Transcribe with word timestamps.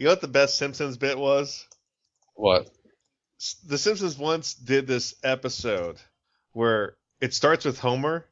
You 0.00 0.06
know 0.06 0.12
what 0.12 0.22
the 0.22 0.28
best 0.28 0.56
Simpsons 0.56 0.96
bit 0.96 1.18
was? 1.18 1.66
What? 2.34 2.70
The 3.66 3.76
Simpsons 3.76 4.16
once 4.16 4.54
did 4.54 4.86
this 4.86 5.14
episode 5.22 5.98
where 6.52 6.96
it 7.20 7.34
starts 7.34 7.66
with 7.66 7.78
Homer 7.78 8.24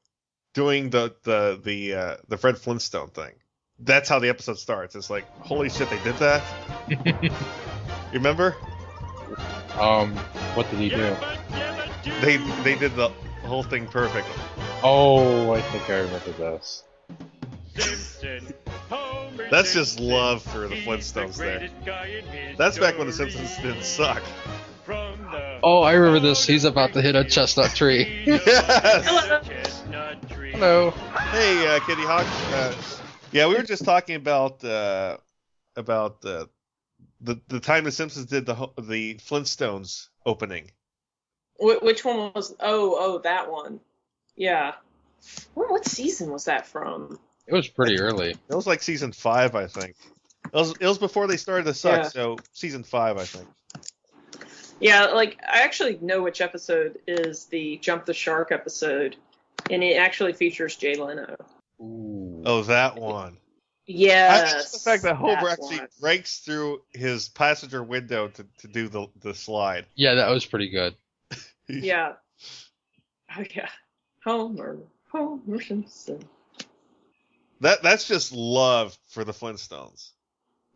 doing 0.55 0.89
the 0.89 1.15
the 1.25 1.61
the 1.63 1.95
uh, 1.95 2.17
the 2.27 2.39
Fred 2.39 2.57
Flintstone 2.57 3.11
thing. 3.11 3.33
That's 3.79 4.09
how 4.09 4.19
the 4.19 4.31
episode 4.31 4.59
starts. 4.59 4.97
It's 4.97 5.11
like, 5.11 5.27
holy 5.41 5.69
shit, 5.69 5.91
they 5.91 6.03
did 6.03 6.17
that. 6.17 6.43
You 8.11 8.15
remember? 8.15 8.57
Um, 9.79 10.17
what 10.55 10.71
did 10.71 10.79
he 10.79 10.89
do? 10.89 11.15
They 12.23 12.39
they 12.65 12.79
did 12.79 12.97
the 12.97 13.11
whole 13.45 13.63
thing 13.63 13.87
perfect. 13.87 14.27
Oh, 14.83 15.53
I 15.53 15.61
think 15.61 15.91
I 15.91 15.99
remember 15.99 16.33
this. 16.33 16.85
That's 19.51 19.73
just 19.73 20.01
love 20.01 20.43
for 20.43 20.69
the 20.69 20.77
Flintstones 20.77 21.37
there. 21.37 21.69
That's 22.57 22.79
back 22.79 22.99
when 22.99 23.07
the 23.07 23.13
Simpsons 23.13 23.57
didn't 23.57 23.85
suck. 23.85 24.23
Oh, 25.63 25.83
I 25.83 25.93
remember 25.93 26.21
this. 26.21 26.47
He's 26.47 26.65
about 26.65 26.93
to 26.95 27.03
hit 27.03 27.15
a 27.15 27.25
chestnut 27.25 27.75
tree. 27.75 28.23
yes. 28.27 29.85
Hello. 30.53 30.91
Hey, 31.31 31.67
uh, 31.67 31.79
Kittyhawk. 31.81 32.25
Uh, 32.53 32.75
yeah, 33.33 33.47
we 33.47 33.55
were 33.55 33.63
just 33.63 33.85
talking 33.85 34.17
about 34.17 34.65
uh, 34.65 35.19
about 35.77 36.25
uh, 36.25 36.47
the 37.21 37.41
the 37.49 37.61
time 37.61 37.85
the 37.85 37.93
Simpsons 37.93 38.27
did 38.27 38.47
the 38.47 38.55
ho- 38.55 38.73
the 38.81 39.17
Flintstones 39.17 40.09
opening. 40.25 40.71
Wh- 41.61 41.83
which 41.83 42.05
one 42.05 42.33
was? 42.35 42.55
Oh, 42.61 42.97
oh, 42.99 43.19
that 43.25 43.51
one. 43.51 43.81
Yeah. 44.37 44.75
What, 45.55 45.71
what 45.71 45.85
season 45.85 46.31
was 46.31 46.47
that 46.47 46.67
from? 46.67 47.19
It 47.49 47.55
was 47.55 47.67
pretty 47.69 47.99
early. 47.99 48.31
It 48.31 48.55
was 48.55 48.67
like 48.67 48.83
season 48.83 49.13
five, 49.13 49.55
I 49.55 49.67
think. 49.67 49.97
It 50.45 50.53
was 50.55 50.73
it 50.81 50.87
was 50.87 50.99
before 50.99 51.27
they 51.27 51.37
started 51.37 51.65
to 51.65 51.75
suck, 51.75 51.97
Yeah. 52.05 52.09
so 52.09 52.37
season 52.53 52.85
five, 52.85 53.17
I 53.19 53.25
think. 53.25 53.49
Yeah, 54.81 55.07
like 55.07 55.39
I 55.43 55.63
actually 55.63 55.99
know 56.01 56.23
which 56.23 56.41
episode 56.41 56.99
is 57.07 57.47
the 57.47 57.79
Jump 57.79 58.05
the 58.05 58.15
Shark 58.15 58.53
episode, 58.53 59.17
and 59.71 59.83
it 59.83 59.97
actually 59.97 60.33
features 60.35 60.77
Jay 60.77 60.95
Leno. 60.95 61.35
Ooh. 61.81 62.43
Oh, 62.47 62.63
that 62.63 62.97
one. 62.97 63.33
I 63.35 63.91
Yes. 63.91 64.53
think 64.71 64.73
the 64.85 64.91
fact 64.91 65.03
that 65.05 65.17
Homer 65.17 65.49
actually 65.49 65.79
one. 65.79 65.89
breaks 66.01 66.41
through 66.41 66.83
his 66.93 67.31
passenger 67.31 67.83
window 67.83 68.29
to, 68.29 68.47
to 68.59 68.69
do 68.69 68.89
the 68.89 69.07
the 69.21 69.35
slide. 69.35 69.87
Yeah, 69.95 70.15
that 70.15 70.29
was 70.31 70.45
pretty 70.45 70.69
good. 70.69 70.95
Yeah. 71.69 72.15
Oh 73.37 73.45
yeah. 73.55 73.69
Homer, 74.25 74.79
Homer 75.13 75.61
Simpson. 75.61 76.23
That 77.61 77.83
that's 77.83 78.07
just 78.07 78.33
love 78.33 78.97
for 79.09 79.25
the 79.25 79.33
Flintstones. 79.33 80.11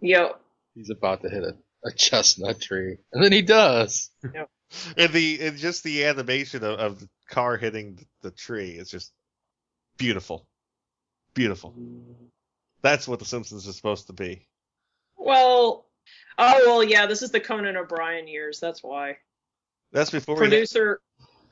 Yep. 0.00 0.40
He's 0.74 0.90
about 0.90 1.22
to 1.22 1.28
hit 1.28 1.44
a, 1.44 1.54
a 1.84 1.92
chestnut 1.92 2.60
tree, 2.60 2.96
and 3.12 3.22
then 3.22 3.32
he 3.32 3.42
does. 3.42 4.10
Yep. 4.34 4.48
And 4.96 5.12
the 5.12 5.38
and 5.42 5.58
just 5.58 5.84
the 5.84 6.04
animation 6.04 6.64
of, 6.64 6.78
of 6.78 7.00
the 7.00 7.08
car 7.28 7.56
hitting 7.56 8.04
the 8.22 8.30
tree 8.30 8.70
is 8.70 8.90
just 8.90 9.12
beautiful. 9.98 10.46
Beautiful. 11.34 11.74
That's 12.80 13.06
what 13.06 13.18
the 13.18 13.24
Simpsons 13.24 13.66
is 13.66 13.76
supposed 13.76 14.06
to 14.08 14.12
be. 14.12 14.46
Well. 15.16 15.86
Oh 16.38 16.62
well, 16.66 16.82
yeah. 16.82 17.06
This 17.06 17.22
is 17.22 17.30
the 17.30 17.40
Conan 17.40 17.76
O'Brien 17.76 18.26
years. 18.26 18.58
That's 18.58 18.82
why. 18.82 19.18
That's 19.92 20.10
before 20.10 20.36
he, 20.36 20.40
Producer, 20.40 21.00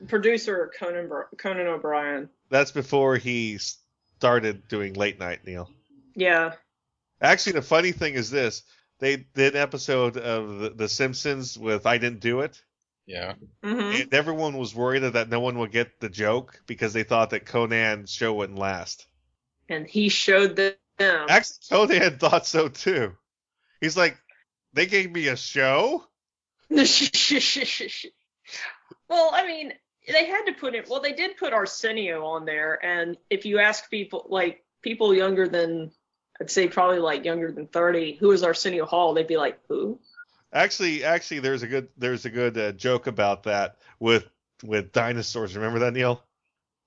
producer 0.07 0.71
Conan 0.77 1.09
Conan 1.37 1.67
O'Brien. 1.67 2.29
that's 2.49 2.71
before 2.71 3.15
he 3.17 3.59
started 4.21 4.67
doing 4.67 4.93
late 4.93 5.17
night, 5.17 5.39
Neil. 5.47 5.67
Yeah. 6.13 6.53
Actually, 7.19 7.53
the 7.53 7.63
funny 7.63 7.91
thing 7.91 8.13
is 8.13 8.29
this: 8.29 8.61
they 8.99 9.15
did 9.15 9.55
an 9.55 9.61
episode 9.61 10.15
of 10.15 10.59
the, 10.59 10.69
the 10.69 10.87
Simpsons 10.87 11.57
with 11.57 11.87
"I 11.87 11.97
Didn't 11.97 12.19
Do 12.19 12.41
It," 12.41 12.61
Yeah. 13.07 13.33
hmm 13.63 13.79
and 13.79 14.13
everyone 14.13 14.57
was 14.57 14.75
worried 14.75 14.99
that 14.99 15.29
no 15.29 15.39
one 15.39 15.57
would 15.57 15.71
get 15.71 15.99
the 15.99 16.07
joke 16.07 16.61
because 16.67 16.93
they 16.93 17.01
thought 17.01 17.31
that 17.31 17.47
Conan's 17.47 18.11
show 18.11 18.31
wouldn't 18.35 18.59
last. 18.59 19.07
And 19.69 19.87
he 19.87 20.07
showed 20.09 20.55
them. 20.55 20.75
Actually, 20.99 21.57
Conan 21.71 22.19
thought 22.19 22.45
so 22.45 22.67
too. 22.67 23.17
He's 23.79 23.97
like, 23.97 24.17
"They 24.73 24.85
gave 24.85 25.11
me 25.11 25.29
a 25.29 25.35
show." 25.35 26.05
well, 26.69 26.83
I 29.33 29.47
mean, 29.47 29.73
they 30.07 30.25
had 30.25 30.45
to 30.45 30.53
put 30.53 30.75
it. 30.75 30.89
Well, 30.89 31.01
they 31.01 31.13
did 31.13 31.37
put 31.37 31.53
Arsenio 31.53 32.25
on 32.25 32.45
there, 32.45 32.83
and 32.83 33.17
if 33.29 33.45
you 33.45 33.59
ask 33.59 33.89
people, 33.89 34.25
like 34.29 34.63
people 34.81 35.13
younger 35.13 35.47
than, 35.47 35.91
I'd 36.39 36.49
say 36.51 36.67
probably 36.67 36.99
like 36.99 37.23
younger 37.25 37.51
than 37.51 37.67
thirty, 37.67 38.15
who 38.19 38.31
is 38.31 38.43
Arsenio 38.43 38.85
Hall? 38.85 39.13
They'd 39.13 39.27
be 39.27 39.37
like, 39.37 39.59
who? 39.67 39.99
Actually, 40.53 41.03
actually, 41.03 41.39
there's 41.39 41.63
a 41.63 41.67
good 41.67 41.87
there's 41.97 42.25
a 42.25 42.29
good 42.29 42.57
uh, 42.57 42.71
joke 42.73 43.07
about 43.07 43.43
that 43.43 43.77
with 43.99 44.25
with 44.63 44.91
dinosaurs. 44.91 45.55
Remember 45.55 45.79
that, 45.79 45.93
Neil? 45.93 46.23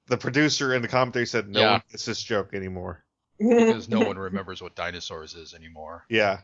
The 0.06 0.18
producer 0.18 0.74
in 0.74 0.82
the 0.82 0.88
commentary 0.88 1.24
said 1.26 1.48
no 1.48 1.60
Yeah. 1.60 1.70
one 1.72 1.82
gets 1.90 2.04
this 2.04 2.22
joke 2.22 2.52
anymore. 2.54 3.02
because 3.38 3.88
no 3.88 4.00
one 4.06 4.18
remembers 4.18 4.60
what 4.60 4.74
dinosaurs 4.74 5.34
is 5.34 5.54
anymore. 5.54 6.04
Yeah, 6.10 6.40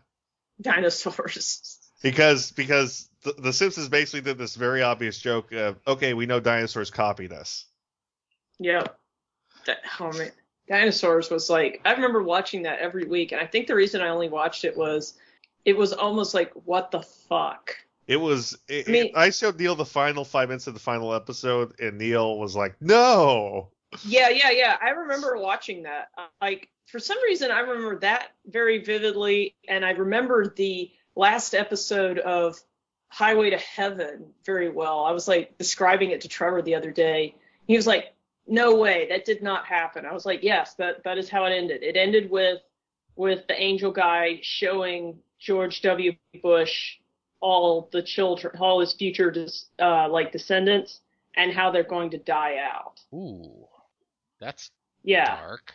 Dinosaurs. 0.61 1.79
Because 2.03 2.53
because 2.53 3.09
the, 3.23 3.33
the 3.39 3.53
Simpsons 3.53 3.89
basically 3.89 4.21
did 4.23 4.39
this 4.39 4.57
very 4.57 4.83
obvious 4.83 5.19
joke 5.19 5.53
of 5.53 5.79
okay, 5.87 6.15
we 6.15 6.27
know 6.27 6.41
dinosaurs 6.41 6.91
copied 6.91 7.33
us. 7.33 7.67
Yeah. 8.59 8.85
That, 9.67 9.79
oh 9.99 10.13
man, 10.17 10.31
dinosaurs 10.69 11.31
was 11.31 11.51
like 11.51 11.81
I 11.85 11.93
remember 11.93 12.23
watching 12.23 12.63
that 12.63 12.79
every 12.79 13.05
week, 13.05 13.33
and 13.33 13.41
I 13.41 13.47
think 13.47 13.67
the 13.67 13.75
reason 13.75 14.01
I 14.01 14.09
only 14.09 14.29
watched 14.29 14.65
it 14.65 14.77
was 14.77 15.15
it 15.65 15.77
was 15.77 15.93
almost 15.93 16.35
like 16.35 16.53
what 16.65 16.91
the 16.91 17.03
fuck. 17.03 17.75
It 18.07 18.17
was. 18.17 18.59
It, 18.69 18.89
I 18.89 18.91
mean- 18.91 19.07
it- 19.07 19.13
I 19.17 19.31
showed 19.31 19.59
Neil 19.59 19.77
the 19.77 19.85
final 19.85 20.25
five 20.25 20.49
minutes 20.49 20.67
of 20.67 20.75
the 20.75 20.81
final 20.81 21.15
episode, 21.15 21.79
and 21.79 21.99
Neil 21.99 22.39
was 22.39 22.57
like, 22.57 22.75
"No." 22.81 23.69
Yeah, 24.05 24.29
yeah, 24.31 24.51
yeah. 24.51 24.77
I 24.81 24.91
remember 24.91 25.37
watching 25.37 25.83
that. 25.83 26.09
Like 26.41 26.71
for 26.87 26.99
some 26.99 27.23
reason, 27.23 27.51
I 27.51 27.61
remember 27.61 27.99
that 28.01 28.29
very 28.47 28.79
vividly, 28.83 29.55
and 29.69 29.85
I 29.85 29.91
remember 29.91 30.49
the 30.57 30.91
last 31.17 31.55
episode 31.55 32.19
of 32.19 32.59
Highway 33.09 33.51
to 33.51 33.59
Heaven 33.59 34.27
very 34.45 34.69
well. 34.71 35.05
I 35.05 35.13
was 35.13 35.27
like 35.29 35.57
describing 35.59 36.11
it 36.11 36.21
to 36.23 36.29
Trevor 36.29 36.63
the 36.63 36.75
other 36.77 36.91
day. 36.93 37.35
He 37.67 37.77
was 37.77 37.87
like, 37.87 38.15
"No 38.47 38.77
way, 38.77 39.07
that 39.09 39.25
did 39.25 39.43
not 39.43 39.67
happen." 39.67 40.07
I 40.07 40.13
was 40.13 40.25
like, 40.27 40.43
"Yes, 40.43 40.75
that 40.75 41.03
that 41.05 41.19
is 41.19 41.29
how 41.29 41.45
it 41.47 41.51
ended. 41.53 41.83
It 41.83 41.97
ended 41.97 42.31
with 42.31 42.61
with 43.17 43.47
the 43.49 43.61
angel 43.61 43.91
guy 43.91 44.39
showing 44.43 45.19
George 45.39 45.83
W. 45.83 46.13
Bush 46.43 46.99
all 47.41 47.89
the 47.93 48.03
children, 48.03 48.57
all 48.61 48.81
his 48.81 48.93
future 48.93 49.35
uh, 49.81 50.09
like 50.09 50.31
descendants, 50.33 51.01
and 51.37 51.53
how 51.53 51.71
they're 51.71 51.83
going 51.83 52.11
to 52.11 52.19
die 52.19 52.59
out." 52.59 53.01
Ooh, 53.13 53.67
that's 54.41 54.71
Yeah. 55.03 55.37
dark. 55.41 55.75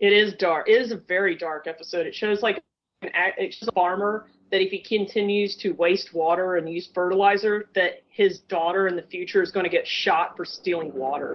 It 0.00 0.12
is 0.12 0.34
dark. 0.34 0.68
It 0.68 0.80
is 0.80 0.92
a 0.92 0.96
very 0.96 1.36
dark 1.36 1.66
episode. 1.66 2.06
It 2.06 2.14
shows 2.14 2.42
like 2.42 2.62
an 3.02 3.10
act- 3.14 3.38
it 3.38 3.54
shows 3.54 3.68
a 3.68 3.72
farmer 3.72 4.26
that 4.54 4.62
if 4.62 4.70
he 4.70 4.78
continues 4.78 5.56
to 5.56 5.72
waste 5.72 6.14
water 6.14 6.54
and 6.54 6.70
use 6.70 6.88
fertilizer, 6.94 7.68
that 7.74 8.04
his 8.08 8.38
daughter 8.38 8.86
in 8.86 8.94
the 8.94 9.02
future 9.02 9.42
is 9.42 9.50
going 9.50 9.64
to 9.64 9.70
get 9.70 9.84
shot 9.84 10.36
for 10.36 10.44
stealing 10.44 10.94
water. 10.94 11.34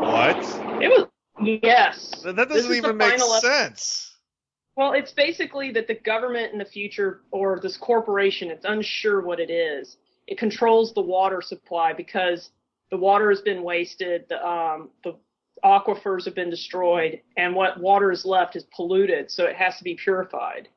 What? 0.00 0.38
It 0.82 0.88
was 0.88 1.08
yes. 1.62 2.22
That 2.24 2.36
doesn't 2.36 2.56
is 2.56 2.68
the 2.68 2.74
even 2.76 2.96
make 2.96 3.20
sense. 3.20 4.16
Well, 4.76 4.92
it's 4.94 5.12
basically 5.12 5.72
that 5.72 5.86
the 5.86 5.96
government 5.96 6.54
in 6.54 6.58
the 6.58 6.64
future, 6.64 7.20
or 7.30 7.60
this 7.60 7.76
corporation, 7.76 8.50
it's 8.50 8.64
unsure 8.64 9.20
what 9.20 9.38
it 9.38 9.50
is. 9.50 9.98
It 10.26 10.38
controls 10.38 10.94
the 10.94 11.02
water 11.02 11.42
supply 11.42 11.92
because 11.92 12.48
the 12.90 12.96
water 12.96 13.28
has 13.28 13.42
been 13.42 13.62
wasted, 13.62 14.24
the 14.30 14.42
um, 14.42 14.88
the 15.04 15.18
aquifers 15.62 16.24
have 16.24 16.34
been 16.34 16.48
destroyed, 16.48 17.20
and 17.36 17.54
what 17.54 17.78
water 17.78 18.10
is 18.10 18.24
left 18.24 18.56
is 18.56 18.64
polluted, 18.74 19.30
so 19.30 19.44
it 19.44 19.56
has 19.56 19.76
to 19.76 19.84
be 19.84 19.96
purified. 19.96 20.70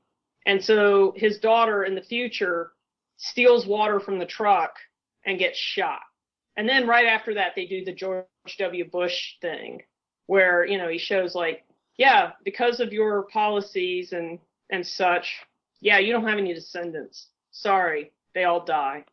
And 0.48 0.64
so 0.64 1.14
his 1.18 1.40
daughter 1.40 1.84
in 1.84 1.94
the 1.94 2.02
future 2.02 2.72
steals 3.18 3.68
water 3.68 4.00
from 4.00 4.18
the 4.18 4.26
truck 4.26 4.78
and 5.26 5.38
gets 5.38 5.60
shot. 5.60 6.00
And 6.56 6.68
then 6.68 6.88
right 6.88 7.06
after 7.06 7.34
that, 7.34 7.52
they 7.56 7.66
do 7.66 7.84
the 7.84 7.92
George 7.92 8.26
W. 8.58 8.90
Bush 8.90 9.34
thing, 9.42 9.84
where 10.26 10.66
you 10.66 10.78
know 10.78 10.88
he 10.88 10.98
shows 10.98 11.36
like 11.36 11.66
yeah, 11.98 12.32
because 12.46 12.80
of 12.80 12.94
your 12.94 13.24
policies 13.24 14.14
and 14.14 14.40
and 14.72 14.88
such, 14.88 15.36
yeah, 15.82 16.00
you 16.00 16.14
don't 16.14 16.26
have 16.26 16.38
any 16.38 16.54
descendants. 16.54 17.28
Sorry, 17.52 18.14
they 18.34 18.46
all 18.46 18.64
die. 18.64 19.04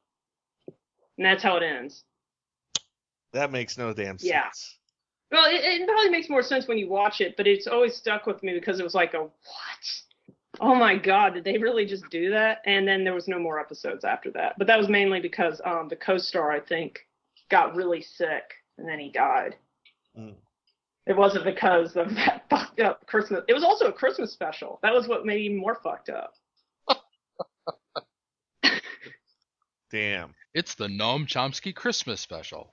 And 1.18 1.26
that's 1.26 1.42
how 1.42 1.56
it 1.56 1.62
ends. 1.64 2.04
That 3.32 3.50
makes 3.50 3.76
no 3.76 3.92
damn 3.92 4.18
sense. 4.18 4.24
Yeah. 4.24 4.50
Well, 5.32 5.46
it, 5.46 5.64
it 5.64 5.88
probably 5.88 6.10
makes 6.10 6.28
more 6.28 6.42
sense 6.42 6.68
when 6.68 6.78
you 6.78 6.88
watch 6.88 7.20
it, 7.20 7.36
but 7.36 7.48
it's 7.48 7.66
always 7.66 7.96
stuck 7.96 8.26
with 8.26 8.42
me 8.44 8.52
because 8.54 8.78
it 8.78 8.84
was 8.84 8.94
like 8.94 9.14
a 9.14 9.22
what? 9.22 9.32
Oh 10.60 10.74
my 10.74 10.96
God, 10.96 11.34
did 11.34 11.44
they 11.44 11.58
really 11.58 11.84
just 11.84 12.08
do 12.10 12.30
that? 12.30 12.58
And 12.64 12.86
then 12.86 13.04
there 13.04 13.14
was 13.14 13.28
no 13.28 13.38
more 13.38 13.58
episodes 13.58 14.04
after 14.04 14.30
that. 14.32 14.54
But 14.56 14.66
that 14.68 14.78
was 14.78 14.88
mainly 14.88 15.20
because 15.20 15.60
um, 15.64 15.88
the 15.88 15.96
co 15.96 16.18
star, 16.18 16.52
I 16.52 16.60
think, 16.60 17.00
got 17.50 17.74
really 17.74 18.02
sick 18.02 18.44
and 18.78 18.88
then 18.88 18.98
he 18.98 19.10
died. 19.10 19.56
Mm. 20.18 20.34
It 21.06 21.16
wasn't 21.16 21.44
because 21.44 21.96
of 21.96 22.14
that 22.14 22.44
fucked 22.48 22.80
up 22.80 23.06
Christmas. 23.06 23.44
It 23.48 23.54
was 23.54 23.64
also 23.64 23.86
a 23.86 23.92
Christmas 23.92 24.32
special. 24.32 24.78
That 24.82 24.94
was 24.94 25.08
what 25.08 25.26
made 25.26 25.50
him 25.50 25.56
more 25.56 25.78
fucked 25.82 26.10
up. 26.10 26.34
Damn. 29.90 30.34
It's 30.54 30.74
the 30.74 30.86
Noam 30.86 31.26
Chomsky 31.26 31.74
Christmas 31.74 32.20
special. 32.20 32.72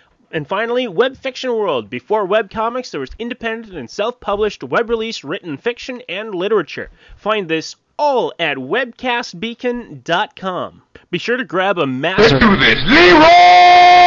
And 0.33 0.47
finally, 0.47 0.87
Web 0.87 1.17
Fiction 1.17 1.53
World. 1.53 1.89
Before 1.89 2.25
webcomics, 2.25 2.91
there 2.91 3.01
was 3.01 3.11
independent 3.19 3.75
and 3.75 3.89
self 3.89 4.19
published 4.19 4.63
web 4.63 4.89
release 4.89 5.23
written 5.23 5.57
fiction 5.57 6.01
and 6.07 6.33
literature. 6.33 6.89
Find 7.17 7.49
this 7.49 7.75
all 7.99 8.33
at 8.39 8.57
webcastbeacon.com. 8.57 10.81
Be 11.11 11.17
sure 11.17 11.37
to 11.37 11.43
grab 11.43 11.77
a 11.77 11.85
massive. 11.85 12.41
Let's 12.41 12.45
do 12.45 12.55
this. 12.57 12.79
Leroy 12.87 14.01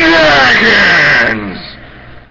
Jenkins! 0.00 1.58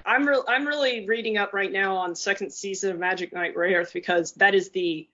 I'm 0.05 0.27
re- 0.27 0.43
I'm 0.47 0.65
really 0.65 1.05
reading 1.07 1.37
up 1.37 1.53
right 1.53 1.71
now 1.71 1.97
on 1.97 2.15
second 2.15 2.51
season 2.51 2.91
of 2.91 2.99
Magic 2.99 3.33
Knight 3.33 3.55
Rayearth 3.55 3.93
because 3.93 4.33
that 4.33 4.55
is 4.55 4.69
the 4.69 5.07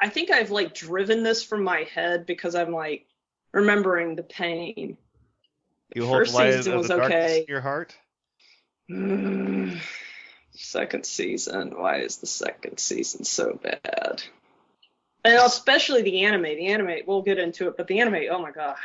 I 0.00 0.08
think 0.08 0.30
I've 0.30 0.50
like 0.50 0.74
driven 0.74 1.22
this 1.22 1.42
from 1.42 1.62
my 1.62 1.86
head 1.94 2.26
because 2.26 2.54
I'm 2.54 2.72
like 2.72 3.06
remembering 3.52 4.16
the 4.16 4.22
pain. 4.22 4.96
You 5.94 6.06
hold 6.06 6.18
First 6.18 6.34
light 6.34 6.54
season 6.54 6.72
of 6.74 6.78
was 6.78 6.88
the 6.88 6.96
darkness 6.96 7.24
okay. 7.24 7.38
in 7.40 7.44
your 7.48 7.60
heart. 7.60 7.96
Mm, 8.90 9.78
second 10.52 11.04
season. 11.04 11.76
Why 11.76 12.00
is 12.00 12.18
the 12.18 12.26
second 12.26 12.78
season 12.78 13.24
so 13.24 13.58
bad? 13.62 14.22
And 15.24 15.34
especially 15.34 16.02
the 16.02 16.24
anime. 16.24 16.42
The 16.42 16.68
anime. 16.68 16.98
We'll 17.06 17.22
get 17.22 17.38
into 17.38 17.68
it, 17.68 17.76
but 17.76 17.86
the 17.86 18.00
anime. 18.00 18.22
Oh 18.30 18.40
my 18.40 18.52
god. 18.52 18.76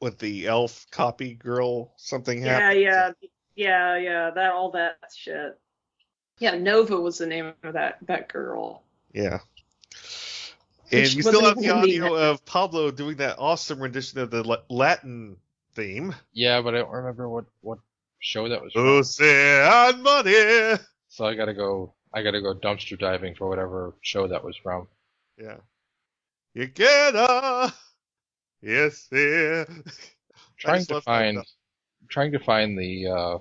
With 0.00 0.18
the 0.18 0.46
elf 0.46 0.86
copy 0.90 1.34
girl, 1.34 1.92
something 1.96 2.42
Yeah, 2.42 2.58
happened. 2.60 2.80
yeah, 2.80 3.12
yeah, 3.56 3.96
yeah. 3.96 3.96
yeah. 3.96 4.30
That 4.30 4.52
all 4.52 4.70
that 4.72 4.96
shit. 5.16 5.58
Yeah, 6.38 6.56
Nova 6.56 6.96
was 6.96 7.18
the 7.18 7.26
name 7.26 7.52
of 7.62 7.72
that 7.74 7.98
that 8.02 8.28
girl. 8.28 8.82
Yeah. 9.12 9.38
And 10.90 11.02
Which 11.02 11.14
you 11.14 11.22
still 11.22 11.44
have 11.44 11.58
the 11.58 11.70
audio 11.70 12.14
of 12.14 12.44
Pablo 12.46 12.90
doing 12.90 13.16
that 13.16 13.38
awesome 13.38 13.80
rendition 13.80 14.20
of 14.20 14.30
the 14.30 14.62
Latin 14.70 15.36
theme. 15.78 16.14
Yeah, 16.32 16.60
but 16.62 16.74
I 16.74 16.78
don't 16.78 16.90
remember 16.90 17.28
what 17.28 17.44
what 17.60 17.78
show 18.18 18.48
that 18.48 18.62
was. 18.62 18.72
From. 18.72 18.86
Ocean 18.86 20.02
money. 20.02 20.78
So 21.08 21.24
I 21.26 21.34
gotta 21.34 21.54
go. 21.54 21.94
I 22.12 22.22
gotta 22.22 22.40
go 22.40 22.54
dumpster 22.54 22.98
diving 22.98 23.34
for 23.34 23.48
whatever 23.48 23.94
show 24.02 24.26
that 24.28 24.44
was 24.44 24.56
from. 24.56 24.88
Yeah. 25.38 25.58
You 26.54 26.66
get 26.66 27.14
a 27.14 27.72
yes, 28.62 29.06
yeah. 29.12 29.64
Trying 30.58 30.84
to 30.86 31.00
find, 31.00 31.38
trying 32.08 32.32
to 32.32 32.38
find 32.40 32.76
the 32.78 33.06
uh, 33.06 33.38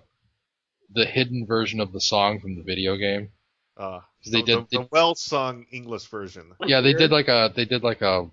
the 0.94 1.06
hidden 1.06 1.46
version 1.48 1.80
of 1.80 1.92
the 1.92 2.02
song 2.02 2.40
from 2.40 2.56
the 2.56 2.64
video 2.64 2.96
game. 2.98 3.30
Uh, 3.76 4.00
'Cause 4.24 4.32
they 4.32 4.42
the, 4.42 4.46
did- 4.58 4.70
the, 4.72 4.80
the 4.80 4.88
well 4.92 5.16
sung 5.16 5.66
English 5.72 6.06
version. 6.08 6.52
Yeah, 6.66 6.82
they 6.82 6.94
did 6.94 7.12
like 7.12 7.28
a 7.28 7.52
they 7.56 7.66
did 7.66 7.84
like 7.84 8.02
a 8.02 8.30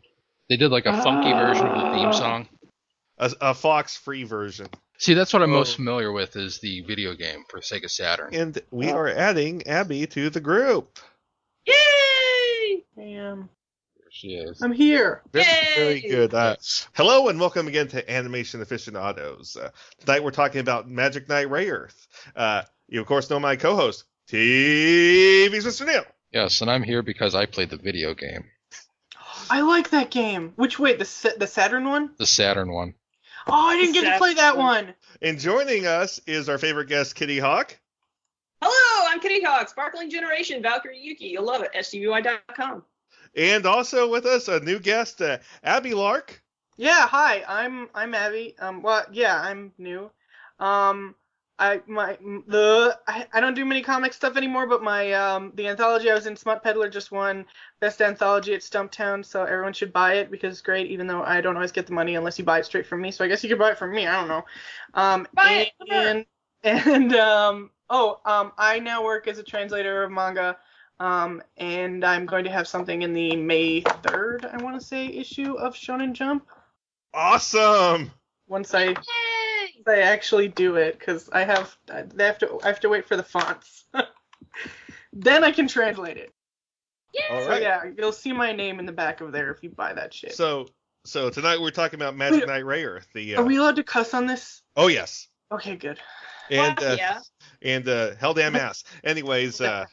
they 0.51 0.57
did 0.57 0.71
like 0.71 0.87
a 0.87 0.93
funky 1.03 1.33
version 1.33 1.67
of 1.67 1.73
the 1.73 1.91
theme 1.99 2.13
song. 2.13 2.49
A, 3.19 3.33
a 3.41 3.55
Fox 3.55 3.97
free 3.97 4.25
version. 4.25 4.67
See, 4.99 5.15
that's 5.15 5.33
what 5.33 5.43
I'm 5.43 5.51
most 5.51 5.75
Oh. 5.75 5.77
familiar 5.77 6.13
with 6.13 6.37
is 6.37 6.59
the 6.61 6.81
video 6.83 7.15
game 7.15 7.45
for 7.49 7.61
Sega 7.61 7.91
Saturn. 7.91 8.35
And 8.35 8.59
we 8.71 8.91
Oh. 8.91 8.97
are 8.97 9.09
adding 9.09 9.67
Abby 9.67 10.07
to 10.09 10.31
the 10.31 10.41
group. 10.41 10.99
Yay! 11.67 12.85
Damn. 12.97 13.49
There 13.99 14.09
she 14.11 14.29
is. 14.35 14.61
I'm 14.63 14.73
here. 14.73 15.23
Very, 15.33 15.45
Yay! 15.47 15.73
very 15.77 16.01
good. 16.01 16.35
Uh, 16.35 16.57
hello 16.95 17.29
and 17.29 17.39
welcome 17.41 17.69
again 17.69 17.89
to 17.89 18.11
Animation 18.11 18.61
Aficionados. 18.63 19.57
Uh, 19.57 19.71
tonight 20.01 20.23
we're 20.23 20.31
talking 20.31 20.61
about 20.61 20.89
Magic 20.89 21.29
Knight 21.29 21.49
Rayearth. 21.49 22.07
Uh, 22.37 22.63
you 22.89 23.01
of 23.01 23.07
course 23.07 23.31
know 23.31 23.41
my 23.41 23.57
co-host, 23.57 24.05
TV's 24.29 25.65
Mr. 25.65 25.87
Neil. 25.87 26.05
Yes, 26.33 26.61
and 26.61 26.71
I'm 26.71 26.83
here 26.83 27.03
because 27.03 27.35
I 27.35 27.47
played 27.47 27.71
the 27.71 27.77
video 27.77 28.13
game, 28.15 28.45
I 29.51 29.61
like 29.61 29.91
that 29.91 30.11
game. 30.11 30.53
Which 30.57 30.79
wait, 30.79 30.99
the 30.99 31.35
the 31.39 31.47
Saturn 31.47 31.89
one? 31.89 32.11
the 32.19 32.27
Saturn 32.27 32.73
one. 32.73 32.95
Oh, 33.47 33.53
I 33.69 33.77
didn't 33.77 33.93
get 33.93 34.11
to 34.11 34.19
play 34.19 34.35
that 34.35 34.57
one. 34.57 34.95
And 35.21 35.39
joining 35.39 35.87
us 35.87 36.21
is 36.27 36.49
our 36.49 36.59
favorite 36.59 36.89
guest, 36.89 37.17
Kittyhawk. 37.17 37.77
Hello, 38.63 39.09
I'm 39.11 39.21
Kittyhawk, 39.21 39.69
Sparkling 39.69 40.11
Generation, 40.11 40.63
Valkyrie 40.63 40.99
Yuki. 40.99 41.27
You'll 41.27 41.45
love 41.45 41.63
it. 41.63 41.73
SGVY.com. 41.75 42.83
And 43.37 43.67
also 43.67 44.09
with 44.11 44.27
us, 44.27 44.49
a 44.49 44.61
new 44.61 44.79
guest, 44.79 45.21
uh, 45.21 45.39
Abby 45.63 45.93
Lark. 45.93 46.43
Yeah, 46.77 47.07
hi. 47.07 47.45
I'm 47.47 47.89
I'm 47.95 48.15
Abby. 48.15 48.55
Um, 48.59 48.83
well, 48.83 49.05
yeah, 49.13 49.41
I'm 49.41 49.73
new. 49.79 50.11
Um, 50.59 51.15
I 51.59 51.81
my 51.87 52.19
the 52.49 52.99
I, 53.07 53.27
I 53.33 53.41
don't 53.41 53.55
do 53.55 53.65
many 53.65 53.83
comic 53.83 54.13
stuff 54.13 54.37
anymore, 54.37 54.67
but 54.67 54.83
my 54.83 55.13
um 55.13 55.53
the 55.55 55.69
anthology 55.69 56.11
I 56.11 56.15
was 56.15 56.27
in, 56.27 56.37
Smut 56.37 56.65
Peddler, 56.65 56.89
just 56.89 57.13
won 57.13 57.47
best 57.81 58.03
anthology 58.03 58.55
at 58.55 58.61
Stumptown, 58.61 59.25
so 59.25 59.45
everyone 59.45 59.73
should 59.73 59.93
buy 59.93 60.15
it 60.15 60.31
because 60.31 60.53
it's 60.53 60.63
great. 60.63 60.91
Even 60.91 61.07
though 61.07 61.23
I 61.23 61.41
don't 61.41 61.55
always 61.55 61.71
get 61.71 61.87
the 61.87 61.93
money 61.93 62.17
unless 62.17 62.39
you 62.39 62.45
buy 62.45 62.59
it 62.59 62.67
straight 62.67 62.87
from 62.87 63.01
me, 63.01 63.13
so 63.13 63.25
I 63.25 63.29
guess 63.29 63.45
you 63.45 63.49
could 63.49 63.59
buy 63.59 63.71
it 63.71 63.79
from 63.79 63.93
me. 63.93 64.07
I 64.07 64.21
don't 64.21 64.29
know. 64.29 64.45
Um, 64.95 65.29
Buy 65.33 65.71
it, 65.81 65.93
and 65.93 66.27
and 66.65 67.15
um 67.15 67.71
oh 67.89 68.21
um 68.25 68.53
I 68.59 68.81
now 68.81 69.05
work 69.05 69.29
as 69.29 69.39
a 69.39 69.45
translator 69.45 70.03
of 70.03 70.11
manga. 70.11 70.57
Um, 71.01 71.43
and 71.57 72.05
I'm 72.05 72.25
going 72.25 72.45
to 72.45 72.51
have 72.51 72.69
something 72.69 73.03
in 73.03 73.13
the 73.13 73.35
May 73.35 73.83
3rd, 73.83 74.55
I 74.55 74.63
want 74.63 74.81
to 74.81 74.87
say, 74.87 75.07
issue 75.07 75.55
of 75.55 75.75
Shonen 75.75 76.13
Jump. 76.13 76.47
Awesome. 77.13 78.13
Once 78.47 78.75
I 78.75 78.95
Yay! 79.87 79.95
I 79.95 80.01
actually 80.01 80.49
do 80.49 80.77
it 80.77 80.99
because 80.99 81.29
I 81.31 81.45
have 81.45 81.77
I 81.93 82.05
have 82.19 82.39
to 82.39 82.59
I 82.63 82.69
have 82.69 82.81
to 82.81 82.89
wait 82.89 83.07
for 83.07 83.17
the 83.17 83.23
fonts. 83.23 83.85
then 85.13 85.45
I 85.45 85.51
can 85.51 85.69
translate 85.69 86.17
it. 86.17 86.33
All 87.31 87.41
So 87.43 87.57
yeah, 87.57 87.85
you'll 87.97 88.13
see 88.13 88.33
my 88.33 88.53
name 88.53 88.79
in 88.79 88.87
the 88.87 88.93
back 88.93 89.21
of 89.21 89.33
there 89.33 89.53
if 89.53 89.63
you 89.63 89.71
buy 89.71 89.93
that 89.93 90.13
shit. 90.13 90.35
So, 90.35 90.69
so 91.05 91.31
tonight 91.31 91.61
we're 91.61 91.71
talking 91.71 91.99
about 91.99 92.17
Magic 92.17 92.47
Knight 92.47 92.65
Rayearth. 92.65 93.07
The 93.15 93.37
uh, 93.37 93.43
Are 93.43 93.45
we 93.45 93.57
allowed 93.57 93.77
to 93.77 93.85
cuss 93.85 94.15
on 94.15 94.27
this? 94.27 94.63
oh 94.77 94.89
yes, 94.89 95.29
Okay, 95.53 95.77
good. 95.77 95.99
and 96.51 96.77
Fuck 96.77 96.87
uh, 96.87 96.97
yeah. 96.99 97.21
and 97.63 97.89
uh, 97.89 98.15
hell 98.17 98.35
damn 98.35 98.57
ass. 98.57 98.85
Anyways, 99.05 99.61
uh, 99.61 99.85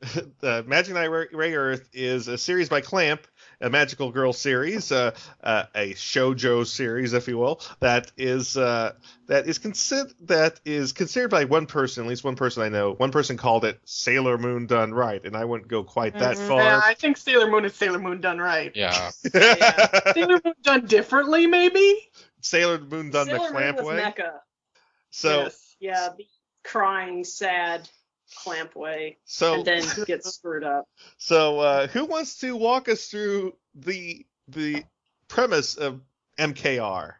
the 0.40 0.64
Magic 0.66 0.94
Knight 0.94 1.06
Ray 1.06 1.26
Rayearth 1.28 1.88
is 1.92 2.28
a 2.28 2.38
series 2.38 2.68
by 2.68 2.80
Clamp, 2.80 3.26
a 3.60 3.70
magical 3.70 4.10
girl 4.12 4.32
series, 4.32 4.92
uh, 4.92 5.14
uh, 5.42 5.64
a 5.74 5.94
shojo 5.94 6.66
series, 6.66 7.12
if 7.12 7.28
you 7.28 7.38
will, 7.38 7.60
that 7.80 8.12
is 8.16 8.56
uh, 8.56 8.92
that 9.26 9.46
is 9.46 9.58
considered 9.58 10.12
that 10.22 10.60
is 10.64 10.92
considered 10.92 11.30
by 11.30 11.44
one 11.44 11.66
person, 11.66 12.04
at 12.04 12.08
least 12.08 12.24
one 12.24 12.36
person 12.36 12.62
I 12.62 12.68
know. 12.68 12.92
One 12.92 13.10
person 13.12 13.36
called 13.36 13.64
it 13.64 13.80
Sailor 13.84 14.38
Moon 14.38 14.66
done 14.66 14.92
right, 14.92 15.24
and 15.24 15.36
I 15.36 15.44
wouldn't 15.44 15.68
go 15.68 15.84
quite 15.84 16.18
that 16.18 16.36
Mhm. 16.36 16.48
far. 16.48 16.62
Yeah, 16.62 16.80
I 16.84 16.94
think 16.94 17.16
Sailor 17.16 17.50
Moon 17.50 17.64
is 17.64 17.74
Sailor 17.74 17.98
Moon 17.98 18.20
done 18.20 18.38
right. 18.38 18.72
Yeah, 18.74 19.10
Sailor 19.22 20.40
Moon 20.44 20.54
done 20.62 20.86
differently, 20.86 21.46
maybe. 21.46 22.10
Sailor 22.40 22.78
Moon 22.78 23.10
done 23.10 23.26
Sailor 23.26 23.38
the 23.38 23.44
Moon 23.44 23.52
Clamp 23.52 23.76
was 23.78 23.86
way. 23.86 24.02
Mecha. 24.02 24.32
So 25.10 25.42
yes. 25.44 25.76
Yeah, 25.80 26.08
the 26.16 26.24
crying, 26.64 27.24
sad 27.24 27.88
clamp 28.34 28.74
way, 28.74 29.18
so 29.24 29.54
and 29.54 29.64
then 29.64 29.84
gets 30.06 30.34
screwed 30.34 30.64
up. 30.64 30.88
So, 31.18 31.60
uh, 31.60 31.86
who 31.88 32.04
wants 32.04 32.38
to 32.40 32.56
walk 32.56 32.88
us 32.88 33.06
through 33.06 33.54
the 33.74 34.26
the 34.48 34.84
premise 35.28 35.76
of 35.76 36.00
MKR? 36.38 37.14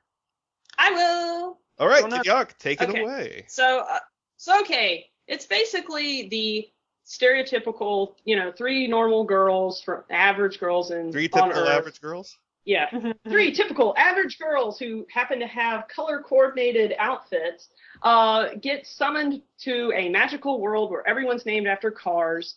I 0.78 0.90
will. 0.90 1.58
All 1.78 1.88
right, 1.88 2.02
Why 2.02 2.08
not? 2.08 2.24
Tigyok, 2.24 2.58
take 2.58 2.80
it 2.80 2.90
away. 2.98 3.44
So, 3.48 3.84
uh, 3.88 3.98
so 4.36 4.60
okay, 4.60 5.06
it's 5.26 5.46
basically 5.46 6.28
the 6.28 6.68
stereotypical, 7.06 8.14
you 8.24 8.36
know, 8.36 8.52
three 8.52 8.86
normal 8.86 9.24
girls 9.24 9.80
from 9.80 10.02
average 10.10 10.58
girls 10.58 10.90
and 10.90 11.12
Three 11.12 11.28
typical 11.28 11.62
Earth. 11.62 11.68
average 11.68 12.00
girls. 12.00 12.36
Yeah, 12.64 12.86
three 13.28 13.52
typical 13.52 13.94
average 13.96 14.38
girls 14.38 14.78
who 14.78 15.06
happen 15.12 15.38
to 15.38 15.46
have 15.46 15.86
color 15.88 16.20
coordinated 16.20 16.94
outfits 16.98 17.68
uh, 18.02 18.48
get 18.60 18.86
summoned 18.86 19.42
to 19.60 19.92
a 19.94 20.08
magical 20.08 20.60
world 20.60 20.90
where 20.90 21.06
everyone's 21.08 21.46
named 21.46 21.66
after 21.66 21.90
cars 21.90 22.56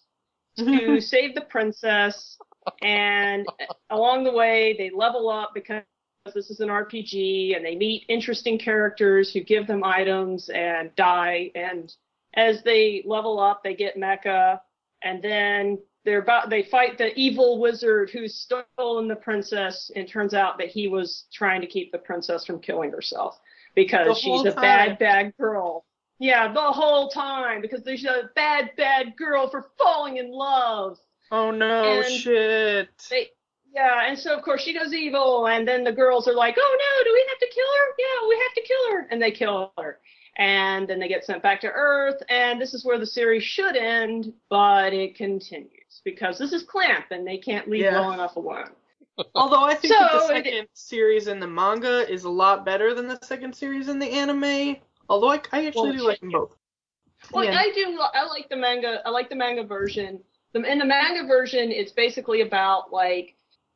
to 0.57 0.99
save 1.01 1.35
the 1.35 1.41
princess. 1.41 2.37
And 2.81 3.45
along 3.89 4.23
the 4.23 4.31
way, 4.31 4.75
they 4.77 4.89
level 4.89 5.29
up 5.29 5.51
because 5.53 5.83
this 6.33 6.49
is 6.49 6.59
an 6.59 6.69
RPG 6.69 7.55
and 7.55 7.65
they 7.65 7.75
meet 7.75 8.05
interesting 8.09 8.59
characters 8.59 9.31
who 9.31 9.41
give 9.41 9.67
them 9.67 9.83
items 9.83 10.49
and 10.49 10.93
die. 10.95 11.51
And 11.55 11.91
as 12.35 12.61
they 12.63 13.03
level 13.05 13.39
up, 13.39 13.63
they 13.63 13.75
get 13.75 13.97
mecha. 13.97 14.59
And 15.03 15.21
then 15.23 15.79
they're 16.05 16.21
about 16.21 16.49
they 16.49 16.63
fight 16.63 16.97
the 16.97 17.13
evil 17.15 17.59
wizard 17.59 18.09
who's 18.09 18.35
stolen 18.35 19.07
the 19.07 19.15
princess, 19.15 19.91
and 19.95 20.07
turns 20.07 20.33
out 20.33 20.57
that 20.57 20.67
he 20.67 20.87
was 20.87 21.25
trying 21.33 21.61
to 21.61 21.67
keep 21.67 21.91
the 21.91 21.97
princess 21.97 22.45
from 22.45 22.59
killing 22.59 22.91
herself 22.91 23.39
because 23.83 24.17
she's 24.19 24.41
a 24.45 24.51
time. 24.51 24.61
bad 24.61 24.99
bad 24.99 25.37
girl. 25.37 25.85
Yeah, 26.19 26.51
the 26.51 26.59
whole 26.61 27.09
time 27.09 27.61
because 27.61 27.81
there's 27.83 28.03
a 28.05 28.29
bad 28.35 28.71
bad 28.75 29.15
girl 29.15 29.49
for 29.49 29.69
falling 29.77 30.17
in 30.17 30.31
love. 30.31 30.97
Oh 31.31 31.51
no, 31.51 31.83
And- 32.01 32.05
shit. 32.05 32.89
They 33.09 33.29
yeah, 33.73 34.07
and 34.07 34.17
so 34.17 34.35
of 34.35 34.43
course 34.43 34.61
she 34.63 34.73
goes 34.73 34.93
evil, 34.93 35.47
and 35.47 35.67
then 35.67 35.83
the 35.83 35.91
girls 35.91 36.27
are 36.27 36.33
like, 36.33 36.55
"Oh 36.57 36.77
no, 36.83 37.03
do 37.03 37.13
we 37.13 37.25
have 37.29 37.37
to 37.39 37.49
kill 37.53 37.71
her? 37.77 37.95
Yeah, 37.99 38.27
we 38.27 38.35
have 38.43 38.53
to 38.55 38.61
kill 38.61 38.91
her," 38.91 39.07
and 39.11 39.21
they 39.21 39.31
kill 39.31 39.71
her, 39.77 39.99
and 40.37 40.87
then 40.87 40.99
they 40.99 41.07
get 41.07 41.23
sent 41.23 41.43
back 41.43 41.61
to 41.61 41.67
Earth, 41.67 42.21
and 42.29 42.59
this 42.59 42.73
is 42.73 42.83
where 42.83 42.97
the 42.97 43.05
series 43.05 43.43
should 43.43 43.75
end, 43.77 44.33
but 44.49 44.91
it 44.93 45.15
continues 45.15 46.01
because 46.03 46.39
this 46.39 46.51
is 46.51 46.63
Clamp, 46.63 47.05
and 47.11 47.25
they 47.27 47.37
can't 47.37 47.69
leave 47.69 47.83
Yeah. 47.83 47.99
well 47.99 48.11
enough 48.11 48.35
alone. 48.37 48.71
Although 49.35 49.63
I 49.63 49.75
think 49.75 49.93
that 49.93 50.11
the 50.11 50.19
So, 50.27 50.33
it- 50.33 50.45
second 50.45 50.67
series 50.73 51.27
in 51.27 51.39
the 51.39 51.47
manga 51.47 52.09
is 52.11 52.23
a 52.23 52.29
lot 52.29 52.65
better 52.65 52.93
than 52.93 53.07
the 53.07 53.19
second 53.23 53.53
series 53.55 53.89
in 53.89 53.99
the 53.99 54.09
anime. 54.09 54.77
Although 55.09 55.29
I, 55.31 55.41
I 55.51 55.65
actually 55.67 55.89
Well, 55.89 55.97
do 55.97 56.07
like 56.07 56.19
them 56.19 56.29
both. 56.31 56.55
Well, 57.31 57.43
Yeah. 57.43 57.57
I 57.59 57.71
do. 57.73 57.99
I 58.13 58.25
like 58.25 58.47
the 58.49 58.55
manga. 58.55 59.01
I 59.05 59.09
like 59.09 59.29
the 59.29 59.35
manga 59.35 59.63
version. 59.63 60.21
The, 60.53 60.61
in 60.63 60.79
the 60.79 60.85
manga 60.85 61.27
version, 61.27 61.71
it's 61.71 61.91
basically 61.91 62.41
about 62.41 62.91
like 62.93 63.35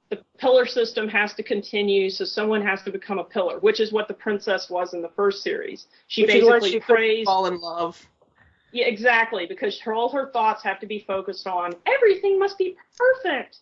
the 0.10 0.24
pillar 0.38 0.66
system 0.66 1.08
has 1.08 1.34
to 1.36 1.44
continue, 1.44 2.10
so 2.10 2.24
someone 2.24 2.62
has 2.62 2.84
to 2.84 2.92
become 2.92 3.20
a 3.20 3.24
pillar, 3.24 3.60
which 3.60 3.80
is 3.80 3.92
what 3.92 4.08
the 4.08 4.14
princess 4.14 4.70
was 4.70 4.94
in 4.94 5.02
the 5.02 5.10
first 5.10 5.44
series. 5.44 5.88
She 6.08 6.22
Which 6.24 6.32
basically 6.32 6.72
she 6.72 6.80
prays. 6.80 7.26
fall 7.26 7.48
in 7.48 7.60
love. 7.60 8.00
Yeah, 8.72 8.86
exactly, 8.86 9.46
because 9.46 9.80
her, 9.82 9.94
all 9.94 10.10
her 10.10 10.32
thoughts 10.32 10.64
have 10.64 10.80
to 10.80 10.86
be 10.88 11.00
focused 11.00 11.46
on 11.48 11.74
everything 11.86 12.40
must 12.40 12.58
be 12.58 12.76
perfect. 12.98 13.60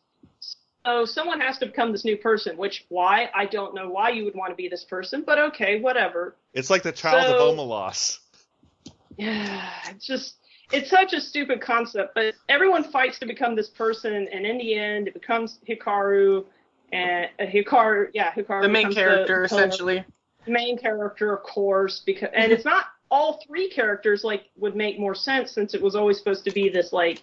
So 0.85 1.05
someone 1.05 1.39
has 1.39 1.57
to 1.59 1.67
become 1.67 1.91
this 1.91 2.03
new 2.05 2.17
person, 2.17 2.57
which 2.57 2.85
why 2.89 3.29
I 3.35 3.45
don't 3.45 3.75
know 3.75 3.89
why 3.89 4.09
you 4.09 4.25
would 4.25 4.35
want 4.35 4.51
to 4.51 4.55
be 4.55 4.67
this 4.67 4.83
person, 4.83 5.23
but 5.25 5.38
okay, 5.38 5.79
whatever. 5.79 6.35
It's 6.53 6.69
like 6.69 6.83
the 6.83 6.91
child 6.91 7.25
So- 7.27 7.50
of 7.50 7.57
Omelas. 7.57 8.19
Yeah, 9.17 9.69
it's 9.89 10.07
just 10.07 10.35
it's 10.71 10.89
such 10.89 11.13
a 11.13 11.19
stupid 11.19 11.61
concept, 11.61 12.15
but 12.15 12.33
everyone 12.50 12.83
fights 12.85 13.19
to 13.19 13.25
become 13.27 13.55
this 13.55 13.67
person, 13.67 14.13
and 14.31 14.45
in 14.45 14.57
the 14.57 14.73
end, 14.73 15.09
it 15.09 15.13
becomes 15.13 15.59
Hikaru, 15.67 16.45
and 16.93 17.29
uh, 17.39 17.43
Hikaru, 17.43 18.07
yeah, 18.13 18.31
Hikaru, 18.31 18.61
The 18.63 18.69
main 18.69 18.83
becomes 18.83 18.95
character, 18.95 19.43
the 19.43 19.50
pillar. 19.50 19.63
essentially. 19.65 20.05
main 20.47 20.77
character, 20.77 21.33
of 21.35 21.43
course, 21.43 22.01
because 22.05 22.29
and 22.33 22.51
it's 22.53 22.65
not 22.65 22.85
all 23.11 23.41
three 23.45 23.69
characters 23.69 24.23
like 24.23 24.45
would 24.55 24.75
make 24.75 24.97
more 24.97 25.13
sense 25.13 25.51
since 25.51 25.73
it 25.75 25.81
was 25.81 25.93
always 25.95 26.17
supposed 26.17 26.45
to 26.45 26.51
be 26.51 26.69
this 26.69 26.93
like 26.93 27.21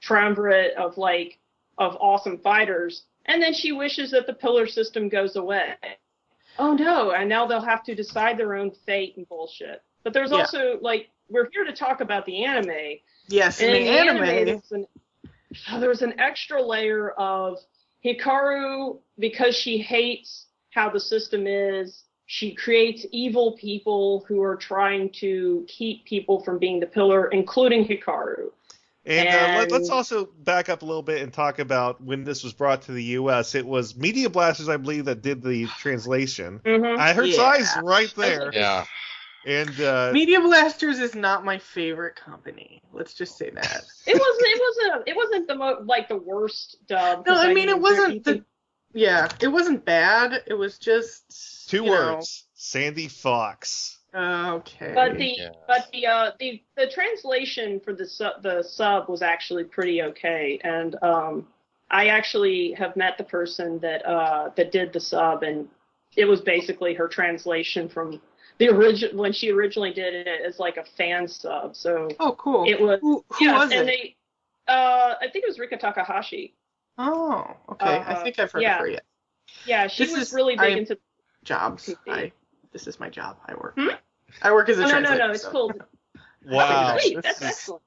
triumvirate 0.00 0.74
of 0.76 0.98
like 0.98 1.38
of 1.78 1.96
awesome 2.00 2.38
fighters, 2.38 3.04
and 3.26 3.42
then 3.42 3.52
she 3.54 3.72
wishes 3.72 4.10
that 4.10 4.26
the 4.26 4.32
pillar 4.34 4.66
system 4.66 5.08
goes 5.08 5.36
away. 5.36 5.74
Oh 6.58 6.74
no! 6.74 7.12
And 7.12 7.28
now 7.28 7.46
they'll 7.46 7.60
have 7.60 7.84
to 7.84 7.94
decide 7.94 8.36
their 8.36 8.54
own 8.56 8.72
fate 8.86 9.16
and 9.16 9.28
bullshit. 9.28 9.82
But 10.02 10.12
there's 10.12 10.30
Yeah. 10.32 10.38
also 10.38 10.78
like 10.80 11.08
we're 11.28 11.48
here 11.52 11.64
to 11.64 11.72
talk 11.72 12.00
about 12.00 12.24
the 12.26 12.44
anime, 12.44 12.98
Yes, 13.28 13.60
in 13.60 13.66
and 13.68 13.74
the, 13.74 13.80
in 13.80 14.08
anime. 14.08 14.44
there's 14.46 14.72
an, 14.72 14.86
oh, 15.70 15.78
there's 15.80 16.02
an 16.02 16.18
extra 16.18 16.60
layer 16.62 17.10
of 17.10 17.58
Hikaru 18.04 18.98
because 19.18 19.54
she 19.56 19.78
hates 19.78 20.46
how 20.70 20.88
the 20.90 21.00
system 21.00 21.46
is. 21.46 22.04
She 22.26 22.54
creates 22.54 23.06
evil 23.10 23.52
people 23.52 24.24
who 24.28 24.42
are 24.42 24.56
trying 24.56 25.10
to 25.20 25.64
keep 25.68 26.04
people 26.04 26.42
from 26.44 26.58
being 26.58 26.78
the 26.80 26.86
pillar, 26.86 27.28
including 27.28 27.86
Hikaru. 27.86 28.50
And, 29.08 29.28
uh, 29.28 29.58
let, 29.58 29.70
let's 29.72 29.88
also 29.90 30.26
back 30.26 30.68
up 30.68 30.82
a 30.82 30.84
little 30.84 31.02
bit 31.02 31.22
and 31.22 31.32
talk 31.32 31.58
about 31.60 32.02
when 32.02 32.24
this 32.24 32.44
was 32.44 32.52
brought 32.52 32.82
to 32.82 32.92
the 32.92 33.02
U.S. 33.04 33.54
It 33.54 33.66
was 33.66 33.96
Media 33.96 34.28
Blasters, 34.28 34.68
I 34.68 34.76
believe, 34.76 35.06
that 35.06 35.22
did 35.22 35.42
the 35.42 35.66
translation. 35.78 36.60
Mm-hmm. 36.64 37.00
I 37.00 37.14
heard 37.14 37.28
Yeah. 37.28 37.36
size 37.36 37.74
right 37.82 38.12
there, 38.16 38.50
Yeah. 38.54 38.84
and 39.46 39.80
uh, 39.80 40.10
Media 40.12 40.40
Blasters 40.40 40.98
is 40.98 41.14
not 41.14 41.44
my 41.44 41.58
favorite 41.58 42.16
company. 42.16 42.82
Let's 42.92 43.14
just 43.14 43.38
say 43.38 43.48
that. 43.50 43.82
It 44.06 44.18
wasn't. 44.18 44.46
It 44.46 44.60
wasn't. 44.60 45.08
It 45.08 45.16
wasn't 45.16 45.48
the 45.48 45.54
mo- 45.54 45.82
like 45.84 46.08
the 46.08 46.16
worst 46.16 46.76
dub. 46.86 47.26
No, 47.26 47.32
'cause 47.34 47.44
I 47.44 47.54
mean 47.54 47.68
it 47.68 47.80
wasn't 47.80 48.24
the. 48.24 48.44
Yeah, 48.94 49.28
it 49.40 49.48
wasn't 49.48 49.84
bad. 49.84 50.42
It 50.46 50.54
was 50.54 50.78
just 50.78 51.68
two 51.68 51.84
you 51.84 51.90
know, 51.90 52.14
words: 52.14 52.46
Sandy 52.54 53.08
Fox. 53.08 53.97
Okay. 54.14 54.92
But 54.94 55.18
the 55.18 55.34
Yeah. 55.36 55.50
but 55.66 55.88
the 55.92 56.06
uh 56.06 56.30
the 56.38 56.62
the 56.76 56.86
translation 56.88 57.78
for 57.80 57.92
the 57.92 58.06
sub 58.06 58.42
the 58.42 58.62
sub 58.62 59.08
was 59.08 59.20
actually 59.22 59.64
pretty 59.64 60.02
okay, 60.02 60.58
and 60.64 60.96
um 61.02 61.46
I 61.90 62.08
actually 62.08 62.72
have 62.72 62.96
met 62.96 63.18
the 63.18 63.24
person 63.24 63.78
that 63.80 64.04
uh 64.06 64.50
that 64.56 64.72
did 64.72 64.92
the 64.92 65.00
sub, 65.00 65.42
and 65.42 65.68
it 66.16 66.24
was 66.24 66.40
basically 66.40 66.94
her 66.94 67.06
translation 67.06 67.88
from 67.88 68.20
the 68.56 68.68
original 68.70 69.20
when 69.20 69.32
she 69.32 69.50
originally 69.50 69.92
did 69.92 70.14
it 70.14 70.26
as 70.44 70.58
like 70.58 70.78
a 70.78 70.84
fan 70.84 71.28
sub. 71.28 71.76
So 71.76 72.08
oh, 72.18 72.32
cool. 72.38 72.64
it 72.66 72.80
was 72.80 72.98
who 73.00 73.24
who 73.30 73.44
yeah, 73.44 73.58
was 73.58 73.72
and 73.72 73.82
it? 73.82 73.86
they 73.86 74.16
uh 74.72 75.14
I 75.20 75.28
think 75.30 75.44
it 75.44 75.48
was 75.48 75.58
Rika 75.58 75.76
Takahashi. 75.76 76.54
oh, 76.96 77.46
okay. 77.72 77.86
I 77.86 77.98
uh, 78.14 78.22
think 78.24 78.38
I've 78.38 78.50
heard 78.52 78.62
yeah. 78.62 78.76
of 78.76 78.80
her 78.80 78.88
yet. 78.88 79.04
Yeah, 79.66 79.86
she 79.86 80.04
This 80.04 80.12
was 80.16 80.28
is- 80.28 80.32
really 80.32 80.54
big 80.56 80.60
I- 80.74 80.78
into. 80.78 80.98
Jobs. 81.44 81.94
I. 82.08 82.32
This 82.72 82.86
is 82.86 83.00
my 83.00 83.08
job. 83.08 83.38
I 83.46 83.54
work. 83.54 83.74
Hmm? 83.76 83.88
I 84.42 84.52
work 84.52 84.68
as 84.68 84.78
a 84.78 84.82
No, 84.82 84.88
no, 84.88 85.00
no, 85.00 85.16
no, 85.16 85.30
it's 85.32 85.42
so- 85.42 85.50
cool. 85.50 85.72
Wow, 86.46 86.96
Sweet, 86.98 87.16
this 87.16 87.24
that's 87.24 87.42
is- 87.42 87.48
excellent. 87.48 87.82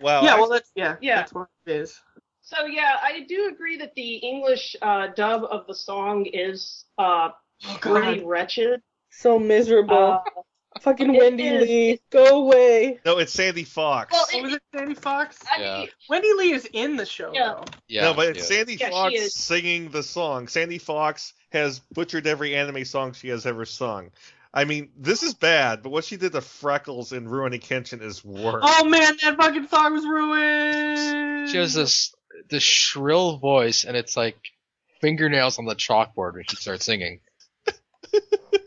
wow. 0.00 0.22
Yeah, 0.22 0.36
well, 0.36 0.48
that's 0.48 0.70
yeah. 0.74 0.96
Yeah. 1.00 1.16
That's 1.16 1.32
what 1.32 1.48
it 1.66 1.72
is. 1.72 2.00
So 2.42 2.66
yeah, 2.66 2.96
I 3.02 3.24
do 3.26 3.48
agree 3.52 3.78
that 3.78 3.94
the 3.94 4.16
English 4.16 4.76
uh, 4.82 5.08
dub 5.16 5.44
of 5.44 5.66
the 5.66 5.74
song 5.74 6.26
is 6.26 6.84
uh, 6.98 7.30
Oh 7.66 7.78
pretty 7.80 8.22
wretched. 8.22 8.82
so 9.10 9.38
miserable. 9.38 10.20
Uh, 10.26 10.42
Fucking 10.80 11.14
it 11.14 11.18
Wendy 11.18 11.46
is. 11.46 11.68
Lee, 11.68 12.00
go 12.10 12.42
away. 12.42 12.98
no, 13.06 13.18
it's 13.18 13.32
Sandy 13.32 13.64
Fox. 13.64 14.12
Well, 14.12 14.26
oh, 14.32 14.36
What 14.36 14.42
was 14.44 14.54
it, 14.54 14.62
Sandy 14.74 14.94
Fox? 14.94 15.38
I 15.56 15.60
Yeah. 15.60 15.78
mean, 15.78 15.88
Wendy 16.08 16.32
Lee 16.34 16.52
is 16.52 16.68
in 16.72 16.96
the 16.96 17.06
show 17.06 17.32
Yeah. 17.32 17.54
though. 17.54 17.64
Yeah. 17.88 18.02
no, 18.02 18.14
but 18.14 18.28
it's 18.28 18.38
yeah. 18.50 18.56
Sandy 18.56 18.74
Yeah, 18.74 18.90
Fox 18.90 19.34
singing 19.34 19.90
the 19.90 20.02
song. 20.02 20.48
Sandy 20.48 20.78
Fox 20.78 21.32
has 21.52 21.78
butchered 21.92 22.26
every 22.26 22.54
anime 22.56 22.84
song 22.84 23.12
she 23.12 23.28
has 23.28 23.46
ever 23.46 23.64
sung. 23.64 24.10
I 24.52 24.64
mean, 24.64 24.90
this 24.96 25.22
is 25.22 25.34
bad, 25.34 25.82
but 25.82 25.90
what 25.90 26.04
she 26.04 26.16
did 26.16 26.32
to 26.32 26.40
Freckles 26.40 27.12
in 27.12 27.26
Rurouni 27.28 27.60
Kenshin 27.60 28.02
is 28.02 28.24
worse. 28.24 28.62
Oh 28.66 28.84
man, 28.84 29.16
that 29.22 29.36
fucking 29.36 29.66
song 29.68 29.94
was 29.94 30.04
ruined. 30.04 31.50
She 31.50 31.56
has 31.56 31.74
this 31.74 32.14
this 32.50 32.62
shrill 32.62 33.36
voice, 33.38 33.84
and 33.84 33.96
it's 33.96 34.16
like 34.16 34.36
fingernails 35.00 35.58
on 35.58 35.64
the 35.66 35.74
chalkboard 35.74 36.34
when 36.34 36.44
she 36.48 36.56
starts 36.56 36.84
singing. 36.84 37.20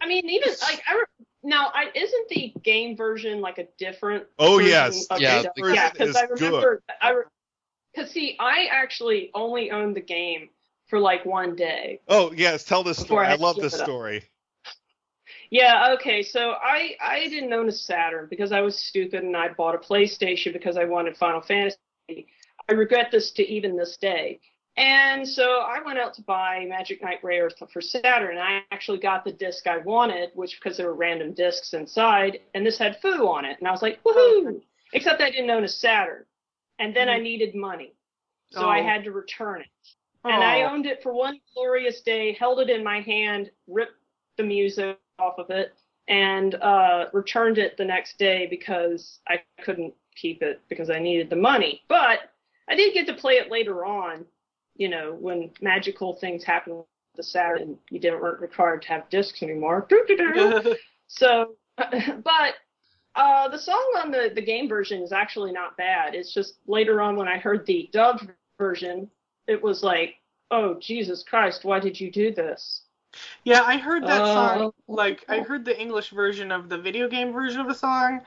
I 0.01 0.07
mean, 0.07 0.29
even 0.29 0.49
like 0.61 0.81
I 0.89 0.95
re- 0.95 1.16
now, 1.47 1.71
I 1.73 1.89
isn't 1.95 2.27
the 2.27 2.53
game 2.61 2.97
version 2.97 3.39
like 3.39 3.57
a 3.57 3.67
different? 3.77 4.25
Oh, 4.37 4.59
yes. 4.59 5.07
of 5.07 5.21
Yeah, 5.21 5.43
the- 5.43 5.51
the 5.55 5.73
yeah, 5.73 5.91
because 5.91 6.15
I 6.15 6.25
is 6.25 6.29
remember 6.41 6.83
I. 7.01 7.21
Because 7.95 8.11
see, 8.11 8.35
I 8.39 8.67
actually 8.69 9.31
only 9.33 9.71
owned 9.71 9.95
the 9.95 10.01
game 10.01 10.49
for 10.87 10.99
like 10.99 11.25
one 11.25 11.55
day. 11.55 12.01
Oh 12.07 12.31
yes, 12.33 12.63
tell 12.65 12.83
this 12.83 12.99
story. 12.99 13.25
I 13.25 13.31
I 13.31 13.35
love 13.35 13.55
this 13.55 13.73
story. 13.73 14.23
Yeah, 15.49 15.93
okay, 15.93 16.21
so 16.21 16.51
I 16.61 16.95
I 17.01 17.27
didn't 17.29 17.53
own 17.53 17.69
a 17.69 17.71
Saturn 17.71 18.27
because 18.29 18.51
I 18.51 18.59
was 18.59 18.77
stupid 18.77 19.23
and 19.23 19.35
I 19.35 19.47
bought 19.49 19.73
a 19.73 19.77
PlayStation 19.77 20.51
because 20.51 20.75
I 20.77 20.83
wanted 20.83 21.15
Final 21.17 21.41
Fantasy. 21.41 21.77
I 22.09 22.73
regret 22.73 23.09
this 23.11 23.31
to 23.31 23.43
even 23.49 23.77
this 23.77 23.95
day. 23.97 24.41
And 24.77 25.27
so 25.27 25.61
I 25.61 25.81
went 25.83 25.97
out 25.97 26.13
to 26.15 26.21
buy 26.21 26.65
Magic 26.69 27.01
Knight 27.01 27.19
Rare 27.23 27.49
for 27.71 27.81
Saturn. 27.81 28.31
And 28.37 28.39
I 28.39 28.61
actually 28.71 28.99
got 28.99 29.25
the 29.25 29.31
disc 29.31 29.65
I 29.65 29.79
wanted, 29.79 30.29
which 30.35 30.59
because 30.61 30.77
there 30.77 30.85
were 30.85 30.93
random 30.93 31.33
discs 31.33 31.73
inside, 31.73 32.39
and 32.53 32.63
this 32.65 32.77
had 32.77 33.01
Fuu 33.01 33.27
on 33.27 33.43
it, 33.43 33.57
and 33.59 33.67
I 33.67 33.71
was 33.71 33.81
like, 33.81 33.99
woohoo! 34.03 34.61
Except 34.93 35.19
I 35.19 35.31
didn't 35.31 35.49
own 35.49 35.63
a 35.63 35.67
Saturn, 35.67 36.23
and 36.79 36.95
then 36.95 37.09
I 37.09 37.17
needed 37.17 37.55
money, 37.55 37.93
so 38.51 38.69
I 38.69 38.79
Oh. 38.79 38.83
had 38.83 39.03
to 39.05 39.11
return 39.11 39.61
it. 39.61 39.67
And 40.23 40.43
I 40.43 40.63
owned 40.63 40.85
it 40.85 41.01
for 41.01 41.13
one 41.13 41.39
glorious 41.53 42.01
day, 42.01 42.33
held 42.33 42.59
it 42.59 42.69
in 42.69 42.83
my 42.83 43.01
hand, 43.01 43.49
ripped 43.67 43.93
the 44.37 44.43
music 44.43 44.97
off 45.19 45.39
of 45.39 45.49
it, 45.49 45.73
and 46.07 46.55
uh, 46.55 47.07
returned 47.13 47.57
it 47.57 47.77
the 47.77 47.85
next 47.85 48.17
day 48.19 48.45
because 48.45 49.19
I 49.27 49.41
couldn't 49.61 49.93
keep 50.15 50.41
it 50.43 50.61
because 50.69 50.89
I 50.89 50.99
needed 50.99 51.29
the 51.29 51.35
money. 51.35 51.81
But 51.87 52.31
I 52.69 52.75
did 52.75 52.93
get 52.93 53.07
to 53.07 53.13
play 53.13 53.35
it 53.35 53.49
later 53.51 53.85
on, 53.85 54.25
you 54.77 54.89
know, 54.89 55.15
when 55.19 55.51
magical 55.61 56.13
things 56.15 56.43
happened 56.43 56.77
with 56.77 56.85
the 57.15 57.23
Saturn 57.23 57.61
and 57.61 57.77
you 57.89 57.99
didn't 57.99 58.21
weren't 58.21 58.39
required 58.39 58.81
to 58.83 58.87
have 58.89 59.09
discs 59.09 59.41
anymore. 59.43 59.87
So, 61.09 61.55
but 61.77 62.55
uh, 63.15 63.47
the 63.47 63.57
song 63.57 63.93
on 64.03 64.11
the, 64.11 64.31
the 64.33 64.41
game 64.41 64.67
version 64.67 65.01
is 65.01 65.11
actually 65.11 65.51
not 65.51 65.77
bad. 65.77 66.13
It's 66.15 66.33
just 66.33 66.55
later 66.67 67.01
on 67.01 67.15
when 67.15 67.27
I 67.27 67.37
heard 67.37 67.65
the 67.65 67.89
dubbed 67.91 68.29
version, 68.59 69.09
it 69.47 69.61
was 69.61 69.83
like, 69.83 70.15
oh, 70.51 70.75
Jesus 70.79 71.23
Christ, 71.23 71.63
why 71.65 71.79
did 71.79 71.99
you 71.99 72.11
do 72.11 72.33
this? 72.33 72.83
Yeah, 73.43 73.63
I 73.63 73.77
heard 73.77 74.03
that 74.03 74.21
Uh, 74.21 74.33
song. 74.33 74.71
Like, 74.87 75.25
I 75.29 75.39
heard 75.39 75.65
the 75.65 75.79
English 75.79 76.09
version 76.11 76.51
of 76.51 76.69
the 76.69 76.77
video 76.77 77.07
game 77.07 77.31
version 77.31 77.61
of 77.61 77.67
the 77.67 77.73
song. 77.73 78.21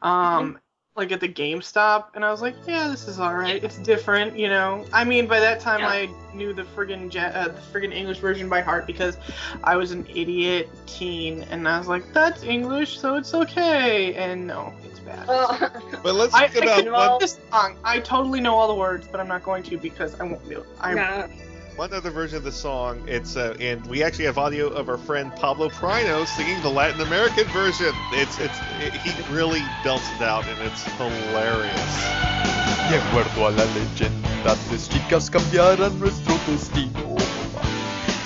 Um, 0.00 0.58
like 0.94 1.10
at 1.10 1.20
the 1.20 1.28
GameStop, 1.28 2.08
and 2.14 2.24
I 2.24 2.30
was 2.30 2.42
like, 2.42 2.54
yeah, 2.66 2.88
this 2.88 3.08
is 3.08 3.18
all 3.18 3.34
right. 3.34 3.62
It's 3.64 3.78
different, 3.78 4.38
you 4.38 4.48
know. 4.48 4.84
I 4.92 5.04
mean, 5.04 5.26
by 5.26 5.40
that 5.40 5.58
time 5.58 5.80
Yeah. 5.80 5.88
I 5.88 6.08
knew 6.34 6.52
the 6.52 6.64
friggin' 6.64 7.12
ja- 7.12 7.30
uh, 7.32 7.48
the 7.48 7.60
friggin' 7.72 7.94
English 7.94 8.18
version 8.18 8.48
by 8.48 8.60
heart 8.60 8.86
because 8.86 9.16
I 9.64 9.76
was 9.76 9.92
an 9.92 10.06
idiot 10.14 10.68
teen, 10.86 11.44
and 11.44 11.66
I 11.66 11.78
was 11.78 11.88
like, 11.88 12.12
that's 12.12 12.42
English, 12.42 12.98
so 12.98 13.14
it's 13.16 13.32
okay. 13.32 14.14
And 14.14 14.46
no, 14.46 14.74
it's 14.84 15.00
bad. 15.00 15.26
But 16.02 16.14
let's 16.14 16.34
I, 16.34 16.44
I 16.44 16.48
talk 16.48 16.62
about 16.62 16.82
can 16.82 16.92
well- 16.92 17.18
this 17.18 17.38
song. 17.50 17.76
I 17.84 17.98
totally 18.00 18.40
know 18.40 18.54
all 18.54 18.68
the 18.68 18.74
words, 18.74 19.08
but 19.10 19.18
I'm 19.18 19.28
not 19.28 19.42
going 19.42 19.62
to 19.64 19.78
because 19.78 20.18
I 20.20 20.24
won't 20.24 20.46
do 20.48 20.60
it. 20.60 20.66
I'm 20.80 20.96
nah. 20.96 21.26
One 21.82 21.92
other 21.92 22.10
version 22.10 22.36
of 22.36 22.44
the 22.44 22.52
song. 22.52 23.02
It's 23.08 23.34
uh, 23.34 23.56
and 23.58 23.84
we 23.88 24.04
actually 24.04 24.26
have 24.26 24.38
audio 24.38 24.68
of 24.68 24.88
our 24.88 24.96
friend 24.96 25.34
Pablo 25.34 25.68
Prino 25.68 26.24
singing 26.28 26.62
the 26.62 26.68
Latin 26.68 27.00
American 27.00 27.42
version. 27.46 27.92
It's 28.12 28.38
it's 28.38 28.56
it, 28.78 28.94
he 29.02 29.10
really 29.34 29.62
belts 29.82 30.08
it 30.14 30.22
out, 30.22 30.46
and 30.46 30.60
it's 30.62 30.84
hilarious. 30.94 31.94
De 32.86 32.98
acuerdo 33.00 33.48
a 33.48 33.50
la 33.50 33.64
leyenda, 33.74 34.54
tres 34.68 34.88
chicas 34.88 35.28
cambiarán 35.28 35.98
nuestro 35.98 36.38
destino. 36.46 37.16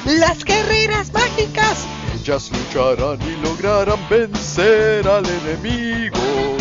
Las 0.04 0.44
guerreras 0.44 1.10
mágicas. 1.14 1.86
Ellas 2.14 2.52
lucharán 2.52 3.18
y 3.22 3.36
lograrán 3.42 4.06
vencer 4.10 5.08
al 5.08 5.24
enemigo. 5.24 6.55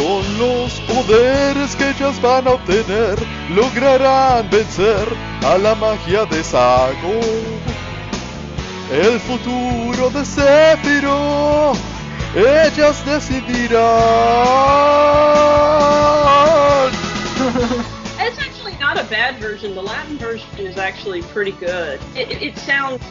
Con 0.00 0.24
los 0.38 0.80
poderes 0.88 1.76
que 1.76 1.90
ellas 1.90 2.18
van 2.22 2.48
a 2.48 2.52
obtener, 2.52 3.18
lograrán 3.50 4.48
vencer 4.48 5.06
a 5.44 5.58
la 5.58 5.74
magia 5.74 6.24
de 6.24 6.42
Sago. 6.42 7.20
El 8.90 9.20
futuro 9.20 10.08
de 10.08 10.24
Céfiro, 10.24 11.72
ellas 12.34 13.04
decidirán. 13.04 13.80
It's 18.20 18.38
actually 18.38 18.76
not 18.80 18.98
a 18.98 19.04
bad 19.04 19.38
version. 19.38 19.74
The 19.74 19.82
Latin 19.82 20.16
version 20.16 20.48
is 20.66 20.78
actually 20.78 21.20
pretty 21.24 21.52
good. 21.52 22.00
It, 22.16 22.30
it, 22.30 22.42
it 22.42 22.58
sounds 22.58 23.04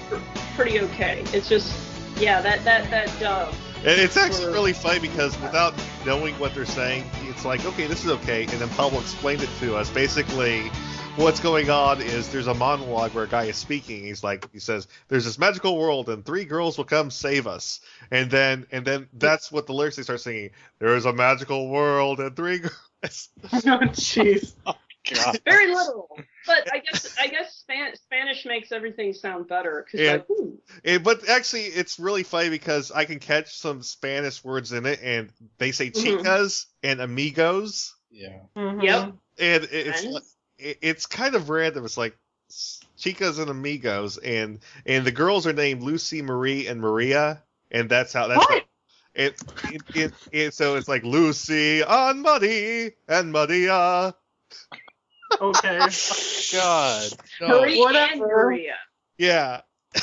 pretty 0.56 0.80
okay. 0.80 1.24
It's 1.34 1.48
just, 1.48 1.72
yeah, 2.20 2.42
that 2.42 2.64
that 2.64 2.90
that 2.90 3.12
dub. 3.20 3.54
And 3.80 4.00
it's 4.00 4.18
actually 4.18 4.48
really 4.48 4.74
funny 4.74 5.00
because 5.00 5.40
without 5.40 5.74
knowing 6.06 6.36
what 6.36 6.54
they're 6.54 6.66
saying, 6.66 7.06
it's 7.24 7.46
like, 7.46 7.64
okay, 7.64 7.88
this 7.88 8.04
is 8.04 8.12
okay. 8.12 8.42
And 8.42 8.52
then 8.60 8.68
Pablo 8.70 9.00
explained 9.00 9.42
it 9.42 9.50
to 9.62 9.78
us. 9.78 9.90
Basically, 9.90 10.70
what's 11.16 11.40
going 11.40 11.70
on 11.70 12.02
is 12.02 12.28
there's 12.28 12.48
a 12.48 12.54
monologue 12.54 13.14
where 13.14 13.24
a 13.24 13.28
guy 13.28 13.46
is 13.46 13.56
speaking. 13.56 14.04
He's 14.04 14.22
like, 14.22 14.52
he 14.52 14.60
says, 14.60 14.90
"There's 15.08 15.24
this 15.24 15.40
magical 15.40 15.78
world, 15.78 16.10
and 16.10 16.26
three 16.26 16.44
girls 16.44 16.78
will 16.78 16.84
come 16.84 17.10
save 17.10 17.48
us." 17.48 17.80
And 18.12 18.30
then, 18.30 18.68
and 18.74 18.86
then 18.86 19.08
that's 19.14 19.50
what 19.50 19.66
the 19.66 19.74
lyrics 19.74 19.96
they 19.96 20.04
start 20.04 20.20
singing. 20.20 20.50
There 20.80 20.96
is 20.98 21.06
a 21.06 21.14
magical 21.14 21.70
world, 21.70 22.20
and 22.20 22.36
three 22.36 22.60
girls. 22.60 22.74
oh 23.54 23.80
jeez. 23.94 24.56
Very 25.46 25.68
literal. 25.74 26.18
But 26.46 26.72
I 26.74 26.80
guess 26.80 27.16
I 27.20 27.28
guess 27.28 27.56
Span- 27.56 27.96
Spanish 27.96 28.46
makes 28.46 28.72
everything 28.72 29.14
sound 29.14 29.48
better 29.48 29.86
because 29.86 30.06
Yeah. 30.06 30.12
like, 30.14 30.30
ooh, 30.30 30.60
Eh, 30.84 30.98
but 30.98 31.28
actually, 31.30 31.64
it's 31.66 32.00
really 32.00 32.24
funny 32.24 32.50
because 32.50 32.92
I 32.92 33.06
can 33.06 33.20
catch 33.20 33.56
some 33.58 33.82
Spanish 33.84 34.44
words 34.44 34.72
in 34.72 34.86
it, 34.86 35.00
and 35.04 35.32
they 35.58 35.72
say 35.72 35.90
Mhm. 35.92 36.22
chicas 36.24 36.66
and 36.84 37.02
amigos. 37.02 37.96
Yeah. 38.12 38.40
Mhm. 38.56 38.84
Yep. 38.84 39.14
and 39.40 39.68
it's 39.72 40.04
And? 40.04 40.20
it's 40.58 41.06
kind 41.06 41.36
of 41.36 41.50
random. 41.50 41.86
It's 41.86 41.98
like 41.98 42.18
chicas 42.98 43.40
and 43.40 43.50
amigos, 43.50 44.18
and 44.18 44.60
and 44.86 45.06
the 45.06 45.12
girls 45.12 45.46
are 45.48 45.54
named 45.54 45.84
Lucy, 45.84 46.22
Marie, 46.22 46.68
and 46.68 46.82
Maria, 46.82 47.44
and 47.72 47.90
that's 47.90 48.12
how 48.14 48.28
that's 48.28 48.40
What? 48.40 48.50
how- 48.50 48.66
it, 49.16 49.42
it, 49.72 49.82
it, 49.96 50.14
it 50.32 50.54
so 50.54 50.76
it's 50.76 50.88
like 50.88 51.04
Lucy 51.04 51.82
and 51.82 52.22
Marie 52.22 52.92
and 53.08 53.32
Maria. 53.32 54.16
Okay. 55.42 55.80
God. 56.54 57.10
No. 57.42 57.48
Marie 57.62 57.80
whatever. 57.80 58.12
and 58.12 58.22
Maria. 58.22 58.76
Yeah. 59.18 59.62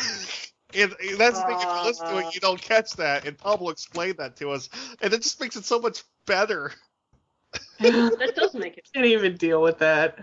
And 0.75 0.95
and 1.00 1.16
that's 1.16 1.40
the 1.40 1.47
thing, 1.47 1.56
if 1.56 1.62
you 1.62 1.84
listen 1.84 2.06
to 2.06 2.17
Uh. 2.17 2.28
it, 2.28 2.34
you 2.34 2.41
don't 2.41 2.60
catch 2.60 2.91
that. 2.97 3.25
And 3.26 3.39
Pablo 3.39 3.71
explained 3.71 4.17
that 4.19 4.36
to 4.39 4.50
us, 4.50 4.69
and 5.00 5.10
it 5.15 5.23
just 5.23 5.41
makes 5.41 5.56
it 5.56 5.65
so 5.65 5.78
much 5.78 6.02
better. 6.26 6.73
That 7.80 8.32
does 8.36 8.52
make 8.52 8.76
it. 8.76 8.86
Can't 8.93 9.06
even 9.06 9.36
deal 9.36 9.62
with 9.62 9.78
that. 9.78 10.19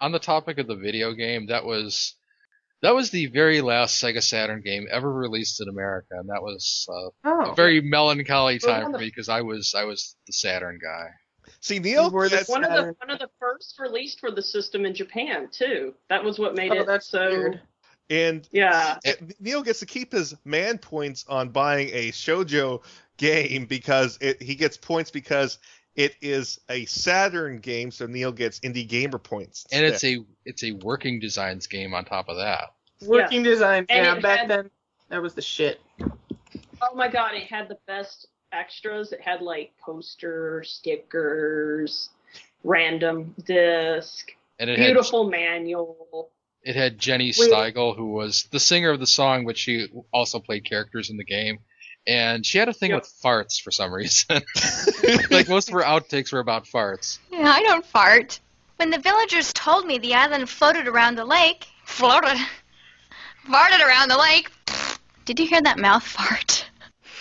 On 0.00 0.12
the 0.12 0.18
topic 0.20 0.58
of 0.58 0.68
the 0.68 0.76
video 0.76 1.12
game, 1.12 1.46
that 1.46 1.64
was 1.64 2.14
that 2.82 2.94
was 2.94 3.10
the 3.10 3.26
very 3.26 3.60
last 3.62 4.00
Sega 4.00 4.22
Saturn 4.22 4.60
game 4.64 4.86
ever 4.92 5.12
released 5.12 5.60
in 5.60 5.68
America, 5.68 6.10
and 6.12 6.28
that 6.28 6.42
was 6.42 6.86
uh, 6.88 7.08
Oh. 7.24 7.50
a 7.50 7.54
very 7.56 7.80
melancholy 7.80 8.60
time 8.60 8.92
for 8.92 8.98
me 8.98 9.06
because 9.06 9.28
I 9.28 9.40
was 9.40 9.74
I 9.74 9.84
was 9.84 10.14
the 10.28 10.32
Saturn 10.32 10.78
guy. 10.80 11.08
See, 11.60 11.78
Neil, 11.80 12.10
Were 12.10 12.28
the 12.28 12.36
gets- 12.36 12.48
One 12.48 12.64
of 12.64 12.70
the 12.72 12.94
one 12.98 13.10
of 13.10 13.18
the 13.18 13.30
first 13.40 13.78
released 13.80 14.20
for 14.20 14.30
the 14.30 14.42
system 14.42 14.84
in 14.86 14.94
Japan 14.94 15.48
too. 15.50 15.94
That 16.08 16.22
was 16.22 16.38
what 16.38 16.54
made 16.54 16.70
Oh, 16.72 16.80
it 16.82 16.86
that's 16.86 17.08
so. 17.08 17.28
weird. 17.30 17.60
and 18.10 18.48
Yeah. 18.52 18.98
Eh, 19.04 19.14
Neil 19.40 19.62
gets 19.62 19.80
to 19.80 19.86
keep 19.86 20.12
his 20.12 20.34
man 20.44 20.78
points 20.78 21.24
on 21.28 21.48
buying 21.50 21.88
a 21.92 22.10
shojo 22.12 22.82
game 23.16 23.66
because 23.66 24.16
it, 24.20 24.40
he 24.40 24.54
gets 24.54 24.76
points 24.76 25.10
because 25.10 25.58
it 25.96 26.14
is 26.22 26.60
a 26.70 26.84
Saturn 26.84 27.58
game, 27.58 27.90
so 27.90 28.06
Neil 28.06 28.30
gets 28.30 28.60
indie 28.60 28.86
gamer 28.88 29.18
points. 29.18 29.66
And 29.72 29.84
it's 29.84 30.04
a 30.04 30.24
it's 30.44 30.62
a 30.62 30.72
working 30.72 31.18
designs 31.18 31.66
game 31.66 31.92
on 31.92 32.04
top 32.04 32.28
of 32.28 32.36
that. 32.36 32.72
Working 33.02 33.42
design. 33.42 33.84
And 33.88 34.06
yeah, 34.06 34.20
back 34.20 34.38
had- 34.40 34.48
then 34.48 34.70
that 35.08 35.20
was 35.20 35.34
the 35.34 35.42
shit. 35.42 35.80
Oh 36.80 36.94
my 36.94 37.08
god, 37.08 37.34
it 37.34 37.42
had 37.44 37.68
the 37.68 37.78
best 37.88 38.28
extras. 38.52 39.12
It 39.12 39.20
had 39.20 39.40
like 39.42 39.72
posters, 39.78 40.70
stickers, 40.70 42.10
random 42.64 43.34
disc, 43.44 44.30
And 44.58 44.68
it 44.70 44.76
beautiful 44.78 45.28
manual. 45.28 46.30
it 46.62 46.74
had 46.76 46.98
Jenny 46.98 47.32
Wait. 47.38 47.50
Stigile, 47.50 47.96
who 47.96 48.06
was 48.12 48.44
the 48.50 48.60
singer 48.60 48.90
of 48.90 49.00
the 49.00 49.06
song, 49.06 49.46
but 49.46 49.56
she 49.56 49.88
also 50.12 50.38
played 50.40 50.64
characters 50.64 51.10
in 51.10 51.16
the 51.16 51.24
game. 51.24 51.58
And 52.06 52.44
she 52.46 52.56
had 52.58 52.68
a 52.68 52.72
thing 52.72 52.90
Yep. 52.90 53.02
with 53.02 53.14
farts 53.22 53.60
for 53.60 53.70
some 53.70 53.92
reason. 53.92 54.40
like 55.30 55.48
most 55.48 55.68
of 55.68 55.74
her 55.74 55.82
outtakes 55.82 56.32
were 56.32 56.38
about 56.40 56.64
farts. 56.64 57.18
Yeah, 57.30 57.50
I 57.50 57.62
don't 57.62 57.84
fart. 57.84 58.40
When 58.76 58.90
the 58.90 58.98
villagers 58.98 59.52
told 59.52 59.86
me 59.86 59.98
the 59.98 60.14
island 60.14 60.48
floated 60.48 60.88
around 60.88 61.16
the 61.16 61.24
lake, 61.24 61.66
floated, 61.84 62.38
farted 63.46 63.84
around 63.86 64.08
the 64.08 64.16
lake. 64.16 64.50
Did 65.26 65.38
you 65.40 65.46
hear 65.46 65.60
that 65.60 65.78
mouth 65.78 66.02
fart? 66.04 66.64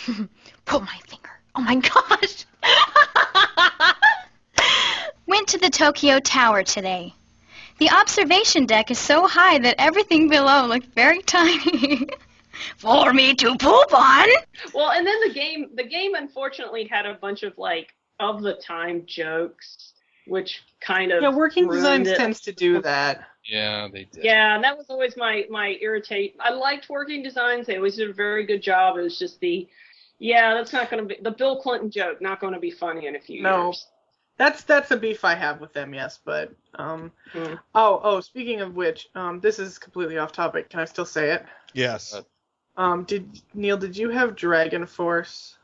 Pull 0.66 0.80
my 0.82 0.88
finger. 0.88 1.07
Oh 1.58 1.62
my 1.62 1.76
gosh. 1.76 2.46
Went 5.26 5.48
to 5.50 5.58
the 5.58 5.70
Tokyo 5.70 6.20
Tower 6.20 6.64
today. 6.64 7.14
The 7.80 7.90
observation 7.92 8.66
deck 8.66 8.92
is 8.92 9.00
so 9.00 9.28
high 9.28 9.60
that 9.60 9.76
everything 9.78 10.30
below 10.30 10.66
looked 10.66 10.88
very 10.96 11.22
tiny. 11.24 12.08
For 12.78 13.14
me 13.14 13.36
to 13.36 13.56
poop 13.58 13.94
on. 13.94 14.28
Well, 14.74 14.92
and 14.92 15.06
then 15.06 15.16
the 15.28 15.34
game 15.34 15.70
the 15.76 15.84
game 15.84 16.16
unfortunately 16.16 16.86
had 16.88 17.06
a 17.06 17.14
bunch 17.16 17.44
of 17.44 17.56
like 17.58 17.94
of 18.20 18.42
the 18.42 18.54
time 18.56 19.04
jokes, 19.06 19.94
which 20.26 20.64
kind 20.82 21.12
of 21.12 21.22
Yeah, 21.22 21.30
working 21.30 21.70
designs 21.70 22.08
it. 22.08 22.18
tends 22.18 22.42
to 22.42 22.52
do 22.52 22.82
that. 22.82 23.28
Yeah, 23.46 23.88
they 23.94 24.06
did. 24.06 24.24
Yeah, 24.24 24.56
and 24.56 24.64
that 24.64 24.76
was 24.78 24.90
always 24.90 25.16
my 25.18 25.46
my 25.52 25.78
irritate. 25.82 26.36
I 26.40 26.50
liked 26.52 26.90
working 26.90 27.22
designs; 27.22 27.68
they 27.68 27.78
always 27.78 27.96
did 27.96 28.10
a 28.10 28.14
very 28.14 28.46
good 28.46 28.62
job. 28.64 28.98
It 28.98 29.02
was 29.02 29.20
just 29.20 29.40
the, 29.40 29.68
yeah, 30.20 30.54
that's 30.54 30.74
not 30.74 30.90
going 30.90 31.08
to 31.08 31.16
be 31.16 31.22
the 31.22 31.32
Bill 31.32 31.62
Clinton 31.62 31.92
joke. 31.92 32.22
Not 32.22 32.40
going 32.40 32.54
to 32.54 32.60
be 32.60 32.72
funny 32.72 33.08
in 33.08 33.16
a 33.16 33.20
few 33.20 33.36
years. 33.36 33.44
No. 33.44 33.66
years. 33.66 33.88
That's 34.38 34.64
that's 34.64 34.92
a 34.92 34.98
beef 34.98 35.26
I 35.26 35.34
have 35.34 35.60
with 35.60 35.74
them, 35.74 35.94
yes, 35.96 36.20
but 36.24 36.52
um 36.76 37.12
Hmm. 37.34 37.56
oh 37.74 38.00
oh 38.04 38.20
speaking 38.22 38.62
of 38.62 38.76
which, 38.76 39.08
um 39.16 39.40
this 39.40 39.58
is 39.58 39.80
completely 39.80 40.20
off 40.20 40.32
topic. 40.32 40.70
Can 40.70 40.80
I 40.80 40.86
still 40.86 41.06
say 41.06 41.32
it? 41.32 41.46
yes. 41.74 42.22
Um 42.78 43.04
did 43.04 43.42
Neil, 43.56 43.78
did 43.78 43.98
you 43.98 44.10
have 44.10 44.36
Dragon 44.36 44.86
Force? 44.86 45.58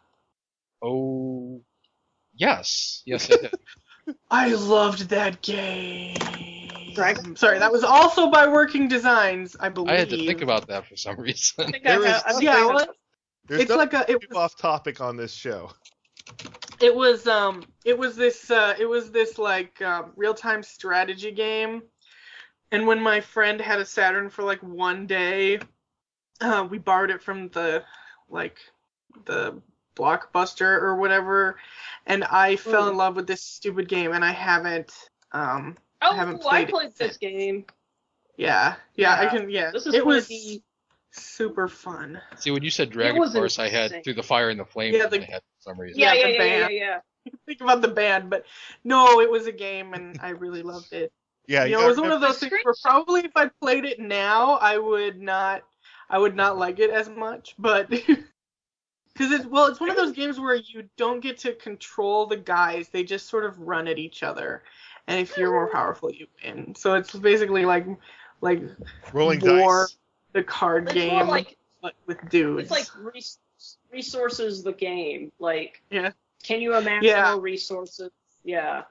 Oh, 0.82 1.62
yes, 2.36 3.04
yes, 3.06 3.30
I 3.32 3.36
did. 3.38 3.54
I 4.32 4.50
loved 4.56 5.10
that 5.10 5.42
game. 5.44 6.16
Dragon 6.96 7.36
Sorry, 7.36 7.60
that 7.60 7.72
was 7.72 7.84
also 7.84 8.30
by 8.30 8.48
Working 8.48 8.88
Designs, 8.88 9.56
I 9.60 9.70
believe. 9.70 9.92
I 9.92 10.00
had 10.00 10.10
to 10.10 10.18
think 10.18 10.42
about 10.42 10.68
that 10.68 10.88
for 10.88 10.96
some 10.96 11.20
I 11.20 11.22
reason. 11.22 11.72
think 11.72 11.84
There 11.84 12.04
I 12.04 12.10
is 12.10 12.24
have, 12.24 12.38
I 12.38 12.42
Yeah, 12.42 12.66
well, 12.68 12.88
There's 13.48 13.62
it's 13.64 13.72
like 13.72 13.94
a 13.94 14.10
it 14.10 14.22
was 14.30 14.38
off 14.38 14.56
topic 14.58 15.02
on 15.02 15.18
this 15.18 15.34
show. 15.34 15.72
it 16.80 16.94
was 16.94 17.28
um 17.28 17.64
it 17.86 17.98
was 17.98 18.16
this 18.16 18.50
uh 18.50 18.76
it 18.80 18.86
was 18.86 19.12
this 19.12 19.38
like 19.38 19.82
um, 19.82 20.12
real 20.16 20.34
time 20.34 20.64
strategy 20.64 21.32
game. 21.32 21.84
And 22.72 22.88
when 22.88 23.02
my 23.02 23.20
friend 23.22 23.62
had 23.62 23.80
a 23.80 23.86
saturn 23.86 24.30
for 24.30 24.44
like 24.44 24.62
one 24.64 25.06
day 25.08 25.60
uh 26.42 26.66
we 26.70 26.78
borrowed 26.78 27.12
it 27.12 27.22
from 27.22 27.50
the 27.50 27.84
like 28.30 28.58
the 29.26 29.62
blockbuster 29.96 30.82
or 30.82 30.96
whatever. 30.96 31.58
And 32.08 32.24
i 32.24 32.56
fell 32.56 32.88
in 32.88 32.96
Mm. 32.96 32.98
love 32.98 33.16
with 33.16 33.28
this 33.28 33.42
stupid 33.44 33.88
game 33.88 34.14
and 34.14 34.24
i 34.26 34.32
haven't 34.32 34.92
um 35.34 35.78
oh, 36.02 36.16
haven't 36.16 36.44
I 36.46 36.50
played 36.50 36.70
it 36.70 36.72
played 36.72 36.96
this 36.96 37.18
game. 37.18 37.66
yeah. 38.38 38.76
Yeah, 38.96 39.16
i 39.20 39.26
can 39.28 39.50
yeah. 39.50 39.72
This 39.72 39.86
is 39.86 39.94
it 39.94 40.06
was 40.06 40.28
the 40.28 40.62
super 41.14 41.68
fun 41.68 42.20
See, 42.38 42.52
when 42.52 42.64
you 42.64 42.70
said 42.70 42.90
Dragon 42.90 43.20
was 43.20 43.34
Force, 43.34 43.60
I 43.60 43.70
had. 43.70 44.04
Through 44.04 44.16
the 44.16 44.24
Fire 44.24 44.50
and 44.50 44.60
the 44.60 44.66
Flames. 44.66 44.96
Yeah, 44.98 45.04
and 45.04 45.14
the- 45.14 45.22
I 45.22 45.32
had 45.34 45.42
some 45.60 45.80
reason. 45.80 46.00
Yeah, 46.00 46.14
Yeah, 46.14 46.28
yeah, 46.28 46.38
the 46.38 46.48
yeah, 46.48 46.58
yeah, 46.58 46.70
yeah. 46.70 47.00
think 47.46 47.62
about 47.62 47.82
the 47.82 47.88
band, 47.88 48.30
but 48.30 48.46
no, 48.84 49.22
it 49.22 49.30
was 49.30 49.48
a 49.48 49.52
game 49.52 49.94
and 49.94 50.20
I 50.22 50.30
really 50.30 50.62
loved 50.62 50.92
it. 50.94 51.12
Yeah, 51.48 51.66
you 51.66 51.72
know, 51.72 51.78
gotta 51.80 51.86
it 51.86 51.90
was 51.90 52.02
one 52.02 52.12
of 52.12 52.22
those 52.22 52.40
things 52.40 52.54
where 52.64 52.74
probably 52.84 53.22
if 53.22 53.32
I 53.36 53.50
played 53.62 53.86
it 53.86 54.00
now, 54.00 54.54
I 54.54 54.78
would 54.78 55.22
not, 55.22 55.64
I 56.10 56.18
would 56.18 56.36
not 56.36 56.58
like 56.58 56.80
it 56.80 56.90
as 56.90 57.10
much. 57.10 57.56
But 57.60 57.90
because 57.90 59.32
it's 59.32 59.46
well, 59.46 59.68
it's 59.68 59.80
one 59.80 59.90
of 59.90 59.96
those 59.96 60.14
games 60.14 60.40
where 60.40 60.56
you 60.56 60.90
don't 60.98 61.20
get 61.20 61.38
to 61.40 61.54
control 61.54 62.26
the 62.26 62.38
guys; 62.38 62.90
they 62.90 63.04
just 63.04 63.28
sort 63.28 63.46
of 63.46 63.60
run 63.60 63.88
at 63.88 64.00
each 64.00 64.24
other, 64.24 64.64
and 65.08 65.20
if 65.20 65.38
you're 65.38 65.52
more 65.52 65.70
powerful, 65.70 66.12
you 66.12 66.28
win. 66.44 66.76
So 66.76 66.96
it's 66.96 67.14
basically 67.14 67.66
like, 67.66 67.86
like 68.42 68.62
rolling 69.12 69.42
war, 69.42 69.84
dice. 69.84 69.98
The 70.34 70.44
card 70.44 70.86
It's 70.86 70.94
game, 70.94 71.28
like 71.28 71.58
with 72.06 72.30
dudes. 72.30 72.64
it's 72.64 72.72
like 72.72 72.88
res- 73.14 73.40
resources 73.92 74.64
the 74.64 74.74
game. 74.74 75.32
Like, 75.40 75.82
Yeah. 75.90 76.12
can 76.44 76.62
you 76.62 76.76
imagine 76.76 77.04
Yeah. 77.10 77.38
resources? 77.40 78.12
Yeah. 78.44 78.84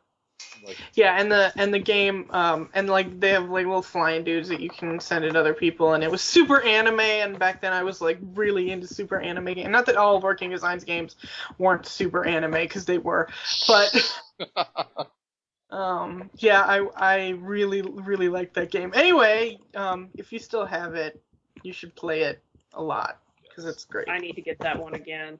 Yeah, 0.94 1.18
and 1.20 1.31
the 1.31 1.52
and 1.57 1.72
the 1.72 1.78
game, 1.78 2.26
um, 2.31 2.68
and 2.74 2.88
like 2.90 3.18
they 3.20 3.31
have 3.31 3.48
like 3.48 3.64
little 3.64 3.81
flying 3.83 4.22
dudes 4.24 4.48
that 4.48 4.61
you 4.61 4.68
can 4.68 4.98
send 5.00 5.24
at 5.24 5.37
other 5.37 5.55
people, 5.55 5.94
and 5.94 6.02
it 6.05 6.11
was 6.11 6.20
super 6.20 6.61
anime. 6.61 7.00
And 7.00 7.38
back 7.38 7.61
then, 7.61 7.72
I 7.72 7.83
was 7.83 8.00
like 8.00 8.18
really 8.35 8.70
into 8.70 8.87
super 8.87 9.18
anime 9.20 9.55
game. 9.55 9.70
Not 9.70 9.87
that 9.87 9.96
all 9.96 10.16
of 10.16 10.22
Working 10.24 10.50
Designs 10.50 10.85
games 10.85 11.16
weren't 11.59 11.87
super 11.87 12.24
anime, 12.26 12.52
because 12.52 12.85
they 12.85 12.98
were, 12.98 13.28
but 13.66 14.20
um, 15.70 16.31
yeah, 16.37 16.62
I 16.62 16.87
I 16.96 17.28
really 17.40 17.83
really 17.83 18.28
liked 18.28 18.55
that 18.55 18.70
game. 18.70 18.92
Anyway, 18.94 19.59
um, 19.74 20.11
if 20.16 20.33
you 20.33 20.38
still 20.38 20.66
have 20.66 20.94
it, 20.94 21.22
you 21.62 21.72
should 21.72 21.94
play 21.94 22.22
it 22.22 22.42
a 22.75 22.83
lot 22.83 23.18
because 23.42 23.64
it's 23.64 23.85
great. 23.85 24.09
I 24.09 24.18
need 24.18 24.35
to 24.35 24.42
get 24.42 24.59
that 24.61 24.79
one 24.79 24.94
again. 24.94 25.38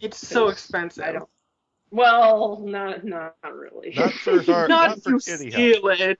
It's 0.00 0.18
so 0.18 0.48
expensive. 0.48 1.04
I 1.04 1.12
don't. 1.12 1.28
Well, 1.90 2.60
not 2.60 3.04
not 3.04 3.34
really. 3.44 3.94
Not 3.96 4.12
for 4.12 4.42
hard, 4.42 4.68
Not 4.68 4.90
not 4.90 5.02
for 5.02 5.10
you 5.10 5.18
kitty 5.20 5.50
steal 5.50 5.88
it. 5.88 6.18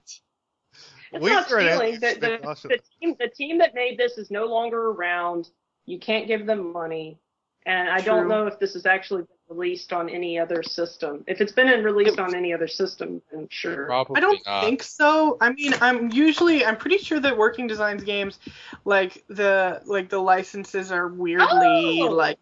It's 1.11 1.21
We 1.21 1.29
not 1.29 1.47
stealing. 1.47 1.99
The, 1.99 2.17
the, 2.19 2.47
Awesome. 2.47 2.69
the 2.69 2.79
team 2.99 3.15
the 3.19 3.27
team 3.27 3.57
that 3.59 3.75
made 3.75 3.97
this 3.97 4.17
is 4.17 4.31
no 4.31 4.45
longer 4.45 4.89
around. 4.89 5.49
You 5.85 5.99
can't 5.99 6.27
give 6.27 6.45
them 6.45 6.71
money, 6.73 7.19
and 7.65 7.89
I 7.89 8.01
don't 8.01 8.27
know 8.27 8.47
if 8.47 8.59
this 8.59 8.73
has 8.73 8.85
actually 8.85 9.21
been 9.23 9.36
released 9.49 9.93
on 9.93 10.09
any 10.09 10.37
other 10.37 10.61
system. 10.63 11.23
If 11.27 11.41
it's 11.41 11.51
been 11.51 11.83
released 11.83 12.19
on 12.19 12.35
any 12.35 12.53
other 12.53 12.67
system, 12.67 13.21
then 13.31 13.47
sure. 13.49 13.85
Probably 13.85 14.17
I 14.17 14.19
don't 14.19 14.45
not. 14.45 14.63
think 14.63 14.83
so. 14.83 15.37
I 15.41 15.51
mean, 15.51 15.73
I'm 15.81 16.11
usually 16.11 16.65
I'm 16.65 16.77
pretty 16.77 16.97
sure 16.97 17.19
that 17.19 17.37
Working 17.37 17.67
Designs 17.67 18.03
games, 18.03 18.39
like 18.85 19.23
the 19.27 19.81
like 19.85 20.09
the 20.09 20.19
licenses 20.19 20.91
are 20.91 21.07
weirdly 21.07 22.01
Oh! 22.01 22.11
like 22.11 22.37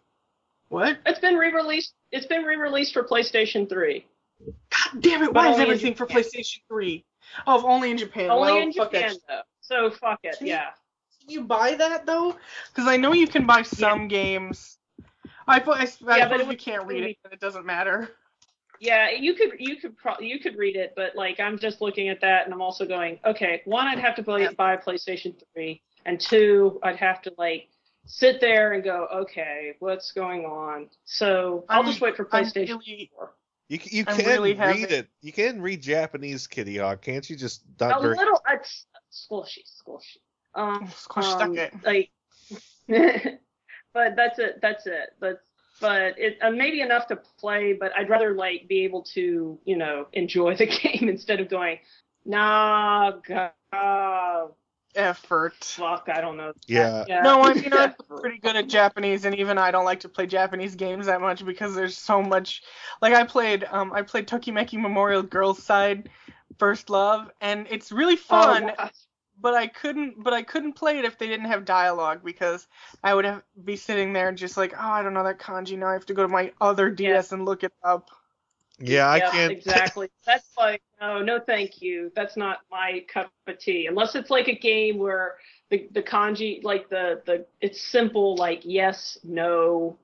what? 0.69 0.97
It's 1.05 1.19
been 1.19 1.35
re-released. 1.35 1.93
It's 2.11 2.25
been 2.25 2.43
re-released 2.43 2.93
for 2.93 3.03
PlayStation 3.03 3.69
3. 3.69 4.05
God 4.45 5.01
damn 5.01 5.23
it! 5.23 5.27
But 5.27 5.35
Why 5.35 5.51
is 5.51 5.59
everything 5.59 5.93
for 5.93 6.05
PlayStation 6.07 6.59
3? 6.67 7.03
Oh, 7.47 7.59
if 7.59 7.65
only 7.65 7.91
in 7.91 7.97
Japan. 7.97 8.29
Only 8.29 8.51
well, 8.53 8.61
in 8.61 8.71
Japan 8.71 9.15
though. 9.27 9.41
So 9.61 9.89
fuck 9.91 10.19
it. 10.23 10.37
Can 10.37 10.47
you- 10.47 10.53
Yeah. 10.53 10.69
Can 11.21 11.29
you 11.31 11.41
buy 11.43 11.73
that 11.75 12.05
though? 12.05 12.35
Because 12.69 12.87
I 12.87 12.97
know 12.97 13.13
you 13.13 13.27
can 13.27 13.45
buy 13.45 13.63
some 13.63 14.07
games. 14.07 14.77
I, 15.47 15.59
fu- 15.59 15.71
I, 15.71 15.87
I 16.07 16.17
Yeah, 16.17 16.29
but 16.29 16.41
it 16.41 16.47
you 16.51 16.57
can't 16.57 16.85
read 16.87 17.03
it, 17.03 17.17
and 17.23 17.33
it 17.33 17.39
doesn't 17.39 17.65
matter. 17.65 18.09
Yeah, 18.79 19.09
you 19.11 19.35
could 19.35 19.51
you 19.59 19.77
could 19.77 19.95
pro- 19.95 20.19
you 20.19 20.39
could 20.39 20.57
read 20.57 20.75
it, 20.75 20.93
but 20.95 21.15
like 21.15 21.39
I'm 21.39 21.57
just 21.57 21.79
looking 21.81 22.09
at 22.09 22.19
that 22.21 22.45
and 22.45 22.53
I'm 22.53 22.61
also 22.61 22.85
going, 22.85 23.19
okay, 23.25 23.61
one 23.65 23.87
I'd 23.87 23.99
have 23.99 24.15
to 24.15 24.23
play, 24.23 24.47
buy 24.57 24.73
a 24.73 24.77
PlayStation 24.77 25.33
3, 25.53 25.81
and 26.05 26.19
two 26.19 26.79
I'd 26.83 26.97
have 26.97 27.21
to 27.23 27.33
like 27.37 27.69
sit 28.05 28.41
there 28.41 28.73
and 28.73 28.83
go, 28.83 29.07
okay, 29.13 29.75
what's 29.79 30.11
going 30.11 30.43
on? 30.45 30.89
So 31.05 31.63
I'll 31.69 31.77
I'm- 31.81 31.85
just 31.87 32.01
wait 32.01 32.15
for 32.17 32.25
PlayStation 32.25 32.79
really- 32.79 33.09
4. 33.15 33.33
You, 33.67 33.79
you 33.85 34.03
I'm 34.07 34.17
can 34.17 34.25
really 34.27 34.51
read 34.53 34.57
having- 34.59 34.83
it. 34.91 35.07
You 35.21 35.31
can 35.33 35.59
read 35.61 35.81
Japanese, 35.81 36.45
Kittyhawk, 36.45 37.01
can't 37.01 37.27
you? 37.27 37.35
Just 37.35 37.63
A 37.79 37.87
not 37.87 38.01
very. 38.01 38.15
little, 38.15 38.39
it's 38.51 38.85
squishy, 39.11 39.63
squishy. 39.65 40.17
Um, 40.53 40.87
Squish 40.95 41.25
stuck 41.25 41.41
um, 41.41 41.57
it. 41.57 41.73
like, 41.83 42.11
but 43.95 44.15
that's 44.15 44.37
it. 44.37 44.59
That's 44.61 44.85
it. 44.85 45.15
But 45.19 45.41
but 45.81 46.19
it 46.19 46.37
uh, 46.43 46.51
maybe 46.51 46.81
enough 46.81 47.07
to 47.07 47.15
play. 47.39 47.73
But 47.73 47.93
I'd 47.97 48.09
rather 48.09 48.35
like 48.35 48.67
be 48.67 48.83
able 48.83 49.01
to 49.15 49.57
you 49.65 49.77
know 49.77 50.05
enjoy 50.13 50.55
the 50.55 50.65
game 50.83 51.09
instead 51.09 51.39
of 51.39 51.49
going, 51.49 51.79
nah, 52.25 53.13
God, 53.27 54.51
Effort. 54.95 55.55
fuck, 55.63 56.09
I 56.13 56.21
don't 56.21 56.37
know. 56.37 56.53
Yeah. 56.67 57.05
yeah. 57.07 57.21
No, 57.21 57.41
I 57.41 57.53
mean 57.53 57.73
I'm 57.73 57.95
pretty 58.19 58.37
good 58.37 58.57
at 58.57 58.67
Japanese, 58.67 59.25
and 59.25 59.33
even 59.35 59.57
I 59.57 59.71
don't 59.71 59.85
like 59.85 60.01
to 60.01 60.09
play 60.09 60.27
Japanese 60.27 60.75
games 60.75 61.07
that 61.07 61.21
much 61.21 61.45
because 61.45 61.73
there's 61.73 61.97
so 61.97 62.21
much. 62.21 62.61
Like 63.01 63.13
I 63.13 63.23
played, 63.23 63.65
um, 63.71 63.93
I 63.93 64.01
played 64.01 64.27
Tokimeki 64.27 64.79
Memorial 64.79 65.23
Girls 65.23 65.63
Side, 65.63 66.09
First 66.59 66.89
Love, 66.89 67.31
and 67.39 67.65
it's 67.69 67.93
really 67.93 68.17
fun. 68.17 68.71
Oh, 68.77 68.89
but 69.39 69.53
I 69.53 69.67
couldn't, 69.67 70.23
but 70.23 70.33
I 70.33 70.41
couldn't 70.43 70.73
play 70.73 70.97
it 70.99 71.05
if 71.05 71.17
they 71.17 71.27
didn't 71.27 71.47
have 71.47 71.65
dialogue 71.65 72.21
because 72.23 72.67
I 73.03 73.13
would 73.13 73.25
have 73.25 73.43
be 73.63 73.75
sitting 73.75 74.13
there 74.13 74.29
and 74.29 74.37
just 74.37 74.57
like, 74.57 74.73
oh, 74.73 74.79
I 74.89 75.03
don't 75.03 75.13
know 75.13 75.23
that 75.23 75.39
kanji. 75.39 75.77
Now 75.77 75.87
I 75.87 75.93
have 75.93 76.05
to 76.07 76.13
go 76.13 76.21
to 76.23 76.27
my 76.27 76.51
other 76.61 76.89
DS 76.89 77.31
and 77.31 77.45
look 77.45 77.63
it 77.63 77.73
up. 77.83 78.09
Yeah, 78.79 79.07
I 79.07 79.17
yeah, 79.17 79.31
can't. 79.31 79.51
exactly. 79.51 80.09
That's 80.25 80.49
like 80.57 80.81
no, 80.99 81.21
no, 81.21 81.39
thank 81.39 81.81
you. 81.81 82.11
That's 82.15 82.35
not 82.35 82.59
my 82.69 83.05
cup 83.07 83.31
of 83.47 83.57
tea. 83.59 83.87
Unless 83.87 84.15
it's 84.15 84.29
like 84.29 84.47
a 84.47 84.55
game 84.55 84.97
where 84.97 85.35
the 85.69 85.87
the 85.91 86.01
kanji, 86.03 86.63
like 86.63 86.89
the 86.89 87.21
the, 87.25 87.45
it's 87.61 87.81
simple, 87.81 88.35
like 88.35 88.61
yes, 88.63 89.17
no, 89.23 89.97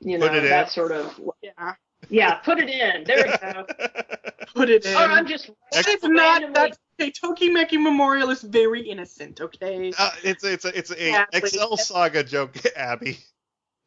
you 0.00 0.18
know, 0.18 0.28
that 0.28 0.64
in. 0.66 0.70
sort 0.70 0.92
of. 0.92 1.20
Yeah, 1.42 1.74
Yeah, 2.08 2.34
put 2.36 2.58
it 2.58 2.68
in. 2.68 3.04
There 3.04 3.26
you 3.28 3.36
go. 3.38 3.66
put 4.54 4.70
it 4.70 4.84
in. 4.84 4.94
Or 4.94 4.98
I'm 4.98 5.26
just. 5.26 5.50
it's 5.72 6.02
not 6.02 6.42
randomly- 6.42 6.52
that. 6.54 6.78
Okay, 6.98 7.12
Tokimeki 7.12 7.80
Memorial 7.80 8.30
is 8.30 8.40
very 8.42 8.88
innocent. 8.88 9.40
Okay. 9.40 9.92
Uh, 9.98 10.10
it's 10.24 10.44
it's 10.44 10.64
a, 10.64 10.76
it's 10.76 10.90
a 10.90 11.10
Yeah, 11.10 11.24
please. 11.26 11.38
Excel 11.54 11.76
saga 11.76 12.24
joke, 12.24 12.56
Abby. 12.76 13.18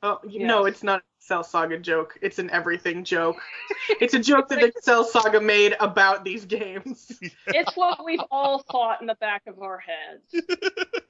Oh 0.01 0.19
no, 0.23 0.65
it's 0.65 0.81
not 0.81 0.99
an 0.99 1.05
Excel 1.19 1.43
Saga 1.43 1.77
joke. 1.77 2.17
It's 2.21 2.39
an 2.39 2.49
everything 2.51 3.03
joke. 3.03 3.41
it's 3.99 4.13
a 4.13 4.19
joke 4.19 4.47
that 4.47 4.63
Excel 4.63 5.03
Saga 5.03 5.41
made 5.41 5.75
about 5.81 6.23
these 6.23 6.45
games. 6.45 7.19
It's 7.47 7.75
what 7.75 8.05
we've 8.05 8.21
all 8.31 8.59
thought 8.59 9.01
in 9.01 9.07
the 9.07 9.15
back 9.15 9.41
of 9.47 9.61
our 9.61 9.79
heads. 9.79 10.45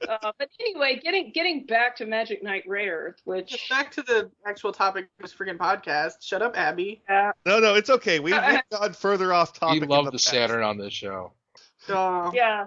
Uh, 0.08 0.32
but 0.38 0.48
anyway, 0.58 0.98
getting 1.00 1.30
getting 1.32 1.66
back 1.66 1.94
to 1.96 2.06
Magic 2.06 2.42
Knight 2.42 2.66
Rayearth, 2.66 3.18
which 3.24 3.68
Back 3.70 3.92
to 3.92 4.02
the 4.02 4.30
actual 4.44 4.72
topic 4.72 5.04
of 5.04 5.22
this 5.22 5.34
freaking 5.34 5.56
podcast. 5.58 6.14
Shut 6.22 6.42
up, 6.42 6.58
Abby. 6.58 7.02
uh, 7.08 7.30
No, 7.46 7.60
no, 7.60 7.74
it's 7.76 7.90
okay. 7.90 8.18
We've, 8.18 8.34
we've 8.34 8.60
gone 8.72 8.92
further 8.94 9.32
off 9.32 9.52
topic. 9.52 9.84
in 9.84 9.88
love 9.88 10.06
the 10.06 10.12
the. 10.12 10.18
Saturn 10.18 10.64
on 10.64 10.78
this 10.78 10.92
show. 10.92 11.32
Oh. 11.88 12.30
yeah. 12.34 12.66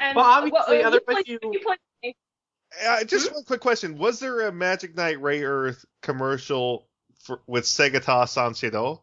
And, 0.00 0.16
Well, 0.16 0.24
obviously, 0.24 0.82
uh, 0.82 0.88
otherwise 0.88 1.24
you, 1.26 1.34
you- 1.34 1.38
played, 1.40 1.54
you 1.54 1.60
played 2.02 2.14
Uh, 2.86 3.04
just 3.04 3.32
one 3.32 3.44
quick 3.44 3.60
question: 3.60 3.98
Was 3.98 4.18
there 4.20 4.46
a 4.48 4.52
Magic 4.52 4.96
Knight 4.96 5.18
Rayearth 5.18 5.84
commercial 6.00 6.88
for, 7.24 7.42
with 7.46 7.64
Segata 7.64 8.24
Sanshiro? 8.24 9.02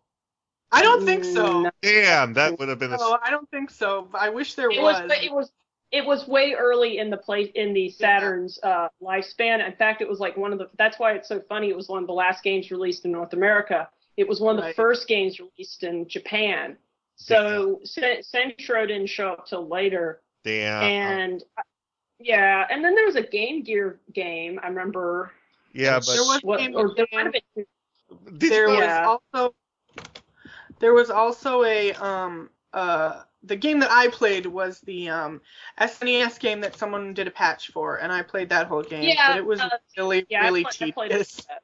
I 0.72 0.82
don't 0.84 1.06
think 1.06 1.24
so. 1.24 1.62
No. 1.64 1.72
Damn, 1.82 2.34
that 2.34 2.60
would 2.60 2.70
have 2.70 2.80
been 2.80 2.94
a. 2.94 2.98
No, 2.98 3.18
I 3.24 3.30
don't 3.30 3.50
think 3.50 3.70
so. 3.72 4.08
I 4.14 4.30
wish 4.30 4.56
there 4.56 4.70
it 4.72 4.82
was. 4.82 5.02
was 5.02 5.12
it 5.24 5.32
was 5.34 5.52
it 5.92 6.06
was 6.06 6.28
way 6.28 6.54
early 6.54 6.98
in 7.00 7.10
the 7.10 7.18
place 7.18 7.50
in 7.56 7.74
the 7.74 7.90
Saturn's 7.90 8.60
uh, 8.62 8.88
lifespan. 9.02 9.66
In 9.66 9.74
fact, 9.76 10.02
it 10.02 10.08
was 10.10 10.20
like 10.20 10.38
one 10.38 10.54
of 10.54 10.60
the. 10.60 10.70
That's 10.78 11.00
why 11.00 11.14
it's 11.14 11.28
so 11.28 11.40
funny. 11.50 11.70
It 11.70 11.76
was 11.76 11.88
one 11.90 12.02
of 12.04 12.08
the 12.08 12.14
last 12.14 12.44
games 12.44 12.70
released 12.72 13.06
in 13.06 13.12
North 13.12 13.34
America. 13.34 13.90
It 14.18 14.28
was 14.28 14.40
one 14.42 14.56
of 14.56 14.62
the 14.62 14.68
Right. 14.68 14.76
first 14.76 15.08
games 15.08 15.40
released 15.40 15.84
in 15.84 16.08
Japan. 16.08 16.78
So 17.20 17.80
Sen- 17.84 18.24
Centro 18.24 18.86
didn't 18.86 19.08
show 19.08 19.30
up 19.30 19.46
till 19.46 19.68
later. 19.68 20.22
Damn. 20.44 20.84
and 20.84 21.44
yeah, 22.20 22.66
and 22.70 22.84
then 22.84 22.96
there 22.96 23.06
was 23.06 23.16
a 23.16 23.22
Game 23.24 23.62
Gear 23.64 24.00
game. 24.14 24.60
I 24.64 24.68
remember. 24.70 25.32
yeah, 25.74 26.00
but 26.00 26.08
there 26.08 26.24
was 26.24 26.40
What, 26.44 26.62
or 26.76 26.94
there 26.96 27.08
might 27.12 27.26
have 27.26 27.34
been 27.34 27.42
two. 27.56 28.48
there 28.48 28.70
was 28.70 28.80
Yeah. 28.80 29.18
also 29.34 29.54
there 30.80 30.94
was 30.94 31.10
also 31.10 31.64
a 31.64 31.92
um 31.94 32.50
uh 32.74 33.24
the 33.44 33.56
game 33.56 33.80
that 33.80 33.92
I 33.92 34.08
played 34.08 34.46
was 34.46 34.80
the 34.82 35.10
um 35.10 35.42
SNES 35.80 36.40
game 36.40 36.62
that 36.62 36.76
someone 36.78 37.14
did 37.14 37.28
a 37.28 37.32
patch 37.32 37.72
for, 37.72 37.98
and 37.98 38.12
I 38.12 38.22
played 38.22 38.50
that 38.50 38.68
whole 38.68 38.84
game. 38.84 39.04
Yeah, 39.04 39.30
but 39.34 39.38
it 39.38 39.46
was 39.46 39.60
uh, 39.60 39.70
really 39.98 40.26
Yeah, 40.30 40.44
really 40.46 40.66
I, 40.66 40.72
played, 40.72 40.90
I 40.90 40.92
played 40.94 41.10
tedious. 41.12 41.36
that. 41.48 41.62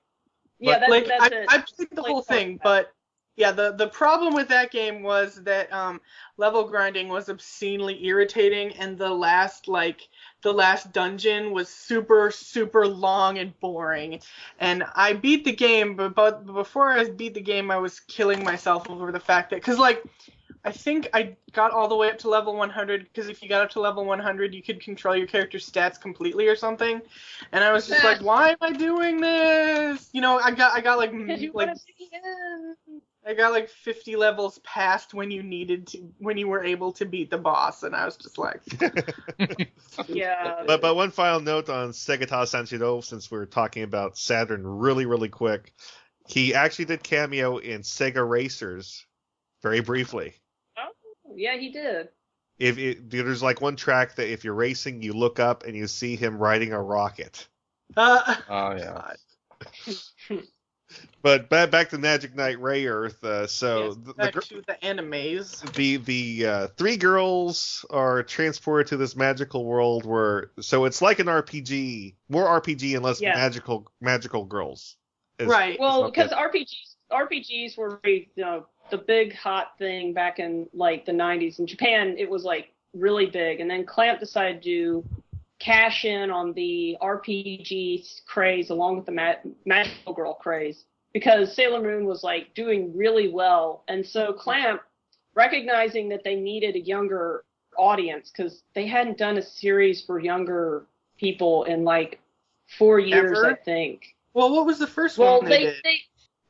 Yeah, 0.59 0.79
that's, 0.79 0.89
like 0.89 1.07
that's 1.07 1.23
I, 1.23 1.27
it. 1.27 1.45
I 1.49 1.57
played 1.59 1.89
the 1.91 2.01
Played 2.01 2.11
whole 2.11 2.21
thing, 2.21 2.53
that. 2.57 2.63
but 2.63 2.93
yeah, 3.37 3.51
the 3.51 3.73
the 3.73 3.87
problem 3.87 4.33
with 4.33 4.47
that 4.47 4.71
game 4.71 5.03
was 5.03 5.35
that 5.43 5.71
um 5.73 5.99
level 6.37 6.63
grinding 6.63 7.09
was 7.09 7.27
obscenely 7.27 8.05
irritating, 8.05 8.73
and 8.77 8.97
the 8.97 9.09
last 9.09 9.67
like 9.67 10.07
the 10.41 10.53
last 10.53 10.93
dungeon 10.93 11.51
was 11.51 11.67
super 11.67 12.31
super 12.31 12.87
long 12.87 13.37
and 13.37 13.59
boring. 13.59 14.21
And 14.59 14.83
I 14.95 15.13
beat 15.13 15.43
the 15.43 15.51
game, 15.51 15.95
but, 15.95 16.15
but 16.15 16.45
before 16.45 16.91
I 16.91 17.09
beat 17.09 17.33
the 17.33 17.41
game, 17.41 17.71
I 17.71 17.77
was 17.77 17.99
killing 17.99 18.43
myself 18.43 18.89
over 18.89 19.11
the 19.11 19.19
fact 19.19 19.49
that 19.49 19.57
because 19.57 19.79
like 19.79 20.03
I 20.63 20.71
think 20.71 21.09
I 21.13 21.35
got 21.51 21.71
all 21.71 21.87
the 21.87 21.95
way 21.95 22.09
up 22.09 22.17
to 22.19 22.29
level 22.29 22.55
100 22.55 23.03
because 23.03 23.29
if 23.29 23.43
you 23.43 23.49
got 23.49 23.61
up 23.61 23.69
to 23.71 23.79
level 23.79 24.05
100, 24.05 24.53
you 24.53 24.63
could 24.63 24.81
control 24.81 25.15
your 25.15 25.27
character's 25.27 25.69
stats 25.69 25.99
completely 25.99 26.47
or 26.47 26.55
something. 26.55 27.01
And 27.51 27.63
I 27.63 27.71
was 27.71 27.87
just 27.87 28.03
like, 28.03 28.21
why 28.21 28.49
am 28.49 28.57
I 28.61 28.71
doing 28.71 29.19
this? 29.19 30.09
You 30.13 30.21
know, 30.21 30.39
I 30.39 30.51
got 30.51 30.73
I 30.73 30.81
got 30.81 30.97
like 30.97 31.11
like 31.53 31.69
want 33.25 33.37
to 33.37 33.41
see 33.41 33.41
him. 33.41 33.47
I 33.47 33.49
got 33.49 33.51
like 33.51 33.69
50 33.69 34.15
levels 34.15 34.59
past 34.59 35.13
when 35.13 35.31
you 35.31 35.43
needed 35.43 35.87
to 35.87 35.97
when 36.19 36.37
you 36.37 36.47
were 36.47 36.63
able 36.63 36.91
to 36.93 37.05
beat 37.05 37.29
the 37.29 37.37
boss, 37.37 37.83
and 37.83 37.95
I 37.95 38.05
was 38.05 38.17
just 38.17 38.37
like, 38.37 38.61
Yeah. 40.07 40.63
But 40.67 40.81
but 40.81 40.95
one 40.95 41.11
final 41.11 41.39
note 41.39 41.69
on 41.69 41.91
Segata 41.91 42.43
Sanshiro, 42.43 43.03
since 43.03 43.31
we're 43.31 43.45
talking 43.45 43.83
about 43.83 44.17
Saturn 44.17 44.65
really 44.65 45.05
really 45.05 45.29
quick, 45.29 45.73
he 46.27 46.53
actually 46.53 46.85
did 46.85 47.03
cameo 47.03 47.57
in 47.57 47.81
Sega 47.81 48.27
Racers, 48.27 49.05
very 49.61 49.79
briefly. 49.81 50.33
Oh, 50.77 50.89
yeah, 51.35 51.57
he 51.57 51.69
did. 51.71 52.09
If 52.57 52.77
it, 52.77 53.09
there's 53.09 53.43
like 53.43 53.59
one 53.59 53.75
track 53.75 54.15
that 54.15 54.31
if 54.31 54.45
you're 54.45 54.53
racing, 54.53 55.01
you 55.01 55.13
look 55.13 55.39
up 55.39 55.63
and 55.63 55.75
you 55.75 55.87
see 55.87 56.15
him 56.15 56.37
riding 56.37 56.71
a 56.71 56.81
rocket. 56.81 57.47
uh, 57.97 58.35
Oh 58.49 58.71
yeah. 58.75 59.13
God. 60.89 61.07
But 61.21 61.49
back 61.49 61.71
back 61.71 61.89
to 61.89 61.97
Magic 61.97 62.35
Knight 62.35 62.57
Rayearth. 62.57 63.23
Uh, 63.23 63.47
so 63.47 63.85
Yes, 63.85 63.95
the, 63.95 64.01
the 64.01 64.13
back 64.13 64.33
gr- 64.33 64.39
to 64.41 64.63
the 64.67 64.73
animes. 64.83 65.73
the 65.73 65.97
the 65.97 66.45
uh, 66.45 66.67
three 66.77 66.97
girls 66.97 67.83
are 67.89 68.21
transported 68.23 68.87
to 68.87 68.97
this 68.97 69.15
magical 69.15 69.65
world 69.65 70.05
where 70.05 70.51
so 70.59 70.85
it's 70.85 71.01
like 71.01 71.19
an 71.19 71.27
RPG, 71.27 72.15
more 72.29 72.45
RPG 72.61 72.95
and 72.95 73.03
less 73.03 73.19
Yeah. 73.21 73.33
magical 73.33 73.91
magical 74.01 74.45
girls. 74.45 74.97
Is- 75.39 75.47
Right. 75.47 75.79
Well, 75.79 76.05
because 76.11 76.31
RPGs 76.31 76.95
RPGs 77.11 77.77
were 77.77 77.99
very, 78.03 78.29
you 78.35 78.43
know, 78.43 78.65
the 78.91 78.97
big 78.97 79.33
hot 79.35 79.77
thing 79.77 80.13
back 80.13 80.39
in 80.39 80.67
like 80.73 81.05
the 81.05 81.11
90s 81.11 81.59
in 81.59 81.67
Japan. 81.67 82.15
It 82.17 82.29
was 82.29 82.43
like 82.43 82.71
really 82.93 83.25
big, 83.25 83.59
and 83.59 83.69
then 83.69 83.85
Clamp 83.85 84.19
decided 84.19 84.61
to 84.63 85.03
cash 85.65 86.05
in 86.05 86.29
on 86.29 86.53
the 86.53 86.95
RPG 87.01 88.23
craze 88.27 88.69
along 88.69 88.97
with 88.97 89.05
the 89.07 89.11
ma- 89.11 89.33
magical 89.65 90.13
girl 90.13 90.35
craze 90.35 90.85
because 91.11 91.55
Sailor 91.55 91.81
Moon 91.81 92.05
was 92.05 92.23
like 92.23 92.53
doing 92.53 92.95
really 92.95 93.29
well, 93.29 93.83
and 93.87 94.05
so 94.05 94.31
Clamp, 94.33 94.81
recognizing 95.33 96.09
that 96.09 96.23
they 96.23 96.35
needed 96.35 96.75
a 96.75 96.81
younger 96.81 97.43
audience 97.77 98.31
because 98.31 98.61
they 98.75 98.85
hadn't 98.85 99.17
done 99.17 99.37
a 99.37 99.41
series 99.41 100.03
for 100.05 100.19
younger 100.19 100.85
people 101.17 101.63
in 101.63 101.83
like 101.83 102.19
four 102.77 102.99
years, 102.99 103.39
Ever? 103.39 103.51
I 103.51 103.55
think. 103.55 104.15
Well, 104.33 104.53
what 104.53 104.65
was 104.65 104.77
the 104.77 104.87
first 104.87 105.17
Well, 105.17 105.39
one 105.39 105.49
they, 105.49 105.57
they 105.57 105.63
did? 105.63 105.75
they 105.83 105.97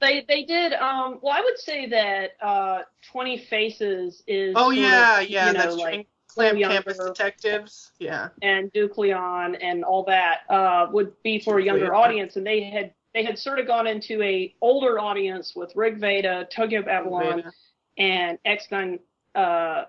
they 0.02 0.26
they 0.28 0.44
did. 0.44 0.74
Um, 0.74 1.20
well, 1.22 1.34
I 1.34 1.42
would 1.42 1.58
say 1.58 1.88
that 1.90 2.32
uh, 2.42 2.80
Twenty 3.12 3.38
Faces 3.38 4.24
is. 4.28 4.54
oh 4.58 4.74
sort 4.74 4.78
of, 4.78 4.82
yeah, 4.82 5.20
yeah, 5.22 5.48
you 5.48 5.54
know, 5.54 5.60
that's 5.60 5.76
like 5.76 6.08
younger- 6.44 6.68
Campus 6.68 6.98
Detectives. 6.98 7.92
Yeah. 8.00 8.30
and 8.42 8.72
Duklyon 8.74 9.58
and 9.62 9.84
all 9.84 10.04
that 10.06 10.40
uh, 10.50 10.88
would 10.92 11.14
be 11.24 11.40
for 11.40 11.60
a 11.60 11.64
younger 11.64 11.94
audience, 11.96 12.36
and 12.36 12.46
they 12.46 12.64
had 12.64 12.94
they 13.14 13.24
had 13.24 13.40
sort 13.40 13.60
of 13.60 13.68
gone 13.68 13.88
into 13.88 14.22
a 14.22 14.54
older 14.62 15.00
audience 15.00 15.54
with 15.56 15.72
Rig 15.76 15.98
Veda, 16.00 16.48
Tokyo 16.54 16.82
Babylon, 16.82 17.38
Veda. 17.38 17.52
and 17.98 18.38
X 18.46 18.68
Nine 18.72 19.00
uh, 19.36 19.86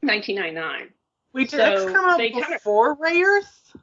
1999. 0.00 0.88
Wait, 1.32 1.50
did 1.50 1.56
So, 1.58 1.64
X 1.64 1.92
come 1.92 2.04
out 2.04 2.18
they 2.18 2.30
kinda- 2.30 2.48
before 2.52 2.96
Rayearth? 2.96 3.74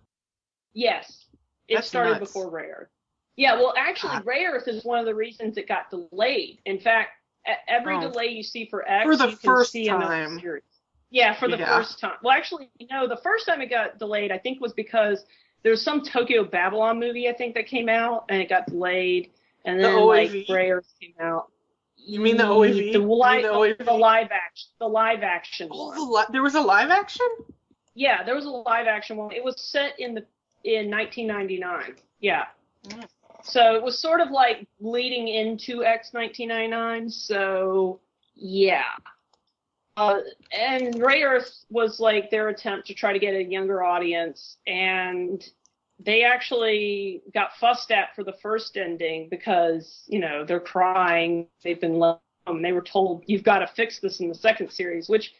Yes, 0.73 1.25
it 1.67 1.75
That's 1.75 1.87
started 1.87 2.11
nuts. 2.19 2.19
before 2.33 2.49
Ray 2.49 2.67
Earth. 2.69 2.89
Yeah, 3.37 3.55
well, 3.55 3.73
actually, 3.77 4.11
God. 4.13 4.25
Rayearth 4.25 4.67
is 4.67 4.83
one 4.85 4.99
of 4.99 5.05
the 5.05 5.15
reasons 5.15 5.57
it 5.57 5.67
got 5.67 5.89
delayed. 5.89 6.59
In 6.65 6.79
fact, 6.79 7.11
every 7.67 7.95
Oh. 7.95 8.01
delay 8.01 8.27
you 8.27 8.43
see 8.43 8.65
for 8.65 8.87
X, 8.87 9.05
For 9.05 9.15
the 9.15 9.29
you 9.29 9.37
can 9.37 9.49
first 9.49 9.71
see 9.71 9.87
another 9.87 10.05
time. 10.05 10.39
series. 10.39 10.63
Yeah, 11.11 11.33
for 11.37 11.47
the 11.49 11.57
Yeah. 11.57 11.77
first 11.77 11.99
time. 11.99 12.15
Well, 12.23 12.35
actually, 12.35 12.69
no, 12.89 13.07
the 13.07 13.17
first 13.17 13.45
time 13.45 13.61
it 13.61 13.67
got 13.69 13.99
delayed, 13.99 14.31
I 14.31 14.37
think, 14.37 14.61
was 14.61 14.73
because 14.73 15.25
there 15.61 15.71
was 15.71 15.83
some 15.83 16.01
Tokyo 16.01 16.43
Babylon 16.43 16.99
movie, 16.99 17.27
I 17.29 17.33
think, 17.33 17.53
that 17.55 17.67
came 17.67 17.89
out 17.89 18.25
and 18.29 18.41
it 18.41 18.49
got 18.49 18.65
delayed, 18.67 19.29
and 19.65 19.77
The 19.79 19.83
then 19.83 19.95
OAV? 19.97 20.45
like 20.47 20.49
Ray 20.49 20.73
came 20.99 21.13
out. 21.19 21.51
You 21.97 22.19
mean 22.19 22.37
the 22.37 22.45
OAV? 22.45 22.93
The, 22.93 22.99
live, 22.99 23.43
the 23.77 23.83
the, 23.83 23.93
live 23.93 24.31
action, 24.31 24.69
the 24.79 24.87
live 24.87 25.21
action 25.21 25.67
Oh, 25.71 25.87
one. 25.89 25.95
the 25.97 26.03
li- 26.03 26.25
there 26.31 26.41
was 26.41 26.55
a 26.55 26.61
live 26.61 26.89
action? 26.89 27.27
Yeah, 27.93 28.23
there 28.23 28.33
was 28.33 28.45
a 28.45 28.49
live 28.49 28.87
action 28.87 29.17
one. 29.17 29.31
It 29.33 29.43
was 29.43 29.59
set 29.61 29.99
in 29.99 30.15
the 30.15 30.25
in 30.63 30.89
1999. 30.89 31.95
Yeah. 32.21 32.45
Mm. 32.87 33.07
So 33.43 33.75
it 33.75 33.83
was 33.83 33.99
sort 33.99 34.21
of 34.21 34.31
like 34.31 34.65
leading 34.79 35.27
into 35.27 35.83
X 35.83 36.13
1999. 36.13 37.09
So 37.09 37.99
yeah. 38.35 38.83
Uh, 39.97 40.19
and 40.51 40.95
Rayearth 40.95 41.65
was 41.69 41.99
like 41.99 42.31
their 42.31 42.49
attempt 42.49 42.87
to 42.87 42.93
try 42.93 43.13
to 43.13 43.19
get 43.19 43.33
a 43.35 43.43
younger 43.43 43.83
audience, 43.83 44.57
and 44.65 45.43
they 45.99 46.23
actually 46.23 47.21
got 47.33 47.51
fussed 47.59 47.91
at 47.91 48.15
for 48.15 48.23
the 48.23 48.33
first 48.41 48.77
ending 48.77 49.27
because 49.29 50.03
you 50.07 50.19
know 50.19 50.45
they're 50.45 50.59
crying. 50.59 51.47
They've 51.63 51.79
been 51.79 51.99
left. 51.99 52.21
Um, 52.47 52.61
they 52.61 52.71
were 52.71 52.81
told 52.81 53.23
you've 53.27 53.43
got 53.43 53.59
to 53.59 53.67
fix 53.67 53.99
this 53.99 54.19
in 54.19 54.27
the 54.27 54.35
second 54.35 54.71
series, 54.71 55.09
which 55.09 55.33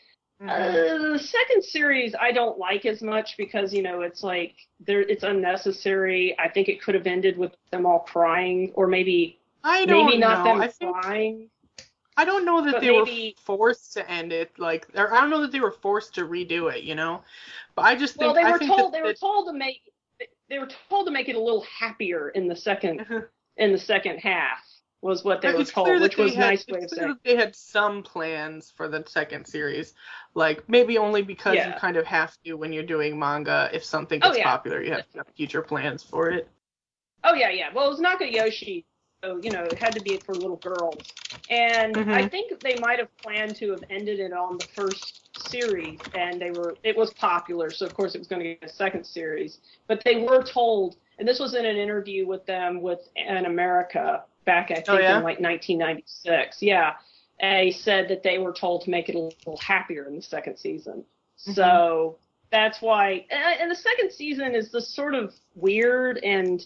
uh, 0.48 0.72
the 1.14 1.20
second 1.20 1.64
series 1.64 2.16
I 2.20 2.32
don't 2.32 2.58
like 2.58 2.86
as 2.86 3.02
much 3.02 3.38
because 3.38 3.74
you 3.74 3.84
know 3.84 4.02
it's 4.02 4.24
like 4.24 4.56
there 4.80 5.02
it's 5.02 5.24
unnecessary. 5.24 6.36
I 6.40 6.50
think 6.50 6.68
it 6.68 6.82
could 6.82 6.96
have 6.96 7.08
ended 7.08 7.38
with 7.38 7.54
them 7.72 7.86
all 7.86 8.00
crying, 8.00 8.72
or 8.76 8.88
maybe 8.88 9.40
I 9.64 9.86
don't 9.86 10.08
maybe 10.08 10.18
not 10.18 10.46
know. 10.46 10.52
them 10.52 10.62
I 10.62 10.68
think 10.68 10.96
crying. 10.96 11.50
I 12.22 12.26
don't 12.26 12.46
know 12.46 12.64
that 12.66 12.74
But 12.74 12.82
they 12.82 12.92
maybe- 12.92 13.36
were 13.38 13.44
forced 13.44 13.94
to 13.94 14.10
end 14.10 14.32
it. 14.32 14.58
Like, 14.60 14.88
or 14.96 15.12
I 15.14 15.22
don't 15.22 15.30
know 15.32 15.42
that 15.42 15.52
they 15.52 15.60
were 15.60 15.72
forced 15.72 16.14
to 16.16 16.22
redo 16.22 16.72
it. 16.76 16.84
You 16.84 16.96
know, 16.96 17.24
but 17.76 17.84
I 17.84 17.96
just 17.96 18.18
Well, 18.18 18.34
think 18.34 18.46
they 18.46 18.50
I 18.50 18.52
were 18.54 18.60
think 18.60 18.72
told 18.72 18.94
that, 18.94 18.98
they 18.98 19.02
were 19.04 19.14
told 19.14 19.48
to 19.48 19.54
make 19.54 19.82
they 20.50 20.60
were 20.60 20.70
told 20.90 21.08
to 21.08 21.12
make 21.12 21.30
it 21.30 21.36
a 21.36 21.40
little 21.40 21.66
happier 21.80 22.30
in 22.30 22.48
the 22.48 22.56
second 22.56 23.02
uh-huh. 23.02 23.22
in 23.58 23.72
the 23.72 23.78
second 23.80 24.18
half 24.20 24.60
was 25.02 25.24
what 25.24 25.42
they 25.42 25.48
But 25.52 25.58
were 25.58 25.66
told, 25.66 26.00
which 26.02 26.16
was 26.18 26.32
they 26.34 26.38
had, 26.38 26.50
nice 26.52 26.68
way 26.68 26.84
of 26.84 26.90
saying. 26.92 27.18
they 27.24 27.36
had 27.36 27.56
some 27.56 28.04
plans 28.04 28.70
for 28.70 28.88
the 28.88 29.04
second 29.08 29.48
series, 29.48 29.96
like 30.36 30.70
maybe 30.70 31.00
only 31.00 31.24
because 31.24 31.56
Yeah. 31.56 31.70
you 31.74 31.80
kind 31.80 31.98
of 31.98 32.06
have 32.06 32.38
to 32.44 32.54
when 32.54 32.72
you're 32.72 32.84
doing 32.96 33.18
manga. 33.18 33.70
If 33.74 33.84
something 33.84 34.20
Oh, 34.22 34.28
gets 34.28 34.38
yeah. 34.38 34.44
popular, 34.52 34.80
you 34.84 34.92
have 34.92 35.10
to 35.14 35.18
have 35.20 35.28
future 35.36 35.64
plans 35.64 36.04
for 36.04 36.30
it. 36.30 36.48
Oh 37.24 37.34
yeah, 37.34 37.50
yeah. 37.50 37.70
Well, 37.74 37.88
it 37.88 37.90
was 37.90 38.00
Nakayoshi, 38.00 38.84
so 38.84 38.91
you 39.24 39.52
know 39.52 39.66
it 39.66 39.78
had 39.78 39.94
to 39.96 40.02
be 40.02 40.18
for 40.26 40.36
little 40.36 40.58
girls. 40.58 41.06
And 41.50 41.96
Mhm. 41.96 42.14
I 42.14 42.30
think 42.30 42.62
they 42.62 42.80
might 42.80 43.00
have 43.00 43.16
planned 43.18 43.56
to 43.58 43.72
have 43.72 43.84
ended 43.90 44.20
it 44.20 44.34
on 44.34 44.58
the 44.58 44.64
first 44.76 45.22
series, 45.38 46.00
and 46.14 46.42
they 46.42 46.52
were 46.52 46.76
it 46.84 46.96
was 46.96 47.14
popular, 47.14 47.72
so 47.72 47.86
of 47.86 47.94
course 47.94 48.16
it 48.16 48.20
was 48.20 48.28
going 48.28 48.42
to 48.42 48.56
get 48.56 48.70
a 48.70 48.74
second 48.74 49.06
series. 49.06 49.60
But 49.88 50.04
they 50.04 50.22
were 50.24 50.44
told, 50.44 50.98
and 51.20 51.28
this 51.28 51.40
was 51.40 51.54
in 51.54 51.66
an 51.66 51.78
interview 51.78 52.26
with 52.26 52.46
them 52.46 52.82
with 52.82 53.08
an 53.16 53.46
America 53.46 54.24
back 54.46 54.72
I 54.72 54.76
think 54.76 54.90
Oh, 54.90 54.98
yeah? 54.98 55.18
in 55.18 55.24
like 55.24 55.40
1996. 55.40 56.62
Yeah, 56.62 56.96
they 57.40 57.72
said 57.72 58.08
that 58.10 58.24
they 58.24 58.40
were 58.40 58.54
told 58.54 58.84
to 58.84 58.90
make 58.90 59.10
it 59.10 59.16
a 59.16 59.20
little 59.20 59.58
happier 59.58 60.08
in 60.08 60.16
the 60.16 60.22
second 60.22 60.58
season. 60.58 61.04
Mm-hmm. 61.04 61.54
So 61.54 62.18
that's 62.52 62.82
why, 62.82 63.26
and 63.30 63.62
and 63.62 63.72
the 63.72 63.76
second 63.76 64.12
season 64.12 64.56
is 64.56 64.72
the 64.72 64.82
sort 64.82 65.16
of 65.16 65.34
weird 65.56 66.18
and 66.24 66.66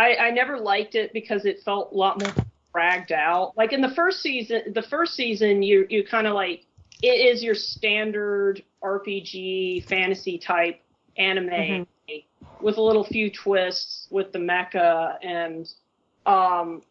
I, 0.00 0.16
I 0.16 0.30
never 0.30 0.58
liked 0.58 0.94
it 0.94 1.12
because 1.12 1.44
it 1.44 1.62
felt 1.62 1.92
a 1.92 1.96
lot 1.96 2.20
more 2.20 2.32
dragged 2.72 3.12
out. 3.12 3.56
Like 3.56 3.72
in 3.72 3.80
the 3.80 3.90
first 3.94 4.20
season, 4.22 4.72
the 4.72 4.82
first 4.82 5.14
season, 5.14 5.62
you 5.62 5.86
you 5.90 6.04
kind 6.04 6.26
of 6.26 6.34
like 6.34 6.64
it 7.02 7.08
is 7.30 7.42
your 7.42 7.54
standard 7.54 8.62
RPG 8.82 9.84
fantasy 9.86 10.38
type 10.38 10.80
anime 11.18 11.50
Mhm. 11.50 11.86
with 12.60 12.76
a 12.78 12.82
little 12.82 13.04
few 13.04 13.30
twists 13.30 14.06
with 14.10 14.32
the 14.32 14.38
mecha 14.38 15.16
and 15.22 15.70
um 16.26 16.82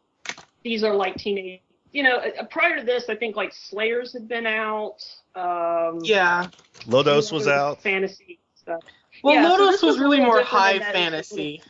these 0.64 0.84
are 0.84 0.94
like 0.94 1.16
teenage. 1.16 1.62
You 1.92 2.04
know, 2.04 2.18
uh, 2.18 2.44
prior 2.52 2.78
to 2.80 2.86
this, 2.86 3.10
I 3.10 3.16
think 3.16 3.36
like 3.36 3.52
Slayers 3.54 4.14
had 4.14 4.28
been 4.28 4.46
out. 4.46 4.98
Um, 5.36 6.00
Yeah. 6.04 6.50
Lodoss 6.86 7.32
was 7.32 7.48
out. 7.48 7.82
Fantasy 7.82 8.38
stuff. 8.56 8.84
Well, 9.24 9.34
Yeah, 9.36 9.50
Lodoss 9.50 9.72
this 9.72 9.82
was 9.82 9.98
a 9.98 10.02
really 10.02 10.20
more 10.20 10.44
high 10.44 10.74
in 10.74 10.80
that 10.80 10.94
it's 10.96 11.32
a 11.32 11.36
little- 11.36 11.58
fantasy. 11.58 11.62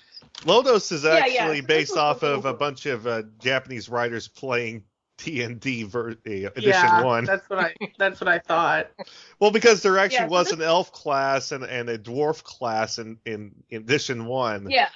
Lodoss 0.42 0.92
is 0.92 1.04
Yeah, 1.04 1.26
yeah, 1.26 1.42
actually 1.44 1.62
based 1.62 1.98
off 1.98 2.24
of 2.24 2.46
a 2.46 2.54
bunch 2.54 2.86
of 2.86 3.06
uh, 3.08 3.24
Japanese 3.40 3.90
writers 3.90 4.28
playing 4.28 4.84
D&D 5.18 5.84
ver- 5.84 6.12
uh, 6.12 6.14
edition 6.32 6.64
yeah, 6.72 7.04
one. 7.04 7.26
that's 7.26 7.50
what 7.50 7.60
I 7.60 7.76
that's 8.00 8.22
what 8.22 8.28
I 8.30 8.40
thought. 8.40 8.90
Well, 9.40 9.52
because 9.52 9.82
there 9.82 9.98
actually 9.98 10.20
Yeah, 10.20 10.28
so 10.28 10.32
was 10.32 10.46
this- 10.48 10.54
an 10.56 10.62
elf 10.62 10.92
class 10.94 11.52
and, 11.52 11.64
and 11.66 11.90
a 11.90 11.98
dwarf 11.98 12.42
class 12.44 13.00
in, 13.00 13.18
in, 13.26 13.54
in 13.70 13.82
edition 13.82 14.26
one. 14.26 14.70
Yeah. 14.70 14.88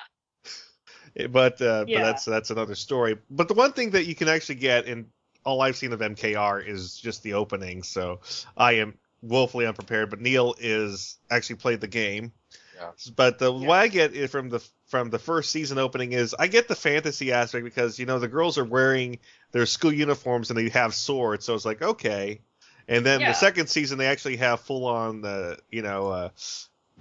But 1.29 1.61
uh, 1.61 1.85
Yeah. 1.87 1.99
but 1.99 2.03
that's 2.05 2.25
that's 2.25 2.49
another 2.49 2.75
story. 2.75 3.17
But 3.29 3.47
the 3.47 3.53
one 3.53 3.73
thing 3.73 3.91
that 3.91 4.05
you 4.05 4.15
can 4.15 4.27
actually 4.29 4.55
get, 4.55 4.85
in 4.85 5.07
all 5.45 5.61
I've 5.61 5.75
seen 5.75 5.93
of 5.93 5.99
MKR 5.99 6.65
is 6.65 6.97
just 6.97 7.21
the 7.21 7.33
opening, 7.33 7.83
so 7.83 8.21
I 8.57 8.73
am 8.73 8.97
woefully 9.21 9.65
unprepared. 9.67 10.09
But 10.09 10.21
Neil 10.21 10.55
is 10.57 11.17
actually 11.29 11.57
played 11.57 11.81
the 11.81 11.87
game. 11.87 12.31
Yeah. 12.75 12.91
But 13.15 13.39
the 13.39 13.51
Yeah. 13.53 13.67
what 13.67 13.79
I 13.79 13.87
get 13.87 14.13
is 14.13 14.31
from 14.31 14.49
the 14.49 14.59
from 14.87 15.09
the 15.09 15.19
first 15.19 15.51
season 15.51 15.77
opening 15.79 16.13
is 16.13 16.35
I 16.37 16.47
get 16.47 16.67
the 16.67 16.75
fantasy 16.75 17.31
aspect 17.31 17.63
because 17.63 17.97
you 17.99 18.05
know 18.05 18.19
the 18.19 18.27
girls 18.27 18.57
are 18.57 18.63
wearing 18.65 19.19
their 19.51 19.65
school 19.65 19.93
uniforms 19.93 20.49
and 20.49 20.57
they 20.57 20.69
have 20.69 20.93
swords, 20.93 21.45
so 21.45 21.53
it's 21.55 21.65
like 21.65 21.81
okay. 21.81 22.41
And 22.87 23.05
then 23.05 23.21
Yeah. 23.21 23.29
the 23.31 23.35
second 23.37 23.67
season, 23.67 23.97
they 23.97 24.07
actually 24.07 24.35
have 24.37 24.59
full 24.59 24.85
on, 24.85 25.23
uh, 25.23 25.55
you 25.71 25.81
know, 25.83 26.09
uh, 26.09 26.29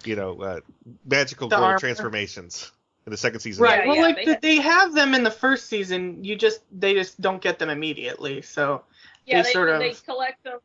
you 0.05 0.15
know, 0.15 0.41
uh, 0.41 0.61
magical 1.05 1.49
The 1.49 1.57
girl 1.57 1.65
armor. 1.65 1.79
transformations 1.79 2.71
in 3.05 3.11
the 3.11 3.17
second 3.17 3.41
season. 3.41 3.65
Right. 3.65 3.81
Yeah, 3.81 3.87
well, 3.89 3.97
yeah, 3.97 4.03
like 4.03 4.17
they 4.17 4.25
they, 4.27 4.39
they 4.41 4.57
have 4.61 4.93
them 4.95 5.13
in 5.15 5.25
the 5.25 5.31
first 5.31 5.67
season. 5.67 6.23
You 6.25 6.37
just 6.37 6.61
they 6.71 6.95
just 6.95 7.21
don't 7.21 7.43
get 7.43 7.59
them 7.59 7.69
immediately. 7.71 8.43
So 8.43 8.85
Yeah, 9.27 9.43
They 9.43 9.49
they, 9.49 9.53
sort 9.53 9.69
of- 9.71 9.81
they 9.81 9.93
collect 9.93 10.43
them. 10.45 10.59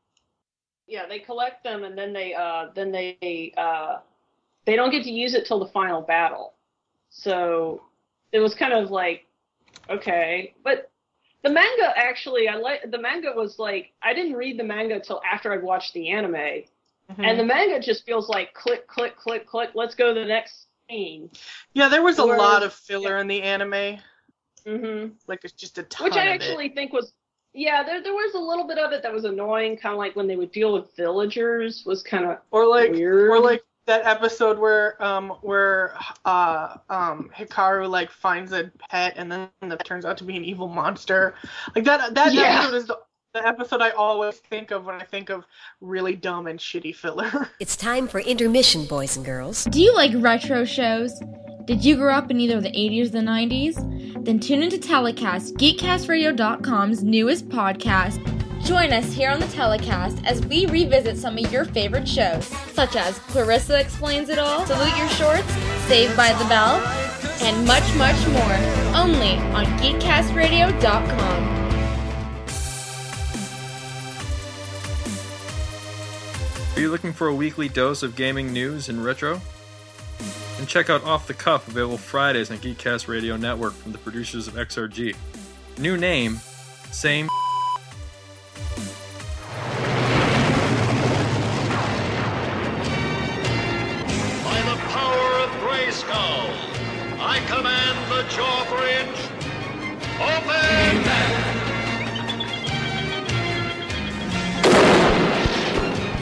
Yeah, 0.87 1.05
they 1.07 1.19
collect 1.19 1.63
them 1.63 1.83
and 1.83 1.97
then 1.97 2.13
they 2.13 2.33
uh 2.33 2.67
then 2.73 2.91
they 2.91 3.53
uh 3.57 3.97
they 4.67 4.75
don't 4.75 4.91
get 4.91 5.03
to 5.05 5.11
use 5.11 5.33
it 5.33 5.47
till 5.47 5.59
the 5.59 5.67
final 5.67 6.01
battle. 6.01 6.53
So 7.09 7.81
it 8.31 8.39
was 8.39 8.53
kind 8.53 8.73
of 8.73 8.91
like 8.91 9.25
okay, 9.89 10.53
but 10.63 10.91
the 11.41 11.49
manga 11.49 11.93
actually 11.95 12.49
I 12.49 12.55
like 12.57 12.91
the 12.91 12.97
manga 12.99 13.31
was 13.33 13.57
like 13.57 13.93
I 14.03 14.13
didn't 14.13 14.33
read 14.33 14.59
the 14.59 14.65
manga 14.65 14.99
till 14.99 15.21
after 15.29 15.51
I'd 15.53 15.63
watched 15.63 15.93
the 15.93 16.09
anime. 16.09 16.33
Mm-hmm. 16.33 17.23
And 17.23 17.39
the 17.39 17.45
manga 17.45 17.79
just 17.79 18.05
feels 18.05 18.27
like 18.27 18.53
click 18.53 18.85
click 18.87 19.15
click 19.15 19.47
click 19.47 19.71
let's 19.73 19.95
go 19.95 20.13
to 20.13 20.19
the 20.19 20.25
next 20.25 20.67
scene. 20.89 21.31
yeah, 21.73 21.87
there 21.87 22.03
was 22.03 22.19
a 22.19 22.25
lot 22.25 22.61
of 22.61 22.73
filler 22.73 23.17
in 23.17 23.27
the 23.27 23.41
anime. 23.41 23.99
Mhm. 24.65 25.13
Like 25.27 25.39
it's 25.45 25.53
just 25.53 25.77
a 25.77 25.83
ton. 25.83 26.09
Which 26.09 26.17
I 26.17 26.27
actually 26.27 26.69
think 26.69 26.91
was, 26.91 27.13
yeah, 27.53 27.83
there 27.83 28.03
there 28.03 28.13
was 28.13 28.33
a 28.35 28.39
little 28.39 28.67
bit 28.67 28.77
of 28.77 28.91
it 28.91 29.01
that 29.03 29.13
was 29.13 29.23
annoying, 29.23 29.77
kind 29.77 29.93
of 29.93 29.99
like 29.99 30.17
when 30.17 30.27
they 30.27 30.35
would 30.35 30.51
deal 30.51 30.73
with 30.73 30.93
villagers 30.97 31.83
was 31.85 32.03
kind 32.03 32.25
of 32.25 32.39
or 32.51 32.67
like 32.67 32.91
weird. 32.91 33.29
or 33.29 33.39
like 33.39 33.63
that 33.87 34.05
episode 34.05 34.59
where 34.59 35.01
um 35.03 35.29
where 35.41 35.93
uh 36.25 36.75
um 36.89 37.31
Hikaru 37.35 37.89
like 37.89 38.11
finds 38.11 38.51
a 38.51 38.69
pet 38.89 39.13
and 39.17 39.31
then 39.31 39.49
it 39.63 39.83
turns 39.85 40.05
out 40.05 40.17
to 40.19 40.23
be 40.23 40.37
an 40.37 40.45
evil 40.45 40.67
monster. 40.67 41.33
Like 41.75 41.85
that 41.85 42.13
that 42.13 42.33
Yeah. 42.33 42.59
episode 42.59 42.75
is 42.75 42.85
the, 42.87 42.99
the 43.33 43.47
episode 43.47 43.81
I 43.81 43.91
always 43.91 44.37
think 44.37 44.71
of 44.71 44.85
when 44.85 44.95
I 44.95 45.03
think 45.05 45.29
of 45.29 45.45
really 45.81 46.15
dumb 46.15 46.47
and 46.47 46.59
shitty 46.59 46.95
filler. 46.95 47.49
It's 47.59 47.75
time 47.75 48.07
for 48.07 48.19
intermission, 48.19 48.85
boys 48.85 49.17
and 49.17 49.25
girls. 49.25 49.63
Do 49.65 49.81
you 49.81 49.93
like 49.95 50.11
retro 50.15 50.63
shows? 50.65 51.19
Did 51.65 51.83
you 51.83 51.97
grow 51.97 52.13
up 52.13 52.31
in 52.31 52.39
either 52.39 52.61
the 52.61 52.69
80s 52.71 53.07
or 53.07 53.09
the 53.09 53.17
90s? 53.19 54.23
Then 54.25 54.39
tune 54.39 54.63
into 54.63 54.77
Telecast, 54.77 55.55
GeekCastRadio.com's 55.55 57.03
newest 57.03 57.49
podcast. 57.49 58.36
Join 58.67 58.91
us 58.91 59.13
here 59.13 59.31
on 59.31 59.39
the 59.39 59.47
Telecast 59.47 60.21
as 60.25 60.45
we 60.47 60.65
revisit 60.65 61.17
some 61.17 61.37
of 61.37 61.53
your 61.53 61.63
favorite 61.63 62.05
shows, 62.05 62.43
such 62.73 62.97
as 62.97 63.17
Clarissa 63.19 63.79
Explains 63.79 64.27
It 64.27 64.37
All, 64.37 64.65
Salute 64.65 64.97
Your 64.97 65.07
Shorts, 65.07 65.49
Saved 65.87 66.17
by 66.17 66.33
the 66.33 66.43
Bell, 66.49 66.75
and 67.43 67.65
much, 67.65 67.95
much 67.95 68.27
more, 68.27 68.53
only 68.93 69.37
on 69.55 69.63
GeekCastRadio.com. 69.79 71.55
Are 76.75 76.81
you 76.81 76.91
looking 76.91 77.13
for 77.13 77.27
a 77.27 77.33
weekly 77.33 77.69
dose 77.69 78.03
of 78.03 78.17
gaming 78.17 78.51
news 78.51 78.89
and 78.89 79.01
retro? 79.01 79.39
And 80.57 80.67
check 80.67 80.89
out 80.89 81.05
Off 81.05 81.25
the 81.25 81.33
Cuff, 81.33 81.69
available 81.69 81.97
Fridays 81.97 82.51
on 82.51 82.57
Geekcast 82.57 83.07
Radio 83.07 83.37
Network 83.37 83.71
from 83.71 83.93
the 83.93 83.97
producers 83.97 84.49
of 84.49 84.55
XRG. 84.55 85.15
New 85.77 85.95
name, 85.95 86.41
same. 86.91 87.29
I 97.29 97.41
command 97.41 97.97
the 98.09 98.23
drawbridge. 98.33 99.27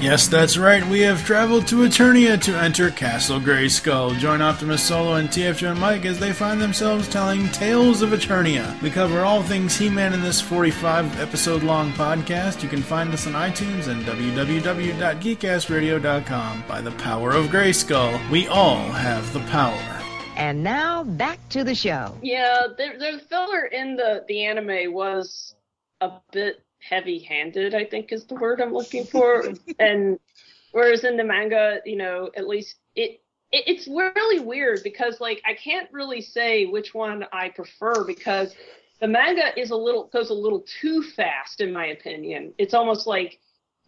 Yes, 0.05 0.27
that's 0.27 0.55
right. 0.55 0.87
We 0.87 1.01
have 1.01 1.25
traveled 1.25 1.65
to 1.67 1.77
Eternia 1.77 2.39
to 2.41 2.55
enter 2.55 2.91
Castle 2.91 3.39
Grayskull. 3.39 4.15
Join 4.19 4.39
Optimus 4.39 4.83
Solo 4.83 5.15
and 5.15 5.29
TFJ 5.29 5.71
and 5.71 5.79
Mike 5.79 6.05
as 6.05 6.19
they 6.19 6.31
find 6.31 6.61
themselves 6.61 7.09
telling 7.09 7.49
tales 7.49 8.03
of 8.03 8.11
Eternia. 8.11 8.79
We 8.83 8.91
cover 8.91 9.21
all 9.21 9.41
things 9.41 9.75
He-Man 9.75 10.13
in 10.13 10.21
this 10.21 10.39
45 10.39 11.19
episode 11.19 11.63
long 11.63 11.91
podcast. 11.93 12.61
You 12.61 12.69
can 12.69 12.83
find 12.83 13.11
us 13.13 13.25
on 13.25 13.33
iTunes 13.33 13.87
and 13.87 14.03
www.geekcastradio.com. 14.03 16.63
By 16.67 16.81
the 16.81 16.91
power 16.91 17.31
of 17.31 17.47
Grayskull, 17.47 18.29
we 18.29 18.47
all 18.47 18.91
have 18.91 19.33
the 19.33 19.39
power. 19.51 19.94
And 20.35 20.63
now 20.63 21.03
back 21.03 21.39
to 21.49 21.63
the 21.63 21.75
show. 21.75 22.17
Yeah, 22.21 22.67
the, 22.77 22.89
the 22.97 23.21
filler 23.29 23.65
in 23.65 23.95
the 23.95 24.25
the 24.27 24.45
anime 24.45 24.93
was 24.93 25.55
a 26.01 26.11
bit 26.31 26.63
heavy-handed. 26.79 27.73
I 27.73 27.85
think 27.85 28.11
is 28.11 28.25
the 28.25 28.35
word 28.35 28.61
I'm 28.61 28.73
looking 28.73 29.05
for. 29.05 29.45
and 29.79 30.19
whereas 30.71 31.03
in 31.03 31.17
the 31.17 31.23
manga, 31.23 31.79
you 31.85 31.95
know, 31.95 32.29
at 32.35 32.47
least 32.47 32.75
it, 32.95 33.21
it 33.51 33.63
it's 33.67 33.87
really 33.87 34.39
weird 34.39 34.81
because 34.83 35.21
like 35.21 35.41
I 35.45 35.53
can't 35.53 35.91
really 35.91 36.21
say 36.21 36.65
which 36.65 36.93
one 36.93 37.25
I 37.31 37.49
prefer 37.49 38.03
because 38.03 38.53
the 38.99 39.07
manga 39.07 39.57
is 39.59 39.71
a 39.71 39.75
little 39.75 40.09
goes 40.11 40.29
a 40.29 40.33
little 40.33 40.65
too 40.81 41.01
fast 41.01 41.61
in 41.61 41.71
my 41.71 41.87
opinion. 41.87 42.53
It's 42.57 42.73
almost 42.73 43.07
like 43.07 43.39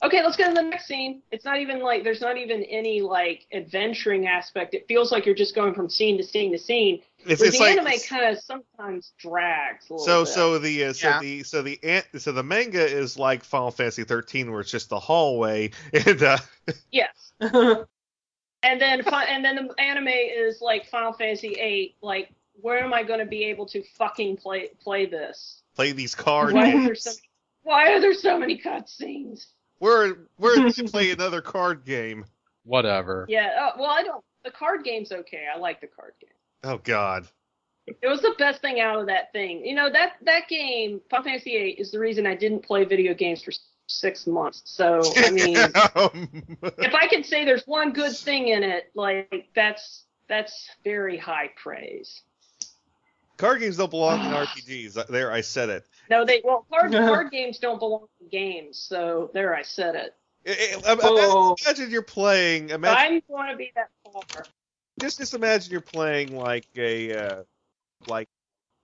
okay, 0.03 0.23
let's 0.23 0.37
get 0.37 0.49
to 0.49 0.53
the 0.53 0.61
next 0.61 0.85
scene. 0.87 1.21
It's 1.31 1.43
not 1.45 1.59
even 1.59 1.79
like 1.79 2.03
there's 2.03 2.21
not 2.21 2.37
even 2.37 2.63
any 2.63 3.01
like 3.01 3.45
adventuring 3.51 4.27
aspect. 4.27 4.73
It 4.73 4.87
feels 4.87 5.11
like 5.11 5.25
you're 5.25 5.35
just 5.35 5.55
going 5.55 5.73
from 5.73 5.89
scene 5.89 6.17
to 6.17 6.23
scene 6.23 6.51
to 6.51 6.57
scene. 6.57 7.01
It's- 7.19 7.41
it's 7.41 7.57
the 7.57 7.63
like- 7.63 7.77
anime 7.77 7.99
kind 8.07 8.35
of 8.35 8.41
sometimes 8.43 9.13
drags 9.17 9.89
a 9.89 9.93
little 9.93 10.05
So 10.05 10.23
bit. 10.23 10.33
so 10.33 10.59
the 10.59 10.83
uh, 10.85 10.93
so 10.93 11.07
Yeah. 11.09 11.19
the 11.19 11.43
so 11.43 11.61
the 11.61 11.79
so 12.17 12.31
the 12.31 12.43
manga 12.43 12.85
is 12.85 13.17
like 13.17 13.43
Final 13.43 13.71
Fantasy 13.71 14.03
13 14.03 14.51
where 14.51 14.61
it's 14.61 14.71
just 14.71 14.89
the 14.89 14.99
hallway 14.99 15.71
and 15.93 16.21
uh, 16.23 16.37
Yes. 16.91 17.33
and 17.41 18.81
then 18.81 19.01
and 19.07 19.45
then 19.45 19.55
the 19.67 19.73
anime 19.81 20.07
is 20.07 20.61
like 20.61 20.85
Final 20.87 21.13
Fantasy 21.13 21.49
VIII. 21.55 21.95
Like, 22.01 22.29
where 22.61 22.83
am 22.83 22.93
I 22.93 23.03
going 23.03 23.19
to 23.19 23.25
be 23.25 23.45
able 23.45 23.65
to 23.67 23.83
fucking 23.97 24.37
play 24.37 24.69
play 24.81 25.05
this? 25.05 25.63
play 25.75 25.91
these 25.91 26.15
card 26.15 26.53
Why 26.53 26.69
are 26.69 26.71
games. 26.71 26.85
there 26.85 26.95
so 26.95 27.11
Why 27.63 27.93
are 27.93 27.99
there 27.99 28.13
so 28.13 28.39
many 28.39 28.57
cutscenes? 28.59 29.47
Where 29.79 30.15
where 30.37 30.69
to 30.69 30.83
play 30.89 31.11
another 31.11 31.41
card 31.41 31.85
game? 31.85 32.25
Whatever. 32.63 33.25
Yeah. 33.29 33.49
Uh, 33.59 33.77
well, 33.79 33.89
I 33.89 34.03
don't. 34.03 34.23
The 34.43 34.51
card 34.51 34.83
game's 34.83 35.11
okay. 35.11 35.45
I 35.53 35.57
like 35.57 35.81
the 35.81 35.87
card 35.87 36.13
game. 36.21 36.29
Oh 36.63 36.77
God. 36.77 37.27
It 37.87 38.07
was 38.07 38.21
the 38.21 38.35
best 38.37 38.61
thing 38.61 38.81
out 38.81 38.99
of 38.99 39.07
that 39.07 39.31
thing. 39.31 39.65
You 39.65 39.73
know 39.73 39.89
that 39.89 40.13
that 40.23 40.49
game, 40.49 40.99
Final 41.09 41.23
Fantasy 41.23 41.51
VIII, 41.51 41.71
is 41.71 41.91
the 41.91 41.99
reason 41.99 42.27
I 42.27 42.35
didn't 42.35 42.59
play 42.59 42.83
video 42.83 43.13
games 43.13 43.41
for 43.41 43.51
six 43.87 44.27
months. 44.27 44.61
So 44.65 45.01
I 45.15 45.31
mean, 45.31 45.55
if 45.57 46.93
I 46.93 47.07
can 47.07 47.23
say 47.23 47.45
there's 47.45 47.65
one 47.65 47.93
good 47.93 48.15
thing 48.15 48.49
in 48.49 48.63
it, 48.63 48.91
like 48.93 49.47
that's 49.55 50.03
that's 50.27 50.69
very 50.83 51.17
high 51.17 51.51
praise. 51.61 52.21
Card 53.37 53.61
games 53.61 53.77
don't 53.77 53.89
belong 53.91 54.19
in 54.25 54.31
RPGs. 54.45 55.07
There, 55.07 55.31
I 55.31 55.41
said 55.41 55.69
it. 55.69 55.85
No, 56.09 56.25
they 56.25 56.41
well 56.43 56.65
card 56.69 56.91
card 56.93 57.31
games 57.31 57.59
don't 57.59 57.79
belong 57.79 58.07
to 58.19 58.29
games. 58.29 58.77
So 58.79 59.29
there, 59.33 59.55
I 59.55 59.61
said 59.61 59.95
it. 59.95 60.15
I- 60.47 60.83
I- 60.95 61.55
Imagine 61.65 61.89
you're 61.91 62.01
playing. 62.01 62.69
Imagine 62.69 63.15
I'm 63.15 63.21
going 63.35 63.51
to 63.51 63.57
be 63.57 63.71
that 63.75 63.89
far. 64.05 64.45
just 64.99 65.19
just 65.19 65.33
imagine 65.33 65.71
you're 65.71 65.81
playing 65.81 66.35
like 66.37 66.65
a 66.77 67.13
uh, 67.17 67.43
like 68.07 68.27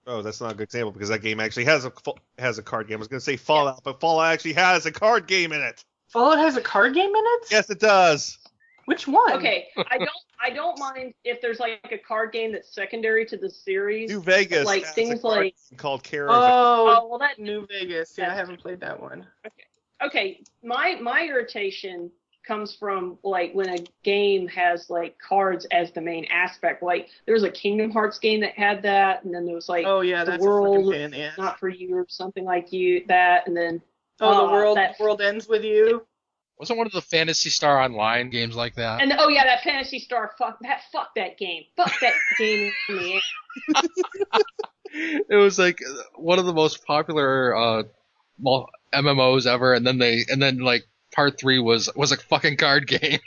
oh 0.06 0.20
that's 0.22 0.40
not 0.40 0.52
a 0.52 0.54
good 0.54 0.64
example 0.64 0.92
because 0.92 1.08
that 1.08 1.22
game 1.22 1.40
actually 1.40 1.64
has 1.64 1.84
a 1.86 1.92
has 2.38 2.58
a 2.58 2.62
card 2.62 2.88
game. 2.88 2.96
I 2.96 2.98
was 2.98 3.08
gonna 3.08 3.20
say 3.20 3.36
Fallout, 3.36 3.82
but 3.82 4.00
Fallout 4.00 4.32
actually 4.32 4.52
has 4.54 4.84
a 4.86 4.92
card 4.92 5.26
game 5.26 5.52
in 5.52 5.60
it. 5.62 5.82
Fallout 6.08 6.38
has 6.38 6.56
a 6.56 6.60
card 6.60 6.94
game 6.94 7.08
in 7.08 7.14
it? 7.24 7.46
Yes, 7.50 7.70
it 7.70 7.80
does. 7.80 8.38
Which 8.86 9.08
one? 9.08 9.32
Okay, 9.34 9.68
I 9.76 9.98
don't 9.98 10.10
I 10.42 10.50
don't 10.50 10.78
mind 10.78 11.14
if 11.24 11.40
there's 11.40 11.58
like 11.60 11.80
a 11.90 11.98
card 11.98 12.32
game 12.32 12.52
that's 12.52 12.74
secondary 12.74 13.24
to 13.26 13.36
the 13.36 13.48
series. 13.48 14.10
New 14.10 14.20
Vegas 14.20 14.66
like 14.66 14.82
has 14.82 14.90
a 14.90 14.94
things 14.94 15.20
card 15.22 15.36
like 15.36 15.54
game 15.70 15.78
called 15.78 16.02
Caravan. 16.02 16.36
Oh, 16.38 16.96
oh 17.02 17.08
well 17.08 17.18
that 17.18 17.38
New 17.38 17.66
Vegas. 17.66 18.14
Yeah, 18.18 18.30
I 18.30 18.34
haven't 18.34 18.60
played 18.60 18.80
that 18.80 19.00
one. 19.00 19.26
okay, 19.46 19.64
okay. 20.04 20.40
my 20.62 20.98
my 21.00 21.24
irritation 21.26 22.10
comes 22.46 22.76
from 22.76 23.18
like 23.22 23.54
when 23.54 23.70
a 23.70 23.78
game 24.02 24.46
has 24.48 24.90
like 24.90 25.16
cards 25.18 25.66
as 25.70 25.92
the 25.92 26.00
main 26.00 26.26
aspect. 26.26 26.82
Like 26.82 27.08
there 27.24 27.34
was 27.34 27.44
a 27.44 27.50
Kingdom 27.50 27.90
Hearts 27.90 28.18
game 28.18 28.40
that 28.40 28.52
had 28.52 28.82
that, 28.82 29.24
and 29.24 29.34
then 29.34 29.46
there 29.46 29.54
was 29.54 29.68
like 29.68 29.86
Oh 29.86 30.02
yeah, 30.02 30.24
the 30.24 30.32
that's 30.32 30.44
world 30.44 30.92
pain 30.92 31.00
in 31.04 31.10
the 31.12 31.30
not 31.38 31.58
for 31.58 31.68
you 31.68 31.96
or 31.96 32.06
something 32.08 32.44
like 32.44 32.72
you 32.72 33.04
that, 33.08 33.46
and 33.46 33.56
then 33.56 33.80
Oh, 34.20 34.30
the 34.32 34.42
uh, 34.48 34.52
world 34.52 34.76
that- 34.76 35.00
world 35.00 35.20
ends 35.20 35.48
with 35.48 35.64
you. 35.64 36.06
Wasn't 36.58 36.78
one 36.78 36.86
of 36.86 36.92
the 36.92 37.02
Phantasy 37.02 37.50
Star 37.50 37.80
Online 37.80 38.30
games 38.30 38.54
like 38.54 38.76
that? 38.76 39.00
and 39.00 39.12
oh 39.18 39.28
yeah, 39.28 39.44
that 39.44 39.62
Phantasy 39.62 39.98
Star 39.98 40.32
fuck 40.38 40.58
that 40.62 40.82
fuck 40.92 41.14
that 41.16 41.36
game, 41.36 41.64
fuck 41.76 41.92
that 42.00 42.14
game 42.38 42.72
in 42.88 42.96
the 42.96 43.20
ass. 43.74 43.82
it 45.28 45.36
was 45.36 45.58
like 45.58 45.78
one 46.16 46.38
of 46.38 46.46
the 46.46 46.52
most 46.52 46.84
popular 46.86 47.56
uh, 47.56 47.82
MMOs 48.94 49.46
ever, 49.46 49.74
and 49.74 49.86
then 49.86 49.98
they 49.98 50.24
and 50.28 50.40
then 50.40 50.58
like 50.58 50.84
part 51.14 51.38
three 51.38 51.58
was 51.58 51.90
was 51.96 52.12
a 52.12 52.16
fucking 52.16 52.56
card 52.56 52.86
game. 52.88 53.20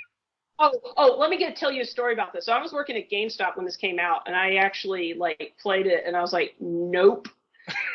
Oh, 0.60 0.72
oh, 0.96 1.18
let 1.20 1.30
me 1.30 1.38
get 1.38 1.56
tell 1.56 1.72
you 1.72 1.82
a 1.82 1.86
story 1.86 2.14
about 2.14 2.34
this. 2.34 2.46
So 2.46 2.54
I 2.54 2.62
was 2.62 2.74
working 2.74 2.98
at 2.98 3.12
GameStop 3.12 3.58
when 3.58 3.66
this 3.66 3.78
came 3.78 4.00
out, 4.00 4.22
and 4.26 4.36
I 4.36 4.56
actually 4.56 5.14
like 5.14 5.54
played 5.62 5.86
it, 5.86 6.04
and 6.06 6.16
I 6.16 6.22
was 6.22 6.34
like, 6.34 6.56
nope. 6.60 7.28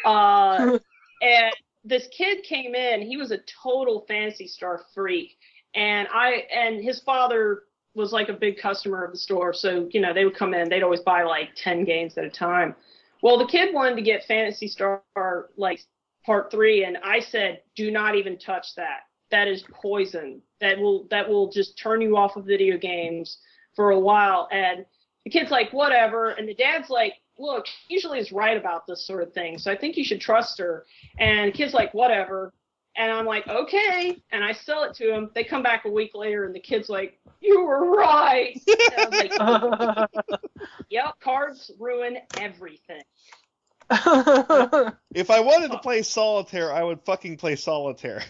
Uh, 0.04 0.78
and 1.22 1.52
this 1.84 2.08
kid 2.16 2.44
came 2.44 2.74
in. 2.74 3.02
He 3.02 3.16
was 3.16 3.30
a 3.30 3.38
total 3.62 4.04
Phantasy 4.08 4.46
Star 4.46 4.82
freak, 4.94 5.36
and 5.74 6.08
I 6.12 6.44
and 6.54 6.82
his 6.82 7.00
father 7.00 7.62
was 7.94 8.12
like 8.12 8.28
a 8.28 8.34
big 8.34 8.58
customer 8.58 9.04
of 9.04 9.12
the 9.12 9.18
store. 9.18 9.52
So 9.52 9.88
you 9.90 10.00
know 10.00 10.14
they 10.14 10.24
would 10.24 10.36
come 10.36 10.54
in. 10.54 10.68
They'd 10.68 10.82
always 10.82 11.00
buy 11.00 11.22
like 11.24 11.50
ten 11.56 11.84
games 11.84 12.16
at 12.18 12.24
a 12.24 12.30
time. 12.30 12.74
Well, 13.22 13.38
the 13.38 13.46
kid 13.46 13.72
wanted 13.72 13.96
to 13.96 14.02
get 14.02 14.24
Phantasy 14.24 14.66
Star 14.66 15.02
like 15.56 15.80
part 16.24 16.50
three, 16.50 16.84
and 16.84 16.98
I 17.04 17.20
said, 17.20 17.62
do 17.76 17.90
not 17.90 18.14
even 18.14 18.38
touch 18.38 18.74
that. 18.76 19.00
That 19.30 19.48
is 19.48 19.64
poison. 19.72 20.42
That 20.60 20.78
will 20.78 21.06
that 21.10 21.28
will 21.28 21.50
just 21.50 21.78
turn 21.78 22.00
you 22.00 22.16
off 22.16 22.36
of 22.36 22.44
video 22.44 22.76
games 22.76 23.38
for 23.74 23.90
a 23.90 23.98
while. 23.98 24.48
And 24.52 24.84
the 25.24 25.30
kid's 25.30 25.50
like, 25.50 25.72
whatever. 25.72 26.30
And 26.30 26.48
the 26.48 26.54
dad's 26.54 26.90
like, 26.90 27.14
look, 27.42 27.66
she 27.66 27.94
usually 27.94 28.18
is 28.18 28.32
right 28.32 28.56
about 28.56 28.86
this 28.86 29.04
sort 29.06 29.22
of 29.22 29.32
thing, 29.32 29.58
so 29.58 29.70
I 29.70 29.76
think 29.76 29.96
you 29.96 30.04
should 30.04 30.20
trust 30.20 30.58
her. 30.58 30.86
And 31.18 31.48
the 31.48 31.56
kid's 31.56 31.74
like, 31.74 31.92
whatever. 31.92 32.54
And 32.96 33.10
I'm 33.10 33.24
like, 33.24 33.48
okay. 33.48 34.16
And 34.30 34.44
I 34.44 34.52
sell 34.52 34.84
it 34.84 34.94
to 34.96 35.12
him. 35.12 35.30
They 35.34 35.44
come 35.44 35.62
back 35.62 35.84
a 35.84 35.90
week 35.90 36.12
later, 36.14 36.44
and 36.44 36.54
the 36.54 36.60
kid's 36.60 36.88
like, 36.88 37.18
you 37.40 37.64
were 37.64 37.90
right. 37.90 38.60
And 38.96 39.12
like, 39.12 40.08
yep, 40.90 41.14
cards 41.20 41.70
ruin 41.78 42.18
everything. 42.38 43.02
If 45.14 45.30
I 45.30 45.40
wanted 45.40 45.70
to 45.72 45.78
play 45.78 46.02
solitaire, 46.02 46.72
I 46.72 46.82
would 46.82 47.00
fucking 47.04 47.36
play 47.36 47.56
solitaire. 47.56 48.22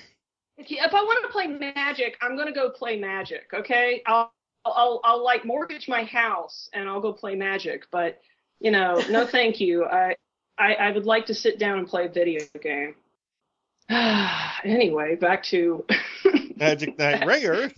If 0.58 0.70
if 0.70 0.94
I 0.94 1.02
want 1.02 1.24
to 1.24 1.32
play 1.32 1.46
Magic, 1.46 2.16
I'm 2.20 2.36
gonna 2.36 2.52
go 2.52 2.70
play 2.70 2.98
Magic. 2.98 3.44
Okay, 3.54 4.02
I'll 4.06 4.32
I'll 4.64 5.00
I'll 5.04 5.24
like 5.24 5.44
mortgage 5.44 5.88
my 5.88 6.04
house 6.04 6.68
and 6.72 6.88
I'll 6.88 7.00
go 7.00 7.12
play 7.12 7.34
Magic. 7.34 7.86
But 7.90 8.20
you 8.62 8.70
know, 8.70 9.02
no, 9.10 9.26
thank 9.26 9.60
you. 9.60 9.84
I 9.84 10.14
I, 10.58 10.74
I 10.74 10.90
would 10.92 11.06
like 11.06 11.26
to 11.26 11.34
sit 11.34 11.58
down 11.58 11.78
and 11.78 11.88
play 11.88 12.06
a 12.06 12.08
video 12.08 12.40
game. 12.62 12.94
anyway, 14.64 15.16
back 15.16 15.42
to 15.44 15.84
Magic 16.56 16.96
Knight 16.98 17.22
Rayearth. 17.22 17.74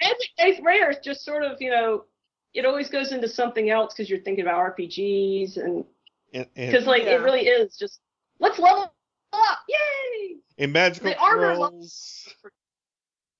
Magic 0.00 0.30
Knight 0.38 0.62
Rayearth 0.62 0.90
is 0.90 1.04
just 1.04 1.24
sort 1.24 1.42
of 1.42 1.60
you 1.60 1.70
know, 1.70 2.04
it 2.54 2.64
always 2.64 2.88
goes 2.88 3.12
into 3.12 3.28
something 3.28 3.68
else 3.70 3.92
because 3.92 4.08
you're 4.08 4.20
thinking 4.20 4.42
about 4.44 4.76
RPGs 4.76 5.56
and 5.56 5.84
And, 6.32 6.46
and 6.56 6.70
because 6.70 6.86
like 6.86 7.02
Yeah. 7.02 7.16
it 7.16 7.22
really 7.22 7.46
is 7.48 7.76
just 7.76 8.00
let's 8.38 8.58
level 8.58 8.92
up, 9.32 9.58
yay! 9.68 10.36
in 10.56 10.72
Magical 10.72 11.10
The 11.10 11.18
armor 11.18 11.56
Girls. 11.56 12.28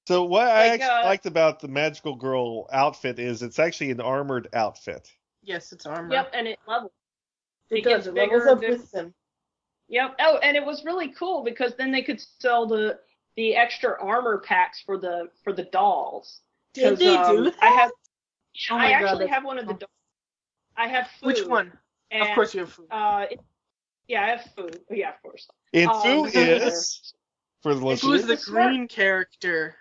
So 0.08 0.24
what 0.24 0.48
I 0.48 0.70
Like, 0.70 0.80
actually 0.80 1.02
uh, 1.02 1.04
liked 1.04 1.26
about 1.26 1.60
the 1.60 1.68
Magical 1.68 2.16
Girl 2.16 2.66
outfit 2.72 3.18
is 3.18 3.42
it's 3.42 3.58
actually 3.58 3.90
an 3.90 4.00
armored 4.00 4.48
outfit. 4.54 5.08
Yes, 5.42 5.72
it's 5.72 5.86
armor. 5.86 6.12
Yep, 6.12 6.30
and 6.34 6.46
it 6.48 6.58
levels. 6.66 6.92
It, 7.70 7.78
It 7.78 7.84
does. 7.84 7.92
gets 7.92 8.06
It 8.08 8.14
bigger 8.14 8.38
levels 8.38 8.52
up 8.56 8.62
and 8.62 8.72
with 8.72 8.90
them. 8.90 9.14
Yep. 9.88 10.16
Oh, 10.20 10.38
and 10.38 10.56
it 10.56 10.64
was 10.64 10.84
really 10.84 11.08
cool 11.08 11.42
because 11.44 11.74
then 11.76 11.90
they 11.92 12.02
could 12.02 12.20
sell 12.40 12.66
the 12.66 12.98
the 13.36 13.54
extra 13.56 13.96
armor 14.02 14.38
packs 14.38 14.82
for 14.84 14.98
the 14.98 15.30
for 15.44 15.52
the 15.52 15.64
dolls. 15.64 16.40
Did 16.74 16.90
'Cause, 16.90 16.98
they 16.98 17.16
um, 17.16 17.36
do 17.36 17.44
that? 17.44 17.54
I 17.62 17.68
have. 17.68 17.90
Oh 18.70 18.76
I 18.76 18.90
God, 18.90 19.02
actually 19.02 19.26
have 19.28 19.44
one 19.44 19.58
of 19.58 19.66
the 19.66 19.74
dolls. 19.74 19.90
I 20.76 20.88
have 20.88 21.06
Fuu. 21.22 21.26
Which 21.26 21.46
one? 21.46 21.72
And, 22.10 22.22
of 22.28 22.34
course 22.34 22.54
you 22.54 22.60
have 22.60 22.74
Fuu. 22.74 22.86
Uh, 22.90 23.26
it, 23.30 23.40
yeah, 24.08 24.24
I 24.24 24.28
have 24.30 24.40
Fuu. 24.56 24.78
Yeah, 24.90 25.10
of 25.14 25.22
course. 25.22 25.46
And 25.72 25.90
Um, 25.90 25.96
Fuu 26.02 26.32
the- 26.32 26.66
is 26.66 27.14
for 27.62 27.74
the 27.74 27.80
Who's 27.80 28.02
listeners. 28.04 28.44
the 28.44 28.50
green 28.50 28.88
character? 28.88 29.76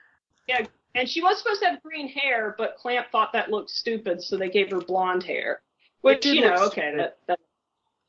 Yeah, 0.48 0.66
and 0.98 1.08
she 1.08 1.22
was 1.22 1.38
supposed 1.38 1.62
to 1.62 1.70
have 1.70 1.84
green 1.84 2.08
hair, 2.10 2.56
but 2.58 2.76
Clamp 2.78 3.08
thought 3.12 3.32
that 3.34 3.50
looked 3.52 3.70
stupid, 3.70 4.22
so 4.22 4.36
they 4.36 4.50
gave 4.50 4.72
her 4.72 4.82
blonde 4.82 5.24
hair. 5.24 5.62
Which 6.02 6.26
you 6.26 6.42
know, 6.42 6.56
okay, 6.66 6.94
that, 6.98 7.18
that 7.28 7.40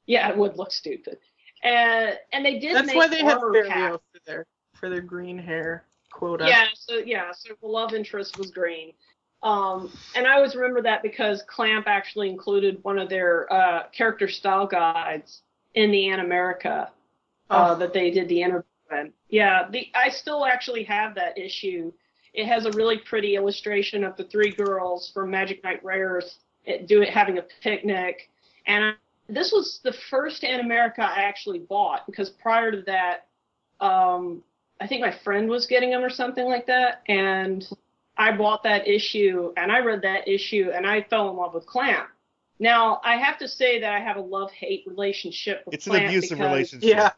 yeah, 0.07 0.29
it 0.29 0.37
would 0.37 0.57
look 0.57 0.73
stupid. 0.73 1.19
And 1.63 2.19
and 2.33 2.45
they 2.45 2.59
did 2.59 2.75
That's 2.75 2.87
make 2.87 2.97
why 2.97 3.09
they 3.09 3.21
had. 3.21 3.39
Ferio 3.39 4.01
for 4.13 4.21
their 4.27 4.47
for 4.75 4.89
their 4.89 5.01
green 5.01 5.39
hair 5.39 5.85
quota. 6.13 6.47
Yeah, 6.47 6.67
so 6.75 6.95
yeah, 6.95 7.33
so 7.33 7.55
the 7.61 7.67
love 7.69 7.95
interest 7.95 8.39
was 8.39 8.51
green. 8.51 8.93
Um, 9.43 9.93
and 10.17 10.27
I 10.27 10.35
always 10.35 10.57
remember 10.57 10.83
that 10.83 11.03
because 11.03 11.43
Clamp 11.43 11.87
actually 11.87 12.29
included 12.29 12.83
one 12.83 12.99
of 12.99 13.09
their 13.09 13.53
uh, 13.53 13.85
character 13.91 14.29
style 14.29 14.67
guides 14.67 15.43
in 15.75 15.91
the 15.91 16.05
Animerica 16.05 16.67
uh, 16.67 16.89
Oh. 17.51 17.75
that 17.77 17.93
they 17.93 18.11
did 18.11 18.29
the 18.29 18.43
interview 18.43 18.65
in. 18.91 19.13
Yeah, 19.29 19.69
the 19.71 19.89
I 19.95 20.09
still 20.11 20.45
actually 20.45 20.85
have 20.85 21.15
that 21.15 21.39
issue. 21.39 21.93
It 22.39 22.47
has 22.47 22.67
a 22.67 22.71
really 22.73 22.99
pretty 22.99 23.35
illustration 23.35 24.05
of 24.05 24.17
the 24.17 24.25
three 24.25 24.53
girls 24.53 25.11
from 25.13 25.31
Magic 25.31 25.65
Knight 25.65 25.85
Rares 25.85 26.39
it, 26.65 26.87
do 26.87 27.03
it 27.03 27.11
having 27.11 27.39
a 27.39 27.45
picnic, 27.63 28.31
and 28.67 28.85
I, 28.85 28.93
this 29.29 29.51
was 29.51 29.81
the 29.83 29.93
first 29.93 30.43
Animerica 30.43 31.01
I 31.01 31.23
actually 31.23 31.59
bought 31.59 32.07
because 32.07 32.31
prior 32.31 32.71
to 32.71 32.83
that, 32.83 33.27
um, 33.81 34.43
I 34.81 34.87
think 34.87 35.01
my 35.01 35.11
friend 35.25 35.49
was 35.49 35.67
getting 35.67 35.91
them 35.91 36.05
or 36.05 36.11
something 36.11 36.47
like 36.47 36.67
that, 36.67 37.03
and 37.09 37.67
I 38.19 38.37
bought 38.37 38.65
that 38.65 38.87
issue 38.87 39.53
and 39.57 39.71
I 39.71 39.79
read 39.79 40.03
that 40.03 40.29
issue 40.29 40.71
and 40.75 40.87
I 40.87 41.03
fell 41.03 41.31
in 41.31 41.37
love 41.37 41.55
with 41.55 41.67
Clamp. 41.67 42.09
Now 42.59 43.01
I 43.05 43.17
have 43.17 43.39
to 43.39 43.49
say 43.49 43.81
that 43.81 43.93
I 43.93 44.01
have 44.01 44.17
a 44.17 44.21
love 44.21 44.51
hate 44.51 44.85
relationship 44.87 45.63
with 45.65 45.75
It's 45.75 45.87
an 45.87 45.97
abusive 45.97 46.39
because 46.39 46.53
relationship. 46.53 46.89
Yeah. 46.89 47.11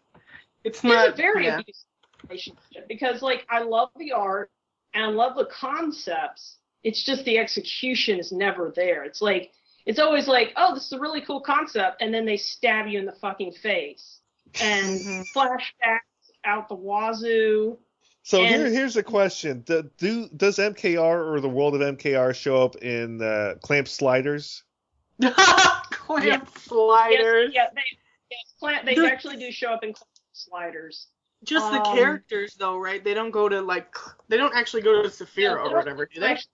It's 0.63 0.79
It's 0.79 0.85
not 0.85 1.09
a 1.09 1.13
very 1.13 1.47
yeah. 1.47 1.61
abusive 1.61 1.85
relationship 2.29 2.89
because 2.89 3.23
like 3.23 3.47
I 3.49 3.63
love 3.63 3.89
the 3.97 4.13
art 4.13 4.51
and 4.95 5.05
I 5.05 5.09
love 5.09 5.37
the 5.37 5.47
concepts. 5.47 6.57
It's 6.83 7.03
just 7.05 7.25
the 7.25 7.39
execution 7.39 8.19
is 8.19 8.33
never 8.33 8.73
there. 8.75 9.05
It's 9.05 9.21
like 9.23 9.53
it's 9.87 9.99
always 9.99 10.29
like, 10.29 10.53
oh, 10.57 10.75
this 10.75 10.87
is 10.87 10.93
a 10.93 10.99
really 11.01 11.21
cool 11.23 11.41
concept, 11.41 12.01
and 12.03 12.13
then 12.13 12.25
they 12.27 12.37
stab 12.37 12.87
you 12.87 12.99
in 12.99 13.07
the 13.07 13.13
fucking 13.13 13.53
face 13.53 14.21
and 14.61 15.01
Mm-hmm. 15.01 15.23
flashbacks 15.39 16.01
out 16.45 16.69
the 16.69 16.75
wazoo. 16.75 17.79
So 18.23 18.41
And- 18.43 18.49
here, 18.55 18.71
here's 18.71 18.97
a 18.97 19.03
question: 19.03 19.61
do, 19.63 19.91
do 19.99 20.29
does 20.37 20.59
MKR 20.59 21.33
or 21.33 21.41
the 21.41 21.49
world 21.49 21.75
of 21.75 21.81
MKR 21.81 22.35
show 22.35 22.63
up 22.63 22.77
in 22.77 23.23
uh, 23.23 23.55
Clamp 23.63 23.89
Sliders? 23.89 24.63
Clamp 25.21 26.25
Yeah. 26.27 26.41
sliders. 26.59 27.51
Yes, 27.55 27.71
yeah, 27.73 27.75
they, 27.75 27.99
yes, 28.31 28.55
plant, 28.59 28.87
they 28.87 28.95
The- 28.95 29.07
actually 29.13 29.37
do 29.37 29.51
show 29.53 29.69
up 29.73 29.85
in 29.85 29.95
sliders. 30.33 31.09
Just 31.43 31.71
the 31.71 31.81
Um, 31.81 31.95
characters 31.97 32.55
though, 32.55 32.77
right? 32.77 33.03
They 33.03 33.15
don't 33.15 33.31
go 33.31 33.49
to 33.49 33.63
like 33.63 33.95
they 34.29 34.37
don't 34.37 34.55
actually 34.55 34.83
go 34.83 35.03
to 35.03 35.09
Céfiro 35.09 35.55
No, 35.65 35.71
or 35.71 35.77
whatever, 35.77 36.05
do 36.07 36.21
they? 36.21 36.27
actually 36.27 36.51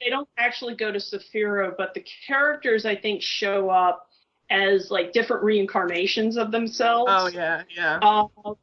they 0.00 0.10
don't 0.10 0.28
actually 0.36 0.74
go 0.74 0.92
to 0.92 0.98
Céfiro, 0.98 1.74
but 1.76 1.94
the 1.94 2.04
characters 2.26 2.84
I 2.84 2.96
think 2.96 3.22
show 3.22 3.70
up 3.70 4.10
as 4.50 4.90
like 4.90 5.12
different 5.12 5.42
reincarnations 5.42 6.36
of 6.36 6.50
themselves. 6.52 7.10
Oh 7.14 7.28
yeah, 7.28 7.62
yeah. 7.74 7.98
Um, 8.00 8.56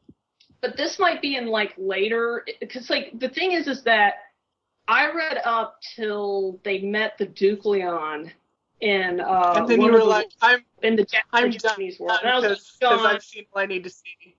but 0.60 0.76
this 0.76 0.98
might 1.00 1.20
be 1.20 1.36
in 1.36 1.46
like 1.48 1.74
later 1.76 2.44
because 2.60 2.88
like 2.88 3.18
the 3.18 3.28
thing 3.28 3.52
is 3.52 3.66
is 3.66 3.82
that 3.82 4.14
I 4.86 5.10
read 5.12 5.40
up 5.44 5.80
till 5.96 6.60
they 6.62 6.78
met 6.78 7.18
the 7.18 7.26
Duklyon 7.26 8.30
in 8.80 9.20
uh 9.20 9.54
and 9.56 9.68
then 9.68 9.80
you 9.80 9.90
were 9.92 9.98
the- 9.98 10.04
like, 10.04 10.28
I'm 10.40 10.64
in 10.82 10.94
the 10.94 11.04
Jap- 11.04 11.22
I'm 11.32 11.50
Japanese 11.50 11.98
world. 11.98 12.18
Was 12.22 12.44
like, 12.44 12.58
because 12.80 13.04
I've 13.04 13.22
seen 13.24 13.46
all 13.52 13.60
I 13.62 13.66
need 13.66 13.82
to 13.84 13.90
see. 13.90 14.36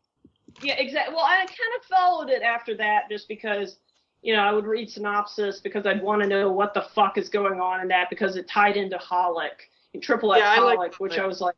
Yeah, 0.62 0.76
exactly. 0.76 1.14
Well, 1.16 1.26
I 1.26 1.38
kind 1.40 1.50
of 1.80 1.86
followed 1.86 2.30
it 2.30 2.42
after 2.42 2.76
that 2.78 3.10
just 3.10 3.28
because, 3.28 3.78
you 4.22 4.34
know, 4.36 4.42
I 4.42 4.52
would 4.54 4.66
read 4.66 4.90
synopsis 4.90 5.60
because 5.60 5.86
I'd 5.86 6.02
want 6.02 6.22
to 6.22 6.28
know 6.28 6.52
what 6.52 6.74
the 6.74 6.82
fuck 6.82 7.18
is 7.18 7.30
going 7.30 7.60
on 7.60 7.82
in 7.82 7.88
that 7.90 8.10
because 8.10 8.36
it 8.38 8.48
tied 8.48 8.78
into 8.78 8.98
Holic, 8.98 9.52
in 9.94 10.02
Triple 10.02 10.34
X 10.34 10.42
Yeah, 10.42 10.62
I 10.62 10.74
like 10.76 10.96
which 11.00 11.18
I 11.18 11.26
was 11.26 11.42
like, 11.42 11.56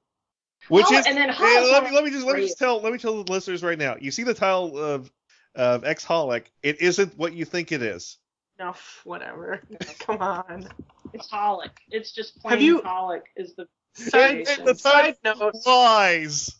Which 0.69 0.85
Oh, 0.89 0.97
is 0.97 1.05
and 1.05 1.15
then 1.17 1.29
hey, 1.29 1.71
let 1.71 1.83
me 1.83 1.91
let 1.91 2.03
me 2.03 2.09
just 2.09 2.25
let 2.25 2.35
me 2.35 2.41
just 2.43 2.57
tell 2.57 2.81
let 2.81 2.91
me 2.91 2.99
tell 2.99 3.23
the 3.23 3.31
listeners 3.31 3.63
right 3.63 3.77
now. 3.77 3.95
You 3.99 4.11
see 4.11 4.23
the 4.23 4.33
title 4.33 4.77
of 4.77 5.11
of 5.55 5.83
X 5.85 6.05
Holic, 6.05 6.45
it 6.61 6.81
isn't 6.81 7.17
what 7.17 7.33
you 7.33 7.45
think 7.45 7.71
it 7.71 7.81
is. 7.81 8.17
No, 8.59 8.73
whatever. 9.03 9.61
Come 9.99 10.17
on. 10.17 10.67
it's 11.13 11.29
Holic. 11.29 11.69
It's 11.89 12.11
just 12.11 12.39
plain 12.41 12.51
Have 12.51 12.61
you- 12.61 12.81
Holic 12.81 13.21
is 13.35 13.55
the. 13.55 13.67
Side, 13.93 14.45
the 14.63 14.75
side 14.75 15.17
note. 15.23 15.55
Lies. 15.65 16.55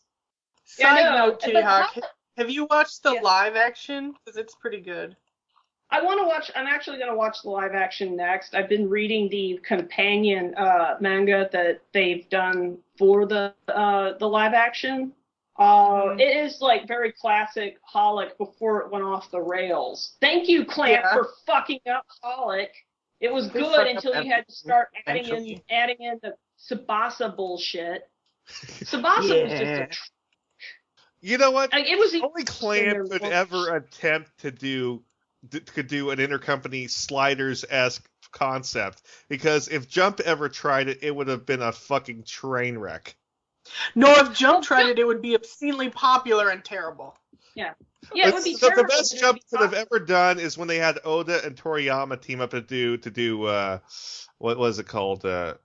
Yeah, 0.79 0.91
I 0.91 0.95
Side 0.95 1.03
know, 1.03 1.27
note, 1.27 1.39
but 1.41 1.51
T-Hawk. 1.51 1.97
Have 2.37 2.49
you 2.49 2.65
watched 2.69 3.03
the 3.03 3.13
Yeah. 3.13 3.21
live 3.21 3.55
action? 3.55 4.13
Because 4.13 4.37
it's 4.37 4.55
pretty 4.55 4.79
good. 4.79 5.15
I 5.89 6.01
want 6.01 6.19
to 6.19 6.25
watch. 6.25 6.51
I'm 6.55 6.67
actually 6.67 6.97
going 6.97 7.09
to 7.09 7.15
watch 7.15 7.41
the 7.43 7.49
live 7.49 7.73
action 7.73 8.15
next. 8.15 8.53
I've 8.53 8.67
been 8.69 8.89
reading 8.89 9.29
the 9.29 9.59
companion 9.63 10.53
uh, 10.55 10.97
manga 10.99 11.49
that 11.53 11.81
they've 11.93 12.27
done 12.29 12.77
for 12.97 13.25
the 13.25 13.53
uh, 13.69 14.13
the 14.17 14.27
live 14.27 14.53
action. 14.53 15.13
Uh, 15.57 15.63
Mhm. 16.09 16.19
It 16.21 16.37
is 16.45 16.61
like 16.61 16.87
very 16.87 17.11
classic 17.13 17.79
Holic 17.83 18.37
before 18.37 18.81
it 18.81 18.91
went 18.91 19.03
off 19.05 19.31
the 19.31 19.41
rails. 19.41 20.17
Thank 20.21 20.47
you, 20.47 20.65
Clamp, 20.65 21.03
Yeah. 21.03 21.13
for 21.13 21.29
fucking 21.47 21.79
up 21.89 22.05
Holic. 22.23 22.69
It 23.19 23.33
was 23.33 23.47
good 23.47 23.87
until 23.87 24.21
you 24.23 24.29
had 24.29 24.45
to 24.47 24.53
start 24.53 24.89
adding 25.07 25.25
in 25.25 25.61
adding 25.71 25.97
in 26.01 26.19
the 26.21 26.35
Tsubasa 26.59 27.35
bullshit. 27.35 28.07
Tsubasa 28.47 29.43
was 29.43 29.51
just 29.51 29.63
Yeah. 29.63 29.83
a, 29.85 29.87
You 31.27 31.37
know 31.37 31.51
what? 31.51 31.73
like, 31.73 31.85
it 31.87 31.99
was 31.99 32.13
the 32.13 32.21
Only 32.23 32.45
Clan 32.45 33.09
could 33.09 33.23
ever 33.23 33.75
attempt 33.75 34.31
to 34.39 34.51
do 34.51 35.03
d- 35.49 35.59
could 35.59 35.87
do 35.87 36.11
an 36.11 36.19
intercompany 36.19 36.89
sliders 36.89 37.65
esque 37.69 38.07
concept 38.31 39.01
because 39.27 39.67
if 39.67 39.89
Jump 39.89 40.21
ever 40.21 40.47
tried 40.47 40.87
it, 40.87 40.99
it 41.01 41.13
would 41.13 41.27
have 41.27 41.45
been 41.45 41.61
a 41.61 41.73
fucking 41.73 42.23
train 42.23 42.77
wreck. 42.77 43.17
No, 43.93 44.09
if 44.13 44.33
Jump 44.33 44.63
tried 44.63 44.87
it, 44.87 44.99
it 44.99 45.05
would 45.05 45.21
be 45.21 45.35
obscenely 45.35 45.89
popular 45.89 46.49
and 46.49 46.63
terrible. 46.63 47.17
Yeah. 47.55 47.73
Yeah, 48.13 48.29
it 48.29 48.33
would 48.33 48.47
It's- 48.47 48.61
be 48.61 48.65
the, 48.65 48.73
the 48.73 48.87
best 48.87 49.19
jump 49.19 49.39
be 49.39 49.43
that 49.51 49.71
they've 49.71 49.85
ever 49.91 49.99
done 49.99 50.39
is 50.39 50.57
when 50.57 50.69
they 50.69 50.77
had 50.77 50.99
Oda 51.03 51.45
and 51.45 51.57
Toriyama 51.57 52.21
team 52.21 52.39
up 52.39 52.51
to 52.51 52.61
do 52.61 52.95
to 52.97 53.11
do 53.11 53.43
uh, 53.43 53.79
what 54.37 54.57
was 54.57 54.79
it 54.79 54.87
called? 54.87 55.25
Uh, 55.25 55.55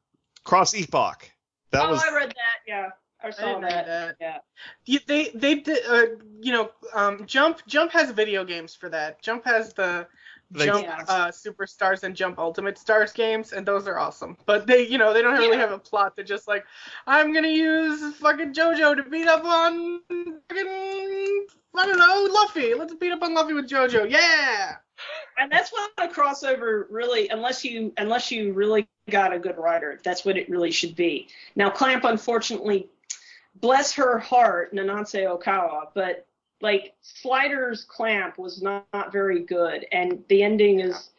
Cross 0.42 0.74
Epoch. 0.74 1.30
That 1.70 1.84
oh, 1.84 1.90
was 1.92 2.02
I 2.02 2.12
read 2.12 2.30
that. 2.30 2.58
Yeah, 2.66 2.88
I 3.25 3.31
saw 3.31 3.47
didn't 3.47 3.62
that. 3.62 3.87
that. 3.87 4.16
Yeah. 4.20 4.39
You- 4.85 5.01
They 5.07 5.31
they 5.35 5.57
did 5.57 5.85
uh, 5.89 6.07
you 6.41 6.53
know 6.53 6.70
um 6.95 7.27
Jump 7.27 7.61
Jump 7.66 7.93
has 7.93 8.11
video 8.11 8.45
games 8.45 8.75
for 8.75 8.89
that. 8.91 9.20
Jump 9.23 9.45
has 9.45 9.73
the 9.75 10.07
They- 10.51 10.66
Jump 10.66 10.85
Yeah. 10.85 11.05
uh, 11.09 11.29
Superstars 11.31 12.03
and 12.03 12.14
Jump 12.14 12.39
Ultimate 12.39 12.77
Stars 12.79 13.12
games, 13.12 13.53
and 13.55 13.64
those 13.66 13.89
are 13.89 13.99
awesome. 13.99 14.37
But 14.45 14.66
they 14.66 14.87
you 14.87 14.99
know 14.99 15.12
they 15.14 15.23
don't 15.23 15.35
really 15.39 15.57
Yeah. 15.57 15.62
have 15.62 15.73
a 15.73 15.79
plot. 15.79 16.14
They're 16.16 16.25
just 16.25 16.47
like 16.49 16.64
I'm 17.07 17.33
gonna 17.33 17.49
use 17.49 18.14
fucking 18.16 18.53
JoJo 18.55 18.97
to 18.97 19.03
beat 19.05 19.29
up 19.29 19.45
on 19.45 20.01
fucking 20.49 21.47
I 21.75 21.87
don't 21.87 21.99
know 21.99 22.29
Luffy. 22.33 22.75
Let's 22.75 22.95
beat 22.95 23.12
up 23.12 23.23
on 23.23 23.35
Luffy 23.35 23.55
with 23.55 23.68
JoJo. 23.68 24.11
Yeah. 24.11 24.77
and 25.39 25.51
that's 25.51 25.73
what 25.73 25.91
a 25.99 26.07
crossover 26.07 26.85
really 26.91 27.29
unless 27.31 27.64
you 27.64 27.93
unless 27.97 28.31
you 28.31 28.53
really 28.53 28.87
got 29.11 29.33
a 29.33 29.39
good 29.39 29.57
writer 29.59 29.99
that's 30.05 30.25
what 30.25 30.37
it 30.37 30.49
really 30.49 30.70
should 30.70 30.95
be 30.95 31.27
now 31.57 31.68
clamp 31.68 32.05
unfortunately 32.05 32.89
bless 33.62 33.92
her 33.94 34.18
heart 34.18 34.74
nanase 34.74 35.24
okawa 35.26 35.86
but 35.94 36.26
like 36.60 36.92
sliders 37.00 37.84
clamp 37.88 38.38
was 38.38 38.60
not, 38.60 38.86
not 38.92 39.10
very 39.10 39.40
good 39.40 39.86
and 39.92 40.22
the 40.28 40.42
ending 40.42 40.80
is 40.80 41.10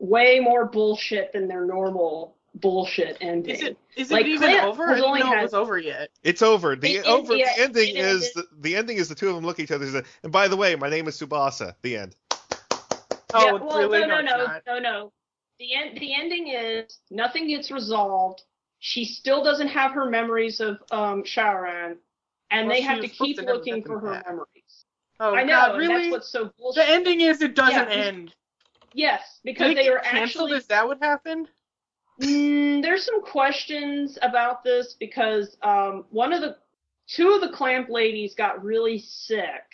way 0.00 0.40
more 0.40 0.64
bullshit 0.66 1.32
than 1.32 1.46
their 1.46 1.64
normal 1.64 2.34
bullshit 2.56 3.16
ending 3.20 3.54
Is 3.54 3.62
it 3.62 3.78
is 3.96 4.10
Like, 4.10 4.26
it 4.26 4.30
even 4.30 4.48
Clamp 4.50 4.66
over? 4.66 4.84
I 4.84 4.88
has 4.88 4.96
didn't 4.96 5.08
only 5.08 5.20
know 5.20 5.38
it 5.38 5.42
was 5.42 5.54
over 5.54 5.78
yet. 5.78 6.10
It's 6.24 6.42
over. 6.42 6.74
The 6.74 6.96
It- 6.96 6.98
it- 6.98 7.06
over. 7.06 7.34
yeah, 7.36 7.54
the 7.54 7.62
ending 7.62 7.88
it 7.90 7.96
is 7.96 8.32
ended. 8.36 8.50
the, 8.52 8.60
the 8.62 8.76
ending 8.76 8.96
is 8.96 9.08
the 9.08 9.14
two 9.14 9.28
of 9.28 9.36
them 9.36 9.44
look 9.44 9.60
at 9.60 9.64
each 9.64 9.70
other 9.70 9.84
and 9.84 9.92
say, 9.94 10.02
and 10.24 10.32
by 10.32 10.48
the 10.48 10.56
way, 10.56 10.74
my 10.74 10.88
name 10.90 11.06
is 11.06 11.16
Tsubasa. 11.20 11.74
The 11.82 11.96
end. 11.96 12.16
Oh, 13.32 13.44
yeah, 13.46 13.52
well, 13.52 13.78
really? 13.78 14.00
no, 14.00 14.20
no, 14.20 14.40
it's 14.42 14.66
no, 14.66 14.74
no, 14.74 14.78
no. 14.80 15.12
The 15.60 15.74
end. 15.74 15.98
The 15.98 16.14
ending 16.14 16.48
is 16.48 16.98
nothing 17.10 17.46
gets 17.46 17.70
resolved. 17.70 18.42
She 18.80 19.04
still 19.04 19.44
doesn't 19.44 19.68
have 19.68 19.92
her 19.92 20.06
memories 20.10 20.60
of 20.60 20.78
um 20.90 21.22
Shaoran, 21.22 21.96
and 22.50 22.66
Well, 22.68 22.76
they 22.76 22.82
have 22.82 23.00
to 23.00 23.08
keep 23.08 23.38
looking 23.40 23.82
for 23.84 23.98
her 24.00 24.12
back. 24.14 24.26
memories. 24.26 24.84
Oh 25.20 25.34
I 25.34 25.42
know, 25.44 25.52
God, 25.54 25.70
and 25.72 25.78
really? 25.78 25.94
that's 26.04 26.10
what's 26.12 26.30
so 26.32 26.50
bullshit. 26.58 26.86
the 26.86 26.90
ending 26.92 27.20
is 27.20 27.42
it 27.42 27.54
doesn't 27.54 27.88
Yeah. 27.90 27.94
end. 28.06 28.34
yes, 28.94 29.40
because 29.44 29.68
Did 29.68 29.76
they 29.76 29.82
get 29.84 29.92
were 29.92 29.98
canceled? 30.00 30.48
actually. 30.50 30.58
Is 30.58 30.66
that 30.68 30.86
what 30.88 30.98
happened? 31.02 31.48
Mm, 32.20 32.82
there's 32.82 33.04
some 33.04 33.22
questions 33.22 34.18
about 34.22 34.64
this 34.64 34.94
because 34.98 35.56
um, 35.62 36.04
one 36.10 36.32
of 36.32 36.40
the 36.42 36.56
two 37.06 37.30
of 37.32 37.40
the 37.40 37.48
clamp 37.50 37.88
ladies 37.88 38.34
got 38.34 38.62
really 38.64 38.98
sick 38.98 39.64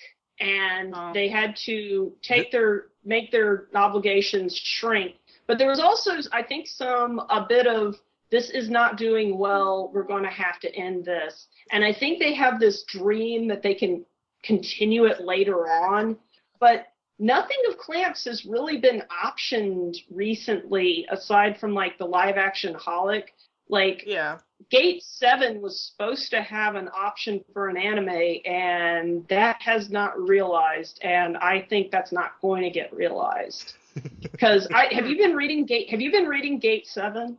and 0.40 0.94
Oh. 0.96 1.12
they 1.12 1.28
had 1.28 1.56
to 1.64 2.12
take 2.22 2.50
their 2.52 2.86
make 3.04 3.30
their 3.30 3.68
obligations 3.74 4.56
shrink. 4.56 5.14
But 5.46 5.58
there 5.58 5.68
was 5.68 5.80
also 5.80 6.12
I 6.32 6.42
think 6.42 6.66
some 6.66 7.20
a 7.30 7.46
bit 7.48 7.66
of 7.66 7.96
this 8.30 8.50
is 8.50 8.68
not 8.68 8.96
doing 8.96 9.38
well. 9.38 9.90
We're 9.94 10.02
going 10.02 10.24
to 10.24 10.30
have 10.30 10.58
to 10.60 10.74
end 10.74 11.04
this. 11.04 11.46
And 11.70 11.84
I 11.84 11.92
think 11.92 12.18
they 12.18 12.34
have 12.34 12.58
this 12.58 12.84
dream 12.84 13.48
that 13.48 13.62
they 13.62 13.74
can 13.74 14.04
continue 14.42 15.04
it 15.04 15.20
later 15.20 15.68
on. 15.68 16.16
But 16.60 16.86
nothing 17.18 17.58
of 17.68 17.78
Clamps 17.78 18.24
has 18.24 18.44
really 18.44 18.78
been 18.78 19.02
optioned 19.24 19.96
recently, 20.10 21.06
aside 21.10 21.58
from 21.58 21.74
like 21.74 21.98
the 21.98 22.06
live 22.06 22.36
action 22.36 22.74
Holic. 22.74 23.24
Like 23.68 24.04
Yeah. 24.06 24.38
Gate 24.70 25.02
7 25.02 25.60
was 25.60 25.80
supposed 25.80 26.30
to 26.30 26.40
have 26.40 26.76
an 26.76 26.88
option 26.96 27.44
for 27.52 27.68
an 27.68 27.76
anime, 27.76 28.38
and 28.44 29.26
that 29.28 29.60
has 29.60 29.90
not 29.90 30.18
realized, 30.18 30.98
and 31.02 31.36
I 31.36 31.66
think 31.68 31.90
that's 31.90 32.10
not 32.10 32.40
going 32.40 32.62
to 32.62 32.70
get 32.70 32.92
realized. 32.94 33.74
Because 34.20 34.68
I 34.74 34.92
have 34.92 35.06
you 35.06 35.16
been 35.16 35.34
reading 35.34 35.64
Gate? 35.64 35.88
Have 35.88 36.02
you 36.02 36.12
been 36.12 36.26
reading 36.26 36.58
Gate 36.58 36.86
Seven? 36.86 37.38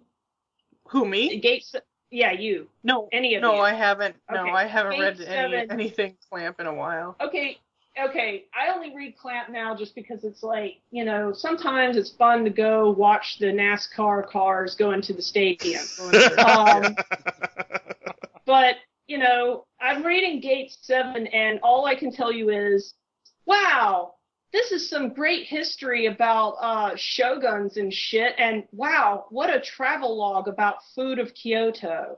Who 0.89 1.05
me? 1.05 1.39
Gate? 1.39 1.65
Yeah, 2.09 2.31
you. 2.31 2.67
No, 2.83 3.09
Any 3.11 3.35
of 3.35 3.41
no, 3.41 3.55
you? 3.55 3.61
I 3.61 3.73
haven't. 3.73 4.15
No, 4.31 4.41
Okay. 4.43 4.51
I 4.51 4.65
haven't 4.65 4.93
Gate 4.93 5.01
read 5.01 5.21
any 5.21 5.51
seven. 5.51 5.71
anything 5.71 6.15
Clamp 6.29 6.59
in 6.59 6.67
a 6.67 6.73
while. 6.73 7.15
Okay, 7.19 7.57
okay. 8.01 8.45
I 8.57 8.73
only 8.73 8.95
read 8.95 9.17
Clamp 9.17 9.49
now 9.49 9.75
just 9.75 9.93
because 9.93 10.23
it's 10.23 10.41
like, 10.41 10.77
you 10.91 11.03
know, 11.03 11.33
sometimes 11.33 11.97
it's 11.97 12.11
fun 12.11 12.45
to 12.45 12.49
go 12.49 12.91
watch 12.91 13.39
the 13.39 13.47
NASCAR 13.47 14.25
cars 14.27 14.75
go 14.75 14.91
into 14.91 15.11
the 15.13 15.21
stadium. 15.21 15.83
um, 16.37 16.95
but, 18.45 18.75
you 19.07 19.17
know, 19.17 19.65
I'm 19.81 20.03
reading 20.03 20.39
Gate 20.39 20.75
7, 20.81 21.27
and 21.27 21.59
all 21.61 21.85
I 21.85 21.95
can 21.95 22.11
tell 22.11 22.31
you 22.31 22.49
is, 22.49 22.93
wow, 23.45 24.13
this 24.53 24.71
is 24.71 24.89
some 24.89 25.09
great 25.09 25.45
history 25.47 26.05
about 26.05 26.51
uh, 26.59 26.95
shoguns 26.95 27.77
and 27.77 27.93
shit, 27.93 28.33
and 28.37 28.63
wow, 28.71 29.25
what 29.29 29.53
a 29.53 29.59
travel 29.59 30.17
log 30.17 30.47
about 30.47 30.77
food 30.95 31.19
of 31.19 31.33
Kyoto. 31.33 32.17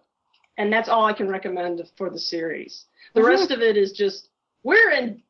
And 0.58 0.72
that's 0.74 0.90
all 0.90 1.06
I 1.06 1.14
can 1.14 1.30
recommend 1.30 1.82
for 1.98 2.10
the 2.10 2.20
series. 2.20 2.86
The 3.14 3.24
rest 3.24 3.50
of 3.50 3.62
it 3.62 3.78
is 3.78 3.94
just, 3.94 4.28
we're 4.62 4.92
in 4.92 5.24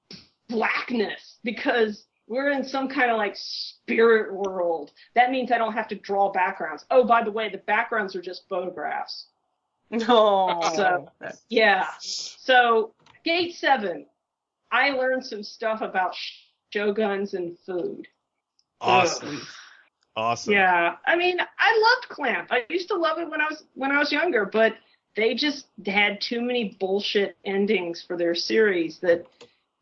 blackness 0.47 1.37
because 1.43 2.05
we're 2.27 2.49
in 2.49 2.63
some 2.63 2.89
kind 2.89 3.11
of 3.11 3.17
like 3.17 3.35
spirit 3.35 4.33
world. 4.33 4.91
That 5.13 5.29
means 5.29 5.51
I 5.51 5.59
don't 5.59 5.73
have 5.73 5.87
to 5.89 5.95
draw 5.95 6.31
backgrounds. 6.31 6.83
Oh, 6.89 7.03
by 7.03 7.23
the 7.23 7.31
way, 7.31 7.47
the 7.49 7.59
backgrounds 7.59 8.15
are 8.15 8.21
just 8.21 8.49
photographs. 8.49 9.27
No. 9.91 10.61
So, 10.75 11.09
yeah. 11.49 11.87
So, 11.99 12.93
Gate 13.23 13.55
7, 13.55 14.05
I 14.71 14.91
learned 14.91 15.25
some 15.25 15.43
stuff 15.43 15.81
about 15.81 16.15
shoguns 16.71 17.33
and 17.33 17.57
food. 17.65 18.07
Awesome. 18.81 19.41
Awesome. 20.15 20.53
Yeah. 20.53 20.95
I 21.05 21.15
mean, 21.15 21.39
I 21.39 21.79
loved 21.81 22.09
Clamp. 22.09 22.49
I 22.51 22.65
used 22.69 22.89
to 22.89 22.95
love 22.95 23.19
it 23.19 23.29
when 23.29 23.41
I 23.41 23.45
was 23.49 23.63
when 23.75 23.91
I 23.91 23.99
was 23.99 24.11
younger, 24.11 24.45
but 24.45 24.73
they 25.15 25.33
just 25.33 25.67
had 25.85 26.21
too 26.21 26.41
many 26.41 26.77
bullshit 26.79 27.37
endings 27.45 28.03
for 28.05 28.17
their 28.17 28.35
series 28.35 28.99
that 28.99 29.25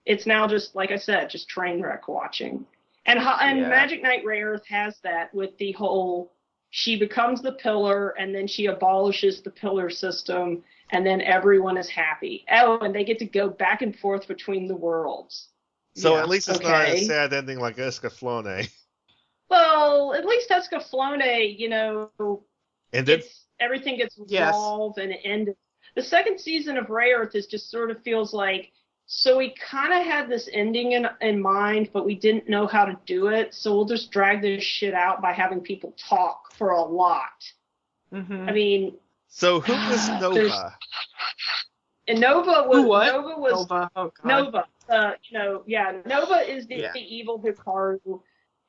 it's 0.06 0.26
now 0.26 0.48
just 0.48 0.76
like 0.76 0.92
I 0.92 0.98
said, 0.98 1.30
just 1.30 1.50
train 1.50 1.82
wreck 1.82 2.08
watching. 2.08 2.66
And 3.06 3.20
and 3.20 3.60
Yeah. 3.60 3.70
Magic 3.70 4.02
Knight 4.04 4.24
Rayearth 4.26 4.66
has 4.68 5.00
that 5.04 5.34
with 5.34 5.58
the 5.58 5.72
whole 5.74 6.32
she 6.70 7.00
becomes 7.00 7.42
the 7.42 7.54
pillar 7.54 8.10
and 8.20 8.36
then 8.36 8.46
she 8.46 8.66
abolishes 8.66 9.42
the 9.42 9.50
pillar 9.50 9.90
system 9.90 10.64
and 10.92 11.06
then 11.06 11.22
everyone 11.22 11.78
is 11.78 11.90
happy. 11.90 12.46
Oh, 12.52 12.80
and 12.80 12.94
they 12.94 13.04
get 13.04 13.20
to 13.20 13.26
go 13.26 13.50
back 13.50 13.82
and 13.82 13.96
forth 13.96 14.28
between 14.28 14.68
the 14.68 14.76
worlds. 14.76 15.50
So 15.98 16.16
Yeah. 16.16 16.22
at 16.22 16.30
least 16.30 16.48
it's 16.48 16.62
not 16.62 16.88
a 16.88 17.04
sad 17.04 17.34
ending 17.34 17.60
like 17.60 17.78
Escaflowne. 17.78 18.70
Well, 19.50 20.14
at 20.14 20.26
least 20.26 20.50
Escaflowne, 20.50 21.58
you 21.58 21.70
know, 21.70 22.12
And 22.94 23.06
then 23.08 23.20
it's 23.20 23.46
everything 23.60 23.98
gets 23.98 24.18
Yes. 24.28 24.50
resolved 24.54 25.00
and 25.00 25.12
it 25.12 25.22
ended. 25.24 25.56
The 25.96 26.04
second 26.04 26.40
season 26.40 26.78
of 26.78 26.88
Rayearth 26.88 27.34
is 27.34 27.48
just 27.48 27.72
sort 27.72 27.90
of 27.90 28.02
feels 28.04 28.34
like 28.34 28.72
so 29.10 29.38
we 29.38 29.52
kind 29.52 29.94
of 29.94 30.06
had 30.06 30.28
this 30.30 30.50
ending 30.52 30.92
in 30.92 31.08
in 31.22 31.42
mind, 31.42 31.90
but 31.94 32.06
we 32.06 32.14
didn't 32.14 32.50
know 32.50 32.68
how 32.68 32.84
to 32.86 33.00
do 33.06 33.28
it. 33.28 33.54
So 33.54 33.74
we'll 33.74 33.86
just 33.86 34.12
drag 34.12 34.42
this 34.42 34.62
shit 34.64 34.94
out 34.94 35.22
by 35.22 35.32
having 35.32 35.62
people 35.62 35.94
talk 35.98 36.52
for 36.54 36.72
a 36.72 36.82
lot. 36.82 37.42
Mm-hmm. 38.14 38.50
I 38.50 38.52
mean, 38.52 38.98
so 39.30 39.62
who 39.62 39.74
is 39.74 40.08
There's- 40.20 40.22
Nova? 40.22 40.78
And 42.08 42.20
Nova 42.20 42.68
was 42.68 42.78
Who 42.78 42.88
what? 42.88 43.08
Nova 43.14 43.40
was 43.40 43.52
Nova. 43.70 43.92
Oh, 43.96 44.12
God. 44.22 44.28
Nova. 44.28 44.66
Uh, 44.90 45.12
you 45.30 45.38
know, 45.38 45.64
yeah, 45.68 46.02
Nova 46.06 46.50
is 46.50 46.66
the, 46.68 46.76
Yeah. 46.78 46.92
the 46.94 47.02
evil 47.02 47.40
Hikaru, 47.40 48.22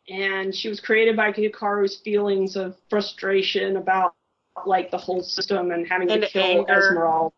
and 0.08 0.54
she 0.54 0.68
was 0.68 0.80
created 0.80 1.16
by 1.16 1.32
Hikaru's 1.32 1.96
feelings 1.96 2.56
of 2.56 2.76
frustration 2.90 3.76
about 3.76 4.14
like 4.66 4.90
the 4.90 4.98
whole 4.98 5.22
system 5.22 5.70
and 5.70 5.86
having 5.86 6.10
And 6.10 6.22
to 6.22 6.28
kill 6.28 6.42
anger. 6.42 6.72
Esmeralda. 6.78 7.34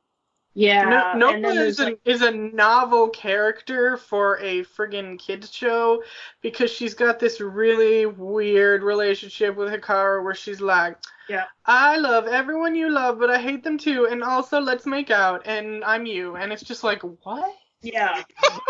Yeah, 0.54 1.12
No, 1.16 1.30
Nova 1.30 1.48
is 1.48 1.76
there's 1.76 1.80
a, 1.80 1.84
like, 1.84 2.00
is 2.04 2.22
a 2.22 2.30
novel 2.32 3.08
character 3.10 3.96
for 3.96 4.38
a 4.38 4.64
friggin' 4.64 5.16
kids 5.16 5.52
show 5.52 6.02
because 6.42 6.72
she's 6.72 6.92
got 6.94 7.20
this 7.20 7.40
really 7.40 8.06
weird 8.06 8.82
relationship 8.82 9.54
with 9.56 9.72
Hikaru 9.72 10.24
where 10.24 10.34
she's 10.34 10.60
like, 10.60 10.96
yeah, 11.30 11.44
I 11.64 11.96
love 11.96 12.26
everyone 12.26 12.74
you 12.74 12.90
love, 12.90 13.20
but 13.20 13.30
I 13.30 13.40
hate 13.40 13.62
them 13.62 13.78
too, 13.78 14.08
and 14.10 14.24
also 14.24 14.60
let's 14.60 14.84
make 14.84 15.12
out, 15.12 15.46
and 15.46 15.84
I'm 15.84 16.04
you, 16.04 16.34
and 16.34 16.52
it's 16.52 16.64
just 16.64 16.82
like, 16.82 17.02
what? 17.02 17.54
yeah, 17.82 18.24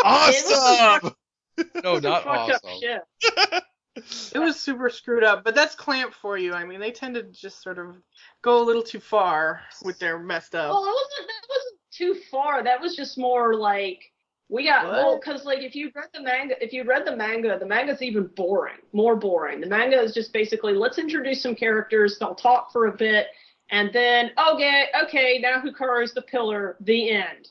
Awesome. 0.04 1.14
No, 1.82 1.98
not 1.98 2.26
awesome. 2.26 2.80
It 4.32 4.38
was 4.38 4.58
super 4.58 4.88
screwed 4.88 5.24
up, 5.24 5.44
but 5.44 5.54
that's 5.54 5.74
Clamp 5.74 6.14
for 6.14 6.38
you. 6.38 6.52
I 6.52 6.64
mean, 6.64 6.80
they 6.80 6.92
tend 6.92 7.16
to 7.16 7.24
just 7.24 7.62
sort 7.62 7.78
of 7.78 7.96
go 8.40 8.62
a 8.62 8.64
little 8.64 8.84
too 8.84 9.00
far 9.00 9.60
with 9.84 9.98
their 9.98 10.18
messed 10.18 10.54
up. 10.54 10.70
Well, 10.70 10.84
it 10.84 10.86
wasn't 10.86 11.28
that 11.28 11.48
wasn't 11.48 11.80
too 11.90 12.14
far. 12.30 12.62
That 12.62 12.80
was 12.80 12.94
just 12.96 13.18
more 13.18 13.54
like 13.56 14.09
we 14.50 14.64
got 14.64 14.84
What? 14.86 14.92
well 14.94 15.18
because 15.18 15.44
like 15.44 15.60
if 15.60 15.74
you 15.74 15.90
read 15.94 16.08
the 16.12 16.20
manga, 16.22 16.62
if 16.62 16.72
you 16.72 16.84
read 16.84 17.06
the 17.06 17.16
manga, 17.16 17.58
the 17.58 17.66
manga's 17.66 18.02
even 18.02 18.26
boring, 18.36 18.78
more 18.92 19.16
boring. 19.16 19.60
The 19.60 19.68
manga 19.68 20.00
is 20.00 20.12
just 20.12 20.32
basically 20.32 20.74
let's 20.74 20.98
introduce 20.98 21.42
some 21.42 21.54
characters, 21.54 22.18
they'll 22.18 22.34
talk 22.34 22.72
for 22.72 22.86
a 22.86 22.92
bit, 22.96 23.28
and 23.70 23.90
then 23.92 24.32
okay, 24.52 24.86
okay, 25.04 25.38
now 25.40 25.62
Hikaru's 25.62 26.12
the 26.12 26.22
pillar, 26.22 26.76
the 26.80 27.10
end. 27.10 27.48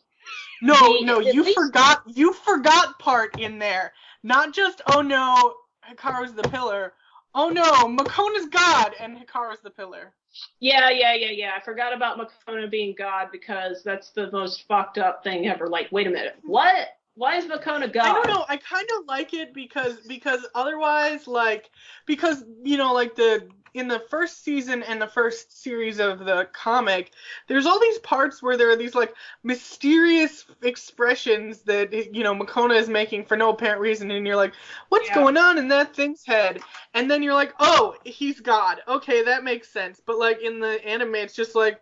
No, 0.62 0.76
The- 0.76 1.06
no, 1.06 1.20
you 1.20 1.44
least- 1.44 1.58
forgot 1.58 2.04
you 2.06 2.34
forgot 2.34 3.00
part 3.00 3.40
in 3.40 3.58
there. 3.60 3.94
Not 4.24 4.54
just 4.54 4.82
oh 4.94 5.02
no, 5.02 5.56
Hikaru's 5.90 6.34
the 6.34 6.44
pillar. 6.44 6.94
Oh 7.34 7.50
no, 7.50 7.64
Mokona's 7.64 8.48
God 8.48 8.94
and 9.00 9.18
Hikaru's 9.18 9.62
the 9.64 9.70
pillar. 9.70 10.14
Yeah, 10.60 10.90
yeah, 10.90 11.14
yeah, 11.14 11.32
yeah. 11.32 11.52
I 11.56 11.62
forgot 11.62 11.94
about 11.94 12.18
Mokona 12.18 12.70
being 12.70 12.96
God 12.98 13.30
because 13.32 13.84
that's 13.84 14.12
the 14.12 14.32
most 14.32 14.68
fucked 14.68 14.98
up 14.98 15.24
thing 15.24 15.48
ever. 15.48 15.68
Like, 15.68 15.88
wait 15.92 16.08
a 16.08 16.10
minute, 16.10 16.36
what? 16.44 16.90
Why 17.16 17.36
is 17.36 17.46
Mokona 17.46 17.92
God? 17.92 18.06
I 18.06 18.14
don't 18.14 18.30
know. 18.30 18.46
I 18.48 18.56
kind 18.56 18.88
of 18.98 19.06
like 19.06 19.34
it 19.34 19.54
because 19.54 19.98
because 20.08 20.48
otherwise, 20.56 21.28
like 21.28 21.70
because 22.06 22.46
you 22.64 22.78
know, 22.78 22.94
like 22.94 23.16
the 23.16 23.48
in 23.74 23.88
the 23.88 24.00
first 24.00 24.44
season 24.44 24.84
and 24.84 25.02
the 25.02 25.08
first 25.08 25.62
series 25.62 26.00
of 26.00 26.20
the 26.20 26.48
comic, 26.54 27.12
there's 27.48 27.66
all 27.66 27.80
these 27.80 28.00
parts 28.00 28.42
where 28.42 28.58
there 28.58 28.70
are 28.70 28.76
these 28.76 28.96
like 28.96 29.14
mysterious 29.44 30.46
expressions 30.62 31.62
that 31.62 31.94
you 31.94 32.24
know 32.24 32.34
Mokona 32.36 32.78
is 32.78 32.90
making 32.90 33.26
for 33.26 33.38
no 33.38 33.50
apparent 33.50 33.82
reason, 33.82 34.12
and 34.12 34.26
you're 34.26 34.36
like, 34.36 34.54
what's 34.90 35.10
Yeah. 35.10 35.16
going 35.16 35.38
on 35.38 35.58
in 35.58 35.68
that 35.70 35.96
thing's 35.96 36.26
head? 36.26 36.62
And 36.94 37.10
then 37.10 37.24
you're 37.24 37.34
like, 37.34 37.54
oh, 37.60 37.96
he's 38.04 38.40
God. 38.40 38.82
Okay, 38.88 39.24
that 39.24 39.44
makes 39.44 39.70
sense. 39.70 40.02
But 40.06 40.18
like 40.18 40.42
in 40.42 40.60
the 40.60 40.84
anime, 40.86 41.16
it's 41.16 41.36
just 41.36 41.56
like 41.56 41.82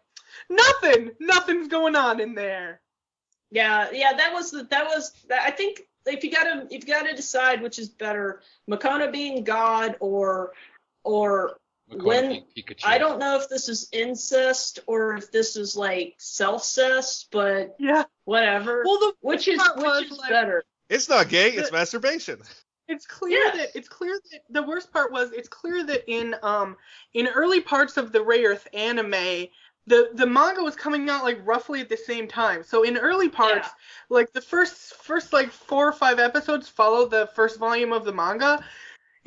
nothing, 0.50 1.12
nothing's 1.20 1.68
going 1.68 1.96
on 1.96 2.20
in 2.20 2.36
there. 2.36 2.82
Yeah, 3.50 3.90
yeah, 3.92 4.14
that 4.14 4.34
was 4.34 4.52
the 4.52 4.64
that 4.66 4.86
was 4.86 5.14
I 5.32 5.52
think 5.52 5.84
if 6.06 6.24
you 6.24 6.32
gotta 6.32 6.68
if 6.70 6.88
you 6.88 6.94
gotta 6.94 7.16
decide 7.16 7.62
which 7.62 7.80
is 7.80 7.90
better, 7.90 8.42
Mokona 8.70 9.12
being 9.12 9.44
God 9.44 9.96
or 10.00 10.52
or 11.04 11.58
when 11.90 12.44
Pikachu. 12.56 12.82
I 12.86 12.98
don't 12.98 13.20
know 13.20 13.38
if 13.40 13.48
this 13.50 13.70
is 13.70 13.88
incest 13.92 14.80
or 14.88 15.16
if 15.16 15.32
this 15.32 15.56
is 15.56 15.76
like 15.76 16.16
self-cest, 16.18 17.28
but 17.32 17.76
Yeah. 17.80 18.04
whatever. 18.26 18.84
Well, 18.86 19.00
the 19.00 19.14
which 19.22 19.48
is 19.48 19.58
part 19.62 19.78
which 19.78 19.86
was, 19.86 20.04
is 20.12 20.18
like- 20.18 20.30
better? 20.30 20.64
It's 20.90 21.10
not 21.10 21.30
gay. 21.30 21.52
It's 21.52 21.70
The- 21.70 21.78
masturbation. 21.78 22.42
It's 22.88 23.06
clear 23.06 23.40
Yes. 23.40 23.58
that 23.58 23.70
it's 23.78 23.90
clear 23.90 24.18
that 24.32 24.42
the 24.50 24.64
worst 24.64 24.94
part 24.94 25.12
was 25.12 25.32
it's 25.34 25.50
clear 25.50 25.84
that 25.84 26.10
in 26.10 26.36
um 26.42 26.78
in 27.14 27.28
early 27.28 27.60
parts 27.60 27.98
of 27.98 28.14
the 28.14 28.20
Rayearth 28.20 28.66
anime 28.74 29.48
the 29.88 30.10
the 30.14 30.26
manga 30.26 30.64
was 30.64 30.76
coming 30.76 31.10
out 31.10 31.24
like 31.24 31.40
roughly 31.46 31.82
at 31.82 31.90
the 31.90 31.98
same 31.98 32.28
time. 32.28 32.64
So 32.64 32.84
in 32.84 32.98
early 32.98 33.28
parts, 33.30 33.68
Yeah. 33.68 33.74
like 34.10 34.32
the 34.32 34.42
first 34.42 34.96
first 34.96 35.34
like 35.34 35.52
four 35.52 35.88
or 35.88 35.92
five 35.94 36.20
episodes 36.20 36.70
follow 36.70 37.06
the 37.08 37.28
first 37.36 37.58
volume 37.60 37.92
of 37.94 38.06
the 38.06 38.14
manga, 38.14 38.64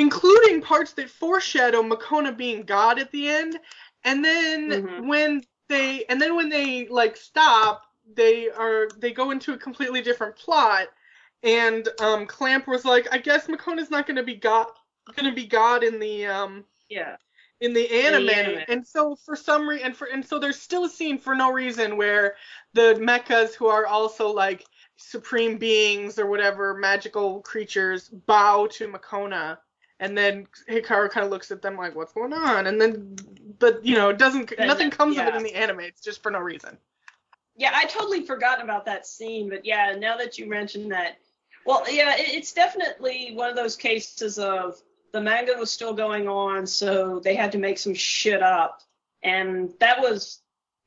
including 0.01 0.63
parts 0.63 0.95
that 0.95 1.11
foreshadow 1.11 1.83
Mokona 1.83 2.35
being 2.35 2.63
God 2.63 2.99
at 2.99 3.13
the 3.13 3.29
end. 3.29 3.59
And 4.03 4.25
then 4.25 4.71
Mhm. 4.71 5.07
when 5.07 5.45
they 5.69 6.07
and 6.07 6.21
then 6.21 6.35
when 6.37 6.49
they 6.49 6.89
like 6.89 7.19
stop, 7.19 7.83
they 8.15 8.49
are 8.49 8.89
they 8.99 9.13
go 9.13 9.31
into 9.31 9.53
a 9.53 9.59
completely 9.59 10.01
different 10.01 10.37
plot. 10.37 10.89
And 11.43 11.87
um 12.01 12.27
Clamp 12.27 12.67
was 12.67 12.87
like, 12.87 13.09
I 13.13 13.19
guess 13.19 13.47
Mokona's 13.47 13.91
not 13.91 14.07
gonna 14.07 14.23
be 14.23 14.37
God 14.37 14.69
gonna 15.17 15.35
be 15.35 15.47
God 15.47 15.85
in 15.85 15.99
the 16.01 16.25
um 16.27 16.65
Yeah. 16.89 17.17
in 17.61 17.75
the 17.75 17.91
anime. 18.07 18.31
anime. 18.31 18.65
And 18.69 18.87
so 18.87 19.17
for 19.17 19.37
some 19.37 19.69
reason, 19.69 19.85
and 19.89 19.97
for 19.97 20.07
and 20.07 20.25
so 20.25 20.39
there's 20.39 20.59
still 20.61 20.87
a 20.87 20.89
scene 20.89 21.19
for 21.19 21.35
no 21.35 21.53
reason 21.53 21.99
where 21.99 22.37
the 22.73 22.95
mechas 22.95 23.55
who 23.55 23.67
are 23.67 23.87
also 23.87 24.33
like 24.33 24.65
supreme 24.97 25.59
beings 25.59 26.19
or 26.19 26.27
whatever 26.27 26.73
magical 26.75 27.43
creatures 27.43 28.09
bow 28.09 28.67
to 28.69 28.89
Makona. 28.89 29.59
And 30.01 30.17
then 30.17 30.49
Hikaru 30.69 31.11
kind 31.11 31.25
of 31.25 31.31
looks 31.31 31.51
at 31.51 31.61
them 31.61 31.77
like, 31.77 31.95
"What's 31.95 32.15
going 32.15 32.33
on?" 32.33 32.67
And 32.67 32.81
then, 32.81 33.17
but 33.59 33.85
you 33.85 33.95
know, 33.95 34.09
it 34.09 34.19
doesn't 34.19 34.57
Then, 34.57 34.67
nothing 34.67 34.91
comes 34.91 35.19
of 35.19 35.27
it 35.27 35.35
in 35.35 35.43
the 35.43 35.55
anime. 35.55 35.81
It's 35.81 36.01
just 36.01 36.23
for 36.23 36.33
no 36.33 36.39
reason. 36.39 36.79
Yeah, 37.57 37.73
I 37.75 37.85
totally 37.85 38.25
forgot 38.25 38.63
about 38.65 38.87
that 38.87 39.07
scene, 39.07 39.51
but 39.51 39.67
yeah, 39.67 39.95
now 39.99 40.17
that 40.17 40.39
you 40.39 40.47
mentioned 40.47 40.93
that, 40.93 41.19
well, 41.67 41.85
yeah, 41.93 42.17
it, 42.17 42.31
it's 42.31 42.55
definitely 42.55 43.33
one 43.35 43.51
of 43.51 43.57
those 43.57 43.77
cases 43.77 44.39
of 44.39 44.81
the 45.13 45.21
manga 45.21 45.53
was 45.59 45.71
still 45.71 45.93
going 45.93 46.27
on, 46.27 46.67
so 46.67 47.21
they 47.21 47.35
had 47.35 47.53
to 47.53 47.59
make 47.59 47.77
some 47.79 47.93
shit 47.93 48.43
up, 48.43 48.81
and 49.23 49.75
that 49.81 50.01
was 50.01 50.40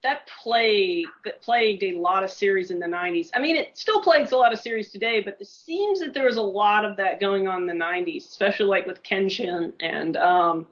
that 0.04 0.30
plague 0.41 1.08
that 1.26 1.41
plagued 1.41 1.84
a 1.84 1.93
lot 1.93 2.24
of 2.24 2.30
series 2.30 2.72
in 2.72 2.80
the 2.80 2.86
90s. 2.86 3.30
I 3.34 3.39
mean, 3.39 3.56
it 3.56 3.78
still 3.78 4.01
plagues 4.01 4.34
a 4.34 4.38
lot 4.38 4.54
of 4.54 4.60
series 4.60 4.91
today, 4.91 5.22
but 5.22 5.38
it 5.39 5.47
seems 5.47 5.99
that 6.01 6.14
there 6.14 6.26
was 6.26 6.38
a 6.38 6.41
lot 6.41 6.86
of 6.86 6.97
that 6.97 7.20
going 7.20 7.47
on 7.47 7.62
in 7.62 7.68
the 7.68 7.86
90s, 7.86 8.26
especially 8.28 8.66
like 8.66 8.86
with 8.86 9.01
Kenshin 9.01 9.74
and 9.80 10.18
um, 10.18 10.68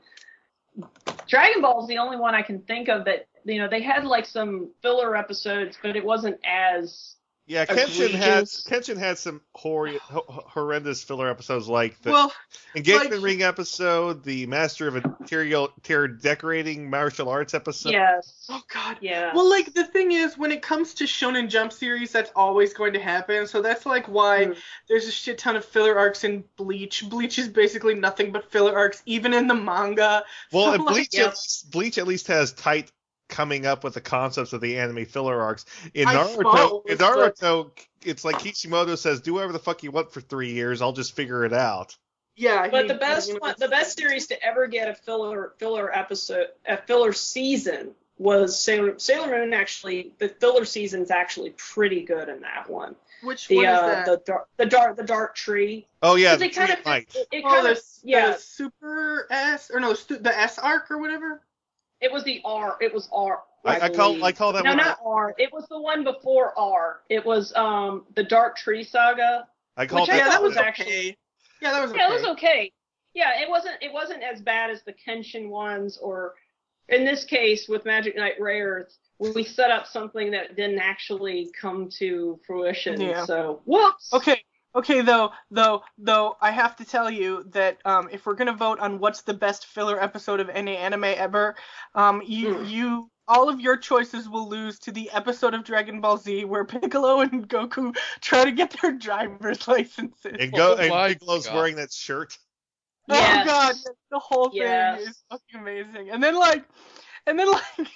Dragon 1.27 1.61
Ball 1.61 1.81
is 1.81 1.87
the 1.87 1.97
only 1.97 2.17
one 2.17 2.35
I 2.35 2.41
can 2.41 2.59
think 2.61 2.89
of 2.89 3.05
that 3.05 3.27
you 3.43 3.59
know 3.59 3.67
they 3.67 3.81
had 3.81 4.05
like 4.05 4.25
some 4.25 4.69
filler 4.81 5.15
episodes, 5.15 5.77
but 5.81 5.95
it 5.95 6.03
wasn't 6.03 6.39
as 6.45 7.15
Yeah, 7.51 7.65
Kenshin 7.65 8.11
had. 8.11 8.45
Kenshin 8.45 8.97
had 8.97 9.17
some 9.17 9.41
hor- 9.53 9.89
horrendous 9.99 11.03
filler 11.03 11.29
episodes 11.29 11.67
like 11.67 12.01
the 12.01 12.11
well, 12.11 12.33
engagement 12.75 13.11
like- 13.11 13.21
ring 13.21 13.43
episode, 13.43 14.23
the 14.23 14.45
Master 14.47 14.87
of 14.87 14.95
Interior 14.95 15.67
Interior 15.75 16.07
Decorating 16.07 16.89
martial 16.89 17.27
arts 17.27 17.53
episode. 17.53 17.91
yes, 17.91 18.45
oh 18.49 18.61
god. 18.73 18.97
yeah. 19.01 19.33
Well, 19.35 19.49
like 19.49 19.73
the 19.73 19.83
thing 19.83 20.13
is, 20.13 20.37
when 20.37 20.53
it 20.53 20.61
comes 20.61 20.93
to 20.95 21.03
Shonen 21.03 21.49
Jump 21.49 21.73
series, 21.73 22.13
that's 22.13 22.31
always 22.37 22.73
going 22.73 22.93
to 22.93 23.01
happen. 23.01 23.45
So 23.47 23.61
that's 23.61 23.85
like 23.85 24.07
why 24.07 24.45
Mm. 24.45 24.57
there's 24.87 25.07
a 25.07 25.11
shit 25.11 25.37
ton 25.37 25.57
of 25.57 25.65
filler 25.65 25.99
arcs 25.99 26.23
in 26.23 26.45
Bleach. 26.55 27.03
Bleach 27.09 27.37
is 27.37 27.49
basically 27.49 27.95
nothing 27.95 28.31
but 28.31 28.49
filler 28.49 28.77
arcs, 28.77 29.03
even 29.05 29.33
in 29.33 29.47
the 29.47 29.55
manga. 29.55 30.23
Well, 30.53 30.65
So, 30.67 30.73
and 30.75 30.83
like, 30.85 30.93
Bleach, 30.95 31.09
yeah. 31.11 31.23
at 31.23 31.29
least, 31.31 31.69
Bleach 31.71 31.97
at 31.97 32.07
least 32.07 32.27
has 32.27 32.53
tight 32.53 32.91
coming 33.31 33.65
up 33.65 33.83
with 33.83 33.95
the 33.95 34.01
concepts 34.01 34.53
of 34.53 34.61
the 34.61 34.77
anime 34.77 35.05
filler 35.05 35.41
arcs. 35.41 35.65
In 35.95 36.07
I 36.07 36.13
Naruto, 36.15 36.85
in 36.87 36.97
but- 36.97 37.35
Naruto, 37.39 37.71
it's 38.03 38.23
like 38.23 38.37
Kishimoto 38.39 38.93
says, 38.95 39.21
"Do 39.21 39.33
whatever 39.33 39.53
the 39.53 39.59
fuck 39.59 39.81
you 39.81 39.89
want 39.89 40.11
for 40.11 40.21
three 40.21 40.51
years. 40.53 40.81
I'll 40.83 40.93
just 40.93 41.15
figure 41.15 41.43
it 41.45 41.53
out." 41.53 41.97
yeah. 42.35 42.67
But 42.69 42.83
he- 42.83 42.87
the 42.89 42.95
best 42.99 43.27
you 43.29 43.33
know, 43.35 43.39
one, 43.41 43.55
the 43.57 43.67
best 43.67 43.97
series 43.97 44.27
to 44.27 44.43
ever 44.43 44.67
get 44.67 44.87
a 44.89 44.93
filler 44.93 45.53
filler 45.57 45.91
episode, 45.95 46.47
a 46.67 46.77
filler 46.77 47.13
season 47.13 47.91
was 48.19 48.59
Sailor 48.59 48.99
Sailor 48.99 49.27
Moon. 49.39 49.53
Actually, 49.53 50.13
the 50.19 50.29
filler 50.29 50.65
season's 50.65 51.09
actually 51.09 51.51
pretty 51.51 52.03
good 52.03 52.29
in 52.29 52.41
that 52.41 52.69
one. 52.69 52.95
Which 53.23 53.47
The 53.47 53.57
one 53.57 53.65
is 53.65 53.71
uh, 53.71 53.87
that? 53.87 54.05
the 54.05 54.17
dark 54.25 54.47
the 54.57 54.65
dark 54.65 54.97
the 54.97 55.03
dark 55.03 55.35
tree. 55.35 55.87
Oh 56.01 56.15
yeah, 56.15 56.31
'Cause 56.31 56.39
the 56.39 56.45
it 56.45 56.55
kind 56.55 56.71
of 56.71 56.79
it, 56.87 57.27
it 57.31 57.43
oh, 57.45 57.49
kind 57.49 57.65
the, 57.67 57.71
of 57.73 57.79
yeah. 58.03 58.31
the 58.31 58.37
Super 58.39 59.27
S 59.29 59.69
or 59.71 59.79
no, 59.79 59.93
the 59.93 60.17
the 60.17 60.35
S 60.37 60.57
arc 60.57 60.89
or 60.89 60.97
whatever. 60.97 61.41
It 62.01 62.11
was 62.11 62.23
the 62.23 62.41
R. 62.43 62.77
It 62.81 62.93
was 62.93 63.07
R. 63.13 63.43
I, 63.63 63.79
I 63.81 63.89
call. 63.89 64.23
I 64.23 64.31
call 64.31 64.53
that 64.53 64.63
no, 64.63 64.71
one. 64.71 64.77
not 64.77 64.99
R. 65.05 65.35
It 65.37 65.53
was 65.53 65.67
the 65.69 65.79
one 65.79 66.03
before 66.03 66.57
R. 66.57 67.01
It 67.09 67.25
was 67.25 67.53
um 67.55 68.05
the 68.15 68.23
Dark 68.23 68.57
Tree 68.57 68.83
Saga. 68.83 69.47
I 69.77 69.85
call 69.85 70.01
which 70.01 70.09
I 70.09 70.17
yeah, 70.17 70.29
that 70.29 70.41
was 70.41 70.55
was 70.55 70.57
actually- 70.57 70.85
okay. 70.85 71.17
Yeah, 71.61 71.71
that 71.71 71.81
was 71.81 71.91
okay. 71.91 71.99
Yeah, 71.99 72.09
it 72.09 72.13
was 72.13 72.25
okay. 72.31 72.71
Yeah, 73.13 73.41
it 73.41 73.49
wasn't 73.49 73.75
it 73.81 73.93
wasn't 73.93 74.23
as 74.23 74.41
bad 74.41 74.71
as 74.71 74.81
the 74.83 74.93
Kenshin 74.93 75.49
ones 75.49 75.97
or 76.01 76.33
in 76.89 77.05
this 77.05 77.23
case 77.23 77.67
with 77.69 77.85
Magic 77.85 78.15
Knight 78.15 78.39
Rares, 78.39 78.97
we 79.19 79.43
set 79.43 79.71
up 79.71 79.85
something 79.85 80.31
that 80.31 80.55
didn't 80.55 80.79
actually 80.79 81.51
come 81.59 81.89
to 81.99 82.39
fruition. 82.45 82.99
Yeah. 82.99 83.25
So 83.25 83.61
whoops. 83.65 84.11
Okay, 84.11 84.43
okay 84.75 85.01
though, 85.01 85.31
though, 85.49 85.83
though 85.97 86.37
I 86.41 86.51
have 86.51 86.75
to 86.77 86.85
tell 86.85 87.09
you 87.09 87.43
that 87.51 87.77
um, 87.85 88.09
if 88.11 88.25
we're 88.25 88.35
gonna 88.35 88.53
vote 88.53 88.79
on 88.79 88.99
what's 88.99 89.21
the 89.21 89.33
best 89.33 89.65
filler 89.67 90.01
episode 90.01 90.39
of 90.39 90.49
any 90.49 90.77
anime 90.77 91.05
ever, 91.05 91.55
um, 91.95 92.21
you 92.25 92.57
Hmm. 92.57 92.63
you 92.63 93.11
all 93.27 93.47
of 93.49 93.61
your 93.61 93.77
choices 93.77 94.27
will 94.27 94.49
lose 94.49 94.77
to 94.79 94.91
the 94.91 95.09
episode 95.11 95.53
of 95.53 95.63
Dragon 95.63 96.01
Ball 96.01 96.17
Z 96.17 96.45
where 96.45 96.65
Piccolo 96.81 97.21
and 97.21 97.47
Goku 97.47 97.95
try 98.19 98.43
to 98.43 98.51
get 98.51 98.75
their 98.81 98.91
driver's 98.91 99.67
licenses. 99.67 100.35
and 100.39 100.51
go 100.53 100.73
Oh 100.73 100.77
and 100.77 100.89
my 100.89 101.09
Piccolo's 101.13 101.45
God. 101.45 101.55
wearing 101.55 101.75
that 101.77 101.93
shirt. 101.93 102.37
Oh 103.09 103.17
Yes. 103.19 103.45
god, 103.45 103.75
the 104.11 104.19
whole 104.19 104.49
thing 104.49 104.59
Yes. 104.59 105.01
is 105.01 105.23
fucking 105.29 105.59
amazing. 105.59 106.09
And 106.11 106.21
then 106.23 106.35
like, 106.37 106.65
and 107.27 107.37
then 107.37 107.51
like, 107.51 107.63
and 107.77 107.87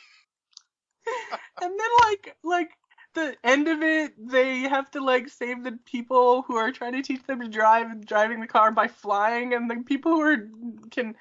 then 1.61 1.89
like 2.05 2.35
like 2.43 2.69
the 3.15 3.35
end 3.43 3.67
of 3.67 3.81
it, 3.81 4.13
they 4.29 4.59
have 4.59 4.91
to 4.91 5.03
like 5.03 5.29
save 5.29 5.63
the 5.63 5.79
people 5.85 6.43
who 6.43 6.55
are 6.55 6.71
trying 6.71 6.93
to 6.93 7.01
teach 7.01 7.23
them 7.23 7.41
to 7.41 7.47
drive 7.47 8.05
driving 8.05 8.41
the 8.41 8.47
car 8.47 8.71
by 8.71 8.87
flying, 8.87 9.53
and 9.53 9.69
the 9.69 9.77
people 9.85 10.11
who 10.13 10.21
are 10.21 10.49
can 10.91 11.15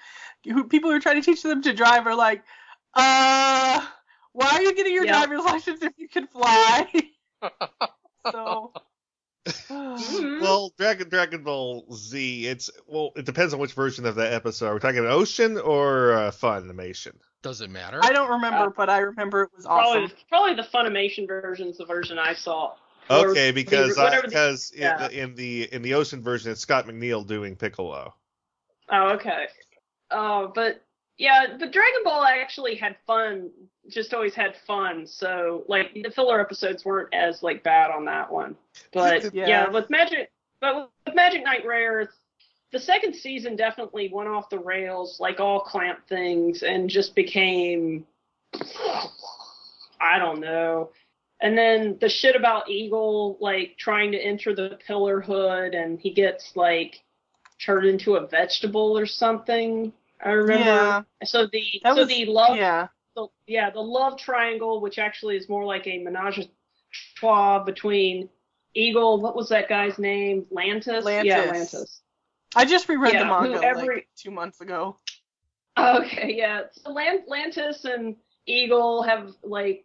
who 0.45 0.65
people 0.65 0.91
who 0.91 0.97
are 0.97 1.01
trying 1.01 1.21
to 1.21 1.25
teach 1.25 1.43
them 1.43 1.63
to 1.63 1.73
drive 1.73 2.07
are 2.07 2.15
like, 2.15 2.43
uh, 2.95 3.85
why 4.33 4.51
are 4.51 4.63
you 4.63 4.75
getting 4.75 4.95
your 4.95 5.07
Yeah. 5.07 5.25
driver's 5.25 5.45
license 5.45 5.83
if 5.83 5.93
you 5.97 6.09
can 6.09 6.27
fly? 6.27 6.91
so. 8.31 8.73
Well, 10.41 10.73
Dragon 10.79 11.09
Dragon 11.09 11.43
Ball 11.43 11.87
Z. 11.93 12.47
It's 12.47 12.71
well, 12.87 13.13
it 13.17 13.25
depends 13.25 13.55
on 13.55 13.61
which 13.61 13.73
version 13.73 14.07
of 14.07 14.17
that 14.17 14.33
episode. 14.33 14.67
Are 14.69 14.75
we 14.75 14.81
talking 14.81 15.05
Ocean 15.07 15.59
or 15.59 16.13
uh, 16.13 16.31
Funimation? 16.31 17.15
Does 17.45 17.61
it 17.61 17.69
matter? 17.71 18.01
I 18.03 18.11
don't 18.11 18.31
remember, 18.31 18.57
Uh, 18.67 18.71
but 18.71 18.89
I 18.91 18.99
remember 19.01 19.43
it 19.43 19.51
was 19.55 19.67
probably 19.67 20.05
awesome. 20.05 20.17
probably 20.31 20.55
the 20.55 20.63
Funimation 20.63 21.29
version's 21.29 21.77
the 21.79 21.85
version 21.85 22.19
I 22.19 22.33
saw. 22.33 22.73
Or 23.11 23.29
Okay, 23.33 23.51
because 23.53 23.99
I, 23.99 24.05
whatever 24.05 24.23
the- 24.23 24.29
because 24.29 24.71
in, 24.71 24.81
yeah. 24.81 25.09
the, 25.09 25.23
in 25.23 25.35
the 25.35 25.73
in 25.75 25.83
the 25.83 25.93
Ocean 25.95 26.23
version, 26.23 26.51
it's 26.51 26.63
Scott 26.63 26.87
McNeil 26.87 27.25
doing 27.27 27.55
Piccolo. 27.55 28.15
Oh, 28.91 29.11
okay. 29.11 29.47
Uh, 30.11 30.47
but 30.55 30.83
Yeah, 31.19 31.47
but 31.61 31.71
Dragon 31.71 32.01
Ball 32.03 32.23
I 32.23 32.39
actually 32.39 32.77
had 32.77 32.97
fun. 33.07 33.51
Just 33.91 34.15
always 34.15 34.35
had 34.35 34.57
fun. 34.67 35.07
So 35.07 35.65
like 35.69 35.93
the 35.93 36.11
filler 36.11 36.41
episodes 36.41 36.85
weren't 36.87 37.13
as 37.13 37.43
like 37.43 37.63
bad 37.63 37.91
on 37.91 38.07
that 38.07 38.33
one. 38.33 38.57
But 38.95 39.35
Yeah. 39.35 39.47
yeah, 39.47 39.69
with 39.69 39.91
Magic, 39.91 40.33
but 40.61 40.91
with 41.07 41.15
Magic 41.15 41.45
Knight 41.45 41.67
Rayearth, 41.67 42.09
the 42.75 42.81
second 42.81 43.15
season 43.15 43.55
definitely 43.55 44.11
went 44.13 44.29
off 44.29 44.51
the 44.51 44.59
rails, 44.59 45.21
like 45.21 45.39
all 45.39 45.61
Clamp 45.61 46.01
things, 46.09 46.65
and 46.65 46.91
just 46.91 47.15
became, 47.15 48.05
I 50.01 50.19
don't 50.19 50.41
know. 50.41 50.91
And 51.41 51.57
then 51.57 51.99
the 52.01 52.09
shit 52.09 52.35
about 52.35 52.69
Eagle, 52.69 53.39
like 53.41 53.77
trying 53.79 54.11
to 54.13 54.19
enter 54.19 54.55
the 54.55 54.77
Pillar 54.87 55.21
Hood, 55.21 55.75
and 55.75 56.01
he 56.01 56.13
gets 56.13 56.57
like 56.57 57.03
turned 57.65 57.87
into 57.87 58.17
a 58.17 58.27
vegetable 58.27 58.99
or 58.99 59.07
something. 59.07 59.93
I 60.21 60.31
remember. 60.31 60.65
Yeah. 60.65 61.03
So 61.25 61.47
the 61.47 61.63
That 61.85 61.95
so 61.95 62.01
was- 62.01 62.09
the 62.09 62.25
love 62.27 62.57
yeah. 62.57 62.89
the, 63.15 63.29
yeah 63.47 63.71
the 63.71 63.81
love 63.81 64.19
triangle, 64.19 64.81
which 64.81 64.99
actually 64.99 65.37
is 65.37 65.49
more 65.49 65.65
like 65.65 65.87
a 65.87 65.99
menage 65.99 66.39
a 66.39 66.45
trois 67.17 67.63
between 67.63 68.29
Eagle. 68.75 69.21
What 69.21 69.37
was 69.37 69.49
that 69.51 69.69
guy's 69.69 69.99
name? 69.99 70.47
Lantis. 70.53 71.05
Yeah, 71.25 71.53
Lantis. 71.53 72.01
I 72.57 72.65
just 72.65 72.89
reread 72.89 73.13
Yeah, 73.15 73.21
the 73.25 73.27
manga 73.51 73.65
every- 73.65 73.95
like 73.97 74.09
two 74.17 74.31
months 74.31 74.61
ago. 74.61 74.97
Okay, 75.77 76.35
yeah. 76.37 76.63
So 76.73 76.93
Lan- 76.93 77.25
Lantis 77.29 77.85
and 77.85 78.17
Eagle 78.47 79.03
have 79.03 79.33
like 79.43 79.85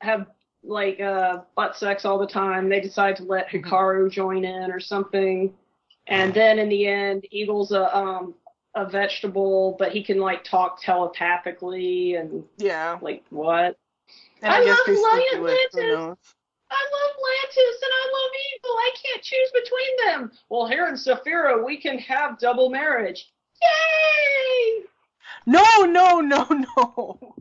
have 0.00 0.26
like 0.64 1.00
uh 1.00 1.42
butt 1.56 1.76
sex 1.76 2.04
all 2.04 2.18
the 2.18 2.26
time. 2.26 2.68
They 2.68 2.80
decide 2.80 3.16
to 3.16 3.22
let 3.24 3.48
Hikaru 3.48 4.10
join 4.10 4.44
in 4.44 4.70
or 4.72 4.80
something. 4.80 5.54
And 6.08 6.34
then 6.34 6.58
in 6.58 6.68
the 6.68 6.86
end, 6.86 7.24
Eagle's 7.30 7.70
a 7.72 7.96
um 7.96 8.34
a 8.74 8.84
vegetable, 8.88 9.76
but 9.78 9.92
he 9.92 10.02
can 10.02 10.18
like 10.18 10.42
talk 10.44 10.80
telepathically 10.82 12.14
and 12.16 12.44
Yeah. 12.58 12.98
like 13.00 13.22
what? 13.30 13.76
And 14.42 14.52
I 14.52 14.56
I, 14.56 14.64
love 14.64 14.78
Lion 14.88 15.24
do 15.34 15.46
it. 15.46 15.68
Who 15.72 15.78
Lantis. 15.78 16.16
I 16.72 16.84
love 16.92 17.16
Lantis 17.26 17.76
and 17.82 17.92
I 17.92 18.04
love 18.12 18.30
Eagle. 18.54 18.70
I 18.70 18.90
can't 19.02 19.22
choose 19.22 19.50
between 19.52 20.06
them. 20.06 20.32
Well, 20.48 20.66
here 20.66 20.86
in 20.86 20.94
Céfiro, 20.94 21.64
we 21.64 21.76
can 21.76 21.98
have 21.98 22.38
double 22.38 22.70
marriage. 22.70 23.30
Yay! 23.62 24.84
No, 25.46 25.64
no, 25.84 26.20
no, 26.20 26.46
no. 26.76 27.34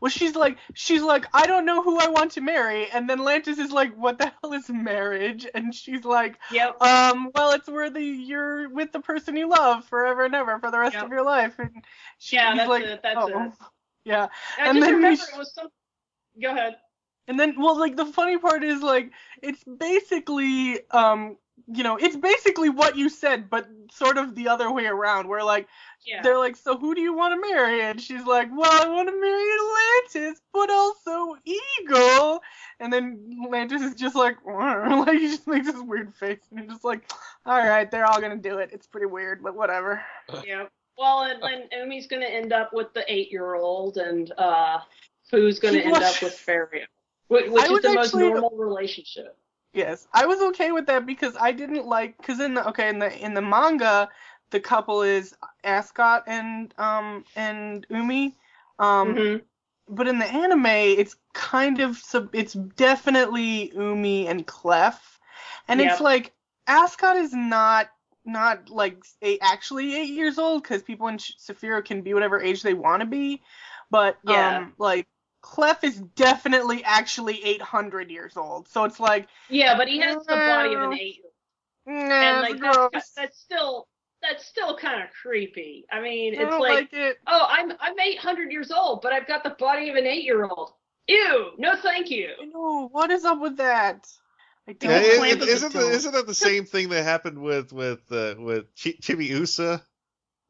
Well, 0.00 0.10
she's 0.10 0.34
like, 0.34 0.56
she's 0.74 1.02
like, 1.02 1.26
I 1.34 1.46
don't 1.46 1.66
know 1.66 1.82
who 1.82 1.98
I 1.98 2.08
want 2.08 2.32
to 2.32 2.40
marry, 2.40 2.88
and 2.90 3.08
then 3.08 3.18
Lantis 3.18 3.58
is 3.58 3.70
like, 3.70 3.94
what 3.94 4.18
the 4.18 4.32
hell 4.42 4.52
is 4.54 4.68
marriage? 4.70 5.46
And 5.54 5.74
she's 5.74 6.04
like, 6.04 6.38
Yep. 6.50 6.80
um, 6.82 7.30
well, 7.34 7.52
it's 7.52 7.68
where 7.68 7.90
the 7.90 8.02
you're 8.02 8.68
with 8.70 8.92
the 8.92 9.00
person 9.00 9.36
you 9.36 9.48
love 9.48 9.84
forever 9.84 10.24
and 10.24 10.34
ever 10.34 10.58
for 10.58 10.70
the 10.70 10.78
rest 10.78 10.94
Yep. 10.94 11.04
of 11.04 11.10
your 11.10 11.24
life. 11.24 11.58
And 11.58 11.70
she, 12.18 12.36
Yeah, 12.36 12.54
that's 12.56 12.68
like, 12.68 12.84
it. 12.84 13.00
That's 13.02 13.18
oh. 13.20 13.42
it. 13.44 13.52
Yeah. 14.04 14.28
I 14.58 14.68
and 14.68 14.76
just 14.78 14.86
then 14.86 14.94
remember 14.96 15.22
it 15.34 15.38
was 15.38 15.52
some. 15.54 15.68
Go 16.40 16.50
ahead. 16.52 16.76
And 17.28 17.38
then, 17.40 17.54
well, 17.58 17.78
like 17.78 17.96
the 17.96 18.06
funny 18.06 18.38
part 18.38 18.62
is 18.64 18.82
like 18.82 19.10
it's 19.42 19.62
basically, 19.64 20.78
um, 20.90 21.36
you 21.68 21.82
know, 21.82 21.96
it's 21.96 22.14
basically 22.16 22.68
what 22.68 22.96
you 22.96 23.08
said, 23.08 23.50
but 23.50 23.66
sort 23.90 24.18
of 24.18 24.34
the 24.34 24.46
other 24.48 24.70
way 24.70 24.86
around. 24.86 25.26
Where 25.28 25.42
like 25.42 25.66
Yeah. 26.04 26.22
they're 26.22 26.38
like, 26.38 26.54
so 26.56 26.76
who 26.78 26.94
do 26.94 27.00
you 27.00 27.14
want 27.16 27.34
to 27.34 27.40
marry? 27.40 27.82
And 27.82 28.00
she's 28.00 28.24
like, 28.24 28.48
well, 28.54 28.70
I 28.70 28.88
want 28.88 29.08
to 29.08 29.20
marry 29.20 29.44
Atlantis, 29.58 30.40
but 30.52 30.70
also 30.70 31.36
Eagle. 31.44 32.42
And 32.78 32.92
then 32.92 33.38
Atlantis 33.44 33.82
is 33.82 33.94
just 33.96 34.14
like, 34.14 34.36
like 34.46 35.18
he 35.18 35.26
just 35.28 35.46
makes 35.48 35.66
this 35.66 35.80
weird 35.80 36.14
face, 36.14 36.38
and 36.50 36.60
he's 36.60 36.70
just 36.70 36.84
like, 36.84 37.10
all 37.44 37.58
right, 37.58 37.90
they're 37.90 38.06
all 38.06 38.20
gonna 38.20 38.36
do 38.36 38.58
it. 38.58 38.70
It's 38.72 38.86
pretty 38.86 39.06
weird, 39.06 39.42
but 39.42 39.56
whatever. 39.56 40.02
Yeah. 40.44 40.66
Well, 40.98 41.24
and, 41.24 41.42
and 41.42 41.64
Umi's 41.78 42.06
going 42.06 42.22
to 42.22 42.30
end 42.32 42.54
up 42.54 42.72
with 42.72 42.94
the 42.94 43.04
eight-year-old, 43.06 43.98
and 43.98 44.32
uh, 44.38 44.78
Fuu's 45.28 45.58
going 45.58 45.74
to 45.74 45.80
He 45.80 45.84
end 45.84 45.92
was- 45.92 46.16
up 46.16 46.22
with 46.22 46.32
Ferio, 46.32 46.86
which, 47.28 47.50
which 47.50 47.62
I 47.62 47.72
is 47.72 47.80
the 47.82 47.94
most 47.94 48.06
actually- 48.14 48.28
normal 48.30 48.50
relationship. 48.56 49.36
Yes, 49.72 50.08
I 50.14 50.24
was 50.24 50.40
okay 50.40 50.72
with 50.72 50.86
that 50.86 51.04
because 51.04 51.36
I 51.38 51.52
didn't 51.52 51.86
like 51.86 52.16
because 52.16 52.40
in 52.40 52.54
the 52.54 52.66
okay 52.68 52.88
in 52.88 52.98
the 52.98 53.12
in 53.22 53.34
the 53.34 53.42
manga 53.42 54.08
the 54.50 54.58
couple 54.60 55.02
is 55.02 55.34
Ascot 55.64 56.22
and 56.26 56.72
um 56.78 57.24
and 57.36 57.86
Umi, 57.90 58.34
um 58.78 59.14
Mhm. 59.14 59.42
but 59.88 60.08
in 60.08 60.18
the 60.18 60.24
anime 60.24 60.64
it's 60.66 61.16
kind 61.34 61.80
of 61.80 61.98
sub 61.98 62.30
it's 62.32 62.54
definitely 62.54 63.70
Umi 63.74 64.28
and 64.28 64.46
Clef, 64.46 65.20
and 65.68 65.78
Yep. 65.80 65.92
it's 65.92 66.00
like 66.00 66.32
Ascot 66.66 67.16
is 67.16 67.34
not 67.34 67.90
not 68.24 68.70
like 68.70 69.04
eight, 69.22 69.40
actually 69.42 69.94
eight 69.94 70.08
years 70.08 70.38
old 70.38 70.62
because 70.62 70.82
people 70.82 71.06
in 71.08 71.18
Sh- 71.18 71.32
Céfiro 71.38 71.84
can 71.84 72.00
be 72.00 72.14
whatever 72.14 72.40
age 72.40 72.62
they 72.62 72.74
want 72.74 73.00
to 73.00 73.06
be, 73.06 73.42
but 73.90 74.16
Yeah. 74.24 74.56
um 74.58 74.74
like. 74.78 75.06
Clef 75.46 75.84
is 75.84 75.96
definitely 76.16 76.82
actually 76.84 77.42
800 77.44 78.10
years 78.10 78.36
old, 78.36 78.68
so 78.68 78.82
it's 78.84 78.98
like 78.98 79.28
Yeah, 79.48 79.76
but 79.76 79.86
he 79.86 80.00
has 80.00 80.26
the 80.26 80.36
body 80.36 80.74
of 80.74 80.82
an 80.82 80.92
eight-year-old, 80.92 81.32
Nah, 81.86 82.14
and 82.14 82.40
like 82.42 82.90
that's, 82.92 83.12
that's 83.12 83.38
still 83.38 83.86
that's 84.20 84.44
still 84.44 84.76
kind 84.76 85.02
of 85.02 85.08
creepy. 85.22 85.86
I 85.90 86.00
mean, 86.00 86.34
it's 86.34 86.50
don't 86.50 86.60
like, 86.60 86.92
like 86.92 86.92
it. 86.92 87.18
oh, 87.28 87.46
I'm 87.48 87.72
I'm 87.80 87.98
800 87.98 88.50
years 88.50 88.72
old, 88.72 89.02
but 89.02 89.12
I've 89.12 89.28
got 89.28 89.44
the 89.44 89.50
body 89.50 89.88
of 89.88 89.94
an 89.94 90.04
eight-year-old. 90.04 90.72
Ew, 91.06 91.52
no, 91.58 91.76
thank 91.76 92.10
you. 92.10 92.30
No, 92.52 92.88
what 92.90 93.12
is 93.12 93.24
up 93.24 93.40
with 93.40 93.58
that? 93.58 94.08
I 94.66 94.72
don't 94.72 94.90
Yeah, 94.90 94.98
People 94.98 95.10
is, 95.12 95.18
claim 95.18 95.38
that 95.38 95.48
isn't, 95.48 95.72
the- 95.72 95.78
the, 95.78 95.90
isn't 95.90 96.12
that 96.12 96.26
the 96.26 96.34
same 96.34 96.64
thing 96.66 96.88
that 96.88 97.04
happened 97.04 97.40
with 97.40 97.72
with 97.72 98.00
uh, 98.10 98.34
with 98.36 98.66
Chi- 98.82 98.98
Chibiusa? 99.00 99.80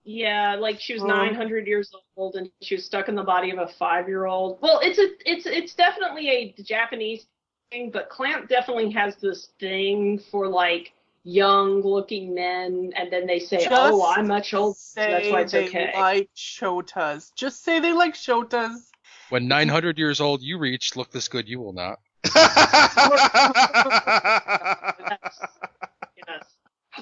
Yeah, 0.08 0.54
like 0.54 0.80
she 0.80 0.92
was 0.94 1.02
Um, 1.02 1.08
900 1.08 1.66
years 1.66 1.92
old 2.16 2.36
and 2.36 2.48
she 2.62 2.76
was 2.76 2.84
stuck 2.84 3.08
in 3.08 3.16
the 3.16 3.24
body 3.24 3.50
of 3.50 3.58
a 3.58 3.66
five-year-old. 3.66 4.60
Well, 4.62 4.78
it's 4.80 5.00
a 5.00 5.08
it's 5.28 5.46
it's 5.46 5.74
definitely 5.74 6.28
a 6.28 6.54
Japanese 6.62 7.26
thing, 7.72 7.90
but 7.90 8.08
Clamp 8.08 8.48
definitely 8.48 8.92
has 8.92 9.16
this 9.16 9.48
thing 9.58 10.20
for 10.30 10.46
like 10.46 10.92
young-looking 11.24 12.32
men, 12.32 12.92
and 12.94 13.12
then 13.12 13.26
they 13.26 13.40
say, 13.40 13.66
"Oh, 13.68 14.06
I'm 14.06 14.28
much 14.28 14.54
older, 14.54 14.76
so 14.78 15.00
that's 15.00 15.28
why 15.28 15.40
it's 15.40 15.50
they 15.50 15.66
okay." 15.66 15.90
like 15.96 16.30
shotas. 16.36 17.34
Just 17.34 17.64
say 17.64 17.80
they 17.80 17.92
like 17.92 18.14
shotas. 18.14 18.76
When 19.30 19.48
900 19.48 19.98
years 19.98 20.20
old 20.20 20.40
you 20.40 20.56
reach, 20.58 20.94
look 20.94 21.10
this 21.10 21.26
good 21.26 21.48
you 21.48 21.58
will 21.58 21.72
not. 21.72 21.98
Yes. 26.16 26.44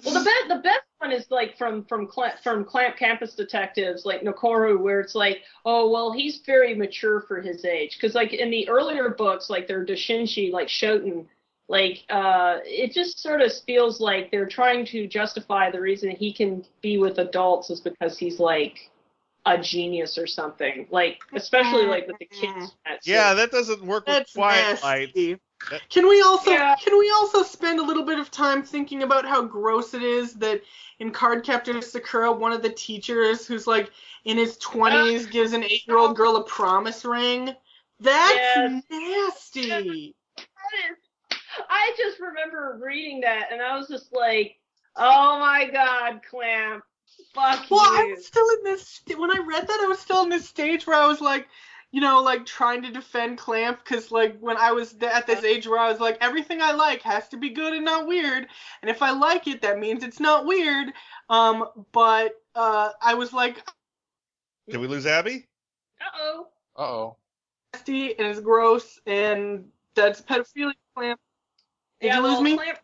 Well, 0.05 0.15
the 0.15 0.25
best 0.25 0.49
the 0.49 0.57
best 0.57 0.83
one 1.05 1.13
is 1.13 1.31
like 1.31 1.57
from 1.57 1.85
from 1.85 2.07
Clamp, 2.07 2.35
from 2.43 2.65
Clamp 2.65 2.97
Campus 2.97 3.35
Detectives, 3.35 4.05
like 4.05 4.23
Nokoru, 4.23 4.79
where 4.81 5.01
it's 5.01 5.15
like, 5.15 5.43
oh 5.65 5.91
well, 5.91 6.13
he's 6.13 6.41
very 6.45 6.75
mature 6.75 7.21
for 7.23 7.41
his 7.41 7.65
age. 7.65 7.97
Because 7.97 8.15
like 8.15 8.33
in 8.33 8.51
the 8.51 8.69
earlier 8.69 9.11
books, 9.11 9.51
like 9.51 9.69
their 9.69 9.85
Doujinshi, 9.85 10.53
like 10.53 10.69
Shoten, 10.69 11.27
like 11.69 12.05
uh, 12.11 12.59
it 12.65 12.93
just 12.93 13.21
sort 13.21 13.41
of 13.41 13.53
feels 13.67 14.01
like 14.01 14.31
they're 14.31 14.49
trying 14.49 14.87
to 14.87 15.07
justify 15.07 15.71
the 15.71 15.81
reason 15.81 16.11
he 16.11 16.33
can 16.33 16.65
be 16.81 16.99
with 16.99 17.19
adults 17.19 17.71
is 17.71 17.81
because 17.81 18.19
he's 18.19 18.39
like 18.41 18.91
a 19.47 19.59
genius 19.59 20.17
or 20.17 20.27
something. 20.27 20.87
Like 20.91 21.19
especially 21.35 21.87
like 21.87 22.07
with 22.07 22.19
the 22.19 22.27
kids. 22.27 22.75
yeah, 23.05 23.35
that 23.35 23.51
doesn't 23.51 23.85
work 23.85 24.07
with 24.07 24.17
That's 24.17 24.33
Twilight. 24.33 25.09
nasty. 25.15 25.39
That- 25.71 25.89
Can 25.89 26.07
we 26.09 26.21
also 26.23 26.51
Yeah. 26.51 26.77
can 26.77 26.99
we 26.99 27.11
also 27.11 27.43
spend 27.43 27.81
a 27.81 27.83
little 27.83 28.03
bit 28.03 28.19
of 28.19 28.31
time 28.31 28.63
thinking 28.63 29.03
about 29.03 29.25
how 29.25 29.43
gross 29.43 29.95
it 29.95 30.03
is 30.03 30.35
that 30.35 30.63
in 30.99 31.11
Cardcaptor 31.11 31.83
Sakura, 31.83 32.31
one 32.33 32.53
of 32.53 32.63
the 32.63 32.71
teachers 32.71 33.47
who's 33.47 33.67
like 33.67 33.91
in 34.25 34.37
his 34.37 34.59
twenties 34.59 35.27
gives 35.27 35.53
an 35.53 35.65
eight 35.65 35.87
year 35.87 35.99
old 35.99 36.17
girl 36.17 36.37
a 36.37 36.45
promise 36.45 37.05
ring? 37.05 37.55
That's 38.01 38.57
Yes. 38.57 38.83
nasty. 38.91 40.15
I 41.71 41.95
just 41.97 42.19
remember 42.21 42.79
reading 42.83 43.21
that 43.21 43.49
and 43.53 43.63
I 43.63 43.77
was 43.77 43.89
just 43.89 44.13
like, 44.13 44.59
oh 44.97 45.39
my 45.39 45.69
god, 45.71 46.21
Clamp, 46.29 46.83
fuck 47.33 47.71
Well, 47.71 47.81
I 47.81 48.13
was 48.15 48.27
still 48.27 48.49
in 48.59 48.65
this 48.65 48.87
st- 48.89 49.19
when 49.19 49.31
I 49.31 49.41
read 49.41 49.67
that. 49.67 49.81
I 49.83 49.87
was 49.87 49.99
still 50.01 50.23
in 50.25 50.29
this 50.29 50.49
stage 50.49 50.87
where 50.87 51.01
I 51.01 51.07
was 51.07 51.21
like, 51.21 51.49
you 51.95 52.01
know, 52.01 52.21
like 52.21 52.45
trying 52.45 52.83
to 52.83 52.91
defend 52.91 53.39
Clamp 53.39 53.79
because 53.85 54.11
like 54.11 54.37
when 54.41 54.57
I 54.57 54.73
was 54.73 54.95
th- 54.95 55.13
at 55.13 55.29
this 55.29 55.45
age 55.45 55.69
where 55.69 55.79
I 55.79 55.89
was 55.89 56.01
like, 56.01 56.19
everything 56.21 56.61
I 56.61 56.73
like 56.73 57.01
has 57.03 57.29
to 57.29 57.37
be 57.37 57.51
good 57.51 57.73
and 57.73 57.85
not 57.85 58.09
weird, 58.09 58.49
and 58.83 58.91
if 58.91 59.01
I 59.01 59.13
like 59.13 59.47
it, 59.47 59.63
that 59.63 59.79
means 59.79 60.03
it's 60.03 60.19
not 60.19 60.45
weird. 60.45 60.89
Um, 61.31 61.69
but 61.93 62.33
uh, 62.57 62.91
I 63.01 63.15
was 63.15 63.33
like, 63.33 63.63
Did 64.69 64.79
we 64.79 64.89
lose 64.89 65.07
Abby? 65.07 65.47
Uh 66.01 66.19
oh. 66.19 66.47
Uh 66.77 66.83
oh. 66.83 67.17
nasty 67.75 68.19
and 68.19 68.27
it's 68.27 68.41
gross 68.41 68.99
and 69.07 69.65
that's 69.95 70.21
pedophilia. 70.21 70.73
Clamp. 70.97 71.21
Did 72.01 72.09
yeah, 72.09 72.17
you 72.17 72.23
lose 72.25 72.41
me? 72.41 72.57
Clamp, 72.57 72.79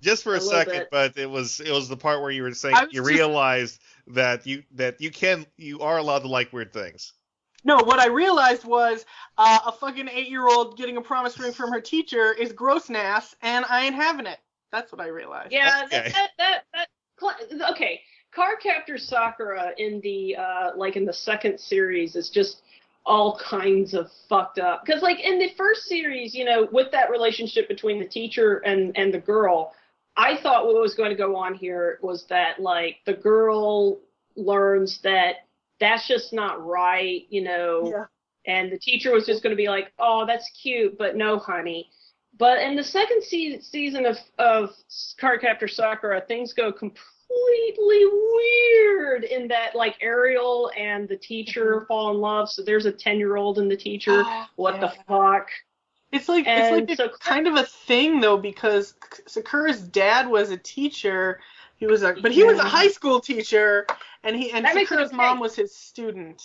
Just 0.00 0.22
for 0.22 0.32
A 0.36 0.38
a, 0.38 0.40
second, 0.40 0.72
bit. 0.72 0.88
but 0.90 1.18
it 1.18 1.28
was 1.28 1.60
it 1.60 1.70
was 1.70 1.90
the 1.90 1.98
part 1.98 2.22
where 2.22 2.30
you 2.30 2.42
were 2.42 2.54
saying 2.54 2.76
you 2.90 3.02
just- 3.02 3.10
realized 3.10 3.82
that 4.06 4.46
you 4.46 4.62
that 4.72 5.02
you 5.02 5.10
can 5.10 5.44
you 5.58 5.80
are 5.80 5.98
allowed 5.98 6.20
to 6.20 6.28
like 6.28 6.50
weird 6.50 6.72
things. 6.72 7.12
No, 7.64 7.76
what 7.78 7.98
I 7.98 8.08
realized 8.08 8.64
was 8.64 9.06
uh, 9.38 9.58
a 9.66 9.72
fucking 9.72 10.08
eight 10.08 10.28
year 10.28 10.46
old 10.46 10.76
getting 10.76 10.96
a 10.96 11.00
promise 11.00 11.38
ring 11.38 11.52
from 11.52 11.72
her 11.72 11.80
teacher 11.80 12.32
is 12.32 12.52
gross 12.52 12.90
nass, 12.90 13.34
and 13.42 13.64
I 13.68 13.84
ain't 13.86 13.94
having 13.94 14.26
it. 14.26 14.38
That's 14.70 14.92
what 14.92 15.00
I 15.00 15.06
realized. 15.06 15.52
yeah, 15.52 15.82
Okay. 15.84 15.96
that, 15.96 16.12
that, 16.12 16.30
that, 16.38 16.62
that, 16.74 16.88
Cla- 17.16 17.70
okay. 17.70 18.00
Cardcaptor 18.36 18.98
Sakura 18.98 19.72
in 19.78 20.00
the 20.00 20.36
uh 20.36 20.70
like 20.76 20.96
in 20.96 21.04
the 21.04 21.12
second 21.12 21.58
series 21.58 22.16
is 22.16 22.30
just 22.30 22.62
all 23.06 23.38
kinds 23.38 23.94
of 23.94 24.10
fucked 24.28 24.58
up 24.58 24.84
because 24.84 25.02
like 25.02 25.20
in 25.20 25.38
the 25.38 25.50
first 25.56 25.84
series 25.84 26.34
you 26.34 26.44
know 26.44 26.66
with 26.72 26.90
that 26.90 27.10
relationship 27.10 27.68
between 27.68 27.98
the 28.00 28.06
teacher 28.06 28.58
and 28.64 28.96
and 28.96 29.12
the 29.12 29.18
girl 29.18 29.74
i 30.16 30.36
thought 30.38 30.66
what 30.66 30.74
was 30.74 30.94
going 30.94 31.10
to 31.10 31.16
go 31.16 31.36
on 31.36 31.54
here 31.54 31.98
was 32.02 32.24
that 32.24 32.58
like 32.60 32.96
the 33.04 33.12
girl 33.12 34.00
learns 34.36 35.00
that 35.02 35.43
that's 35.80 36.06
just 36.06 36.32
not 36.32 36.64
right 36.64 37.22
you 37.30 37.42
know 37.42 37.90
Yeah. 37.90 38.04
and 38.52 38.72
the 38.72 38.78
teacher 38.78 39.12
was 39.12 39.26
just 39.26 39.42
going 39.42 39.52
to 39.52 39.56
be 39.56 39.68
like 39.68 39.92
oh 39.98 40.26
that's 40.26 40.50
cute 40.50 40.96
but 40.98 41.16
no 41.16 41.38
honey 41.38 41.90
but 42.38 42.60
in 42.60 42.76
the 42.76 42.84
second 42.84 43.22
se- 43.22 43.60
season 43.60 44.06
of 44.06 44.18
of 44.38 44.74
Cardcaptor 45.20 45.70
Sakura, 45.70 46.20
things 46.20 46.52
go 46.52 46.72
completely 46.72 48.04
weird 48.04 49.24
in 49.24 49.48
that 49.48 49.74
like 49.74 49.96
Ariel 50.00 50.70
and 50.76 51.08
the 51.08 51.16
teacher 51.16 51.76
mm-hmm. 51.76 51.86
fall 51.86 52.10
in 52.10 52.18
love. 52.18 52.50
So 52.50 52.62
there's 52.62 52.86
a 52.86 52.92
ten 52.92 53.18
year 53.18 53.36
old 53.36 53.58
and 53.58 53.70
the 53.70 53.76
teacher. 53.76 54.22
Oh, 54.26 54.46
what 54.56 54.80
the 54.80 54.92
fuck? 55.06 55.48
It's 56.12 56.28
like 56.28 56.46
And 56.46 56.88
it's 56.88 56.98
like 56.98 57.08
a, 57.08 57.12
so- 57.12 57.18
kind 57.18 57.46
of 57.46 57.54
a 57.54 57.64
thing 57.64 58.20
though 58.20 58.36
because 58.38 58.94
Sakura's 59.26 59.80
dad 59.80 60.28
was 60.28 60.50
a 60.50 60.56
teacher. 60.56 61.40
He 61.76 61.86
was 61.86 62.02
a 62.02 62.14
but 62.14 62.32
he 62.32 62.44
was 62.44 62.58
a 62.58 62.64
high 62.64 62.88
school 62.88 63.20
teacher 63.20 63.86
and 64.22 64.36
he 64.36 64.52
and 64.52 64.64
That 64.64 64.74
makes 64.74 64.90
it 64.90 64.94
Sakura's 64.94 65.12
mom 65.12 65.40
was 65.40 65.56
his 65.56 65.74
student. 65.74 66.42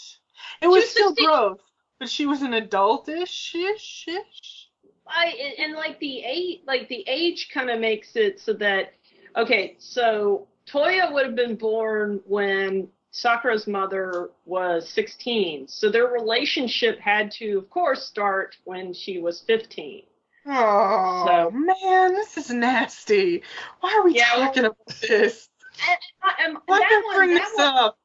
It 0.61 0.67
was 0.67 0.83
was 0.83 0.89
still 0.89 1.09
16. 1.09 1.25
gross, 1.25 1.59
but 1.99 2.09
she 2.09 2.25
was 2.25 2.41
an 2.41 2.51
adultish 2.51 3.55
ish 3.55 4.07
ish. 4.07 4.69
I 5.07 5.25
and, 5.25 5.65
and 5.65 5.73
like 5.75 5.99
the 5.99 6.23
age, 6.23 6.61
like 6.65 6.87
the 6.87 7.03
age 7.07 7.49
kind 7.53 7.69
of 7.69 7.79
makes 7.79 8.15
it 8.15 8.39
so 8.39 8.53
that 8.53 8.93
okay, 9.35 9.75
so 9.79 10.47
Toya 10.67 11.11
would 11.11 11.25
have 11.25 11.35
been 11.35 11.55
born 11.55 12.21
when 12.25 12.89
Sakura's 13.11 13.65
mother 13.65 14.29
was 14.45 14.87
16, 14.89 15.67
so 15.67 15.89
their 15.89 16.07
relationship 16.07 16.99
had 16.99 17.31
to, 17.31 17.57
of 17.57 17.69
course, 17.69 18.05
start 18.05 18.55
when 18.65 18.93
she 18.93 19.19
was 19.19 19.41
15. 19.41 20.03
Oh 20.51 21.25
So- 21.27 21.51
man, 21.51 22.13
this 22.15 22.37
is 22.37 22.49
nasty. 22.49 23.43
Why 23.81 23.93
are 23.93 24.03
we 24.03 24.15
Yeah, 24.15 24.35
well- 24.37 24.45
talking 24.47 24.65
about 24.65 24.87
this? 25.01 25.49
And, 25.87 26.55
and 26.55 26.57
Why 26.65 26.79
that 26.79 27.01
one, 27.05 27.15
bring 27.15 27.33
that 27.35 27.41
this 27.49 27.57
one- 27.57 27.75
up? 27.77 27.97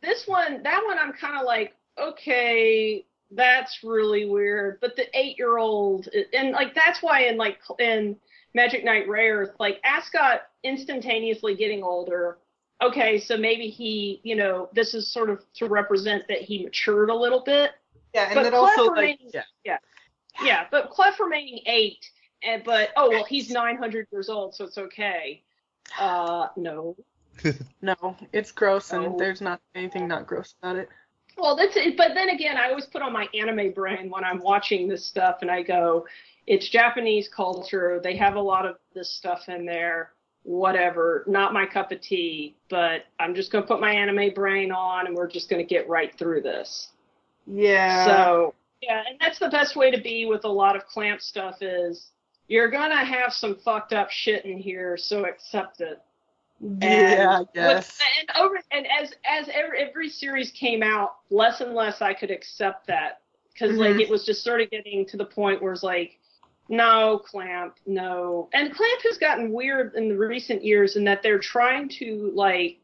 this 0.00 0.26
one 0.28 0.62
that 0.62 0.80
one 0.86 0.96
i'm 0.96 1.12
kind 1.12 1.36
of 1.36 1.44
like 1.44 1.74
okay 1.98 3.04
that's 3.32 3.82
really 3.82 4.26
weird 4.26 4.78
but 4.80 4.94
the 4.94 5.04
eight 5.18 5.36
year 5.36 5.58
old 5.58 6.08
and 6.32 6.52
like 6.52 6.72
that's 6.72 7.02
why 7.02 7.22
in 7.24 7.36
like 7.36 7.58
in 7.80 8.16
magic 8.54 8.84
knight 8.84 9.08
Rayearth 9.08 9.50
like 9.58 9.80
ascot 9.82 10.42
instantaneously 10.62 11.56
getting 11.56 11.82
older 11.82 12.38
okay 12.80 13.18
so 13.18 13.36
maybe 13.36 13.68
he 13.68 14.20
you 14.22 14.36
know 14.36 14.68
this 14.72 14.94
is 14.94 15.12
sort 15.12 15.30
of 15.30 15.44
to 15.54 15.66
represent 15.66 16.22
that 16.28 16.42
he 16.42 16.62
matured 16.62 17.10
a 17.10 17.14
little 17.14 17.40
bit 17.40 17.72
Yeah, 18.14 18.26
and 18.26 18.34
but 18.36 18.44
then 18.44 18.54
also 18.54 18.84
like 18.94 19.18
yeah. 19.34 19.42
yeah 19.64 19.78
yeah 20.44 20.66
but 20.70 20.90
clef 20.90 21.18
remaining 21.20 21.60
eight 21.66 22.10
and 22.42 22.62
but 22.64 22.90
oh 22.96 23.10
well 23.10 23.24
he's 23.24 23.50
900 23.50 24.06
years 24.12 24.28
old 24.28 24.54
so 24.54 24.64
it's 24.64 24.78
okay 24.78 25.42
uh 25.98 26.48
no 26.56 26.96
No, 27.82 28.16
it's 28.32 28.50
gross 28.50 28.92
and 28.92 29.02
No. 29.04 29.16
there's 29.18 29.40
not 29.40 29.60
anything 29.74 30.08
not 30.08 30.26
gross 30.26 30.54
about 30.60 30.76
it. 30.76 30.88
Well, 31.36 31.54
that's 31.54 31.76
it. 31.76 31.96
But 31.96 32.14
then 32.14 32.30
again, 32.30 32.56
I 32.56 32.68
always 32.68 32.86
put 32.86 33.00
on 33.00 33.12
my 33.12 33.28
anime 33.32 33.72
brain 33.72 34.10
when 34.10 34.24
I'm 34.24 34.40
watching 34.40 34.88
this 34.88 35.04
stuff, 35.06 35.38
and 35.42 35.50
I 35.50 35.62
go, 35.62 36.06
"It's 36.46 36.68
Japanese 36.68 37.28
culture. 37.28 38.00
They 38.02 38.16
have 38.16 38.34
a 38.34 38.40
lot 38.40 38.66
of 38.66 38.78
this 38.92 39.08
stuff 39.08 39.48
in 39.48 39.64
there. 39.64 40.12
Whatever. 40.42 41.22
Not 41.28 41.52
my 41.52 41.64
cup 41.64 41.92
of 41.92 42.00
tea. 42.00 42.56
But 42.68 43.04
I'm 43.20 43.34
just 43.34 43.52
gonna 43.52 43.66
put 43.66 43.80
my 43.80 43.92
anime 43.92 44.34
brain 44.34 44.72
on, 44.72 45.06
and 45.06 45.14
we're 45.14 45.28
just 45.28 45.48
gonna 45.48 45.62
get 45.62 45.88
right 45.88 46.12
through 46.18 46.42
this." 46.42 46.90
Yeah. 47.46 48.04
So 48.04 48.54
yeah, 48.80 49.02
and 49.08 49.18
that's 49.20 49.38
the 49.38 49.48
best 49.48 49.76
way 49.76 49.90
to 49.90 50.00
be 50.00 50.26
with 50.26 50.44
a 50.44 50.48
lot 50.48 50.76
of 50.76 50.86
clamp 50.86 51.20
stuff 51.20 51.56
is 51.62 52.10
you're 52.46 52.70
gonna 52.70 53.04
have 53.04 53.32
some 53.32 53.56
fucked 53.56 53.92
up 53.92 54.10
shit 54.10 54.44
in 54.44 54.58
here, 54.58 54.96
so 54.96 55.24
accept 55.26 55.80
it. 55.80 56.00
yeah, 56.60 57.42
I 57.56 57.74
with- 57.74 58.00
and 58.20 58.30
over 58.36 58.60
and 58.72 58.86
as 58.86 59.12
as 59.28 59.48
every, 59.52 59.80
every 59.80 60.08
series 60.08 60.50
came 60.52 60.82
out, 60.82 61.16
less 61.30 61.60
and 61.60 61.74
less 61.74 62.00
I 62.02 62.14
could 62.14 62.30
accept 62.30 62.86
that 62.88 63.20
because 63.52 63.76
like 63.76 63.94
Mhm. 63.96 64.00
it 64.02 64.08
was 64.08 64.24
just 64.24 64.42
sort 64.42 64.60
of 64.60 64.70
getting 64.70 65.06
to 65.06 65.16
the 65.16 65.24
point 65.24 65.62
where 65.62 65.72
it's 65.72 65.82
like, 65.82 66.18
no, 66.68 67.18
Clamp, 67.24 67.76
no, 67.86 68.48
and 68.52 68.74
Clamp 68.74 69.02
has 69.02 69.18
gotten 69.18 69.52
weird 69.52 69.94
in 69.94 70.08
the 70.08 70.16
recent 70.16 70.64
years 70.64 70.96
in 70.96 71.04
that 71.04 71.22
they're 71.22 71.38
trying 71.38 71.88
to 72.00 72.30
like 72.34 72.78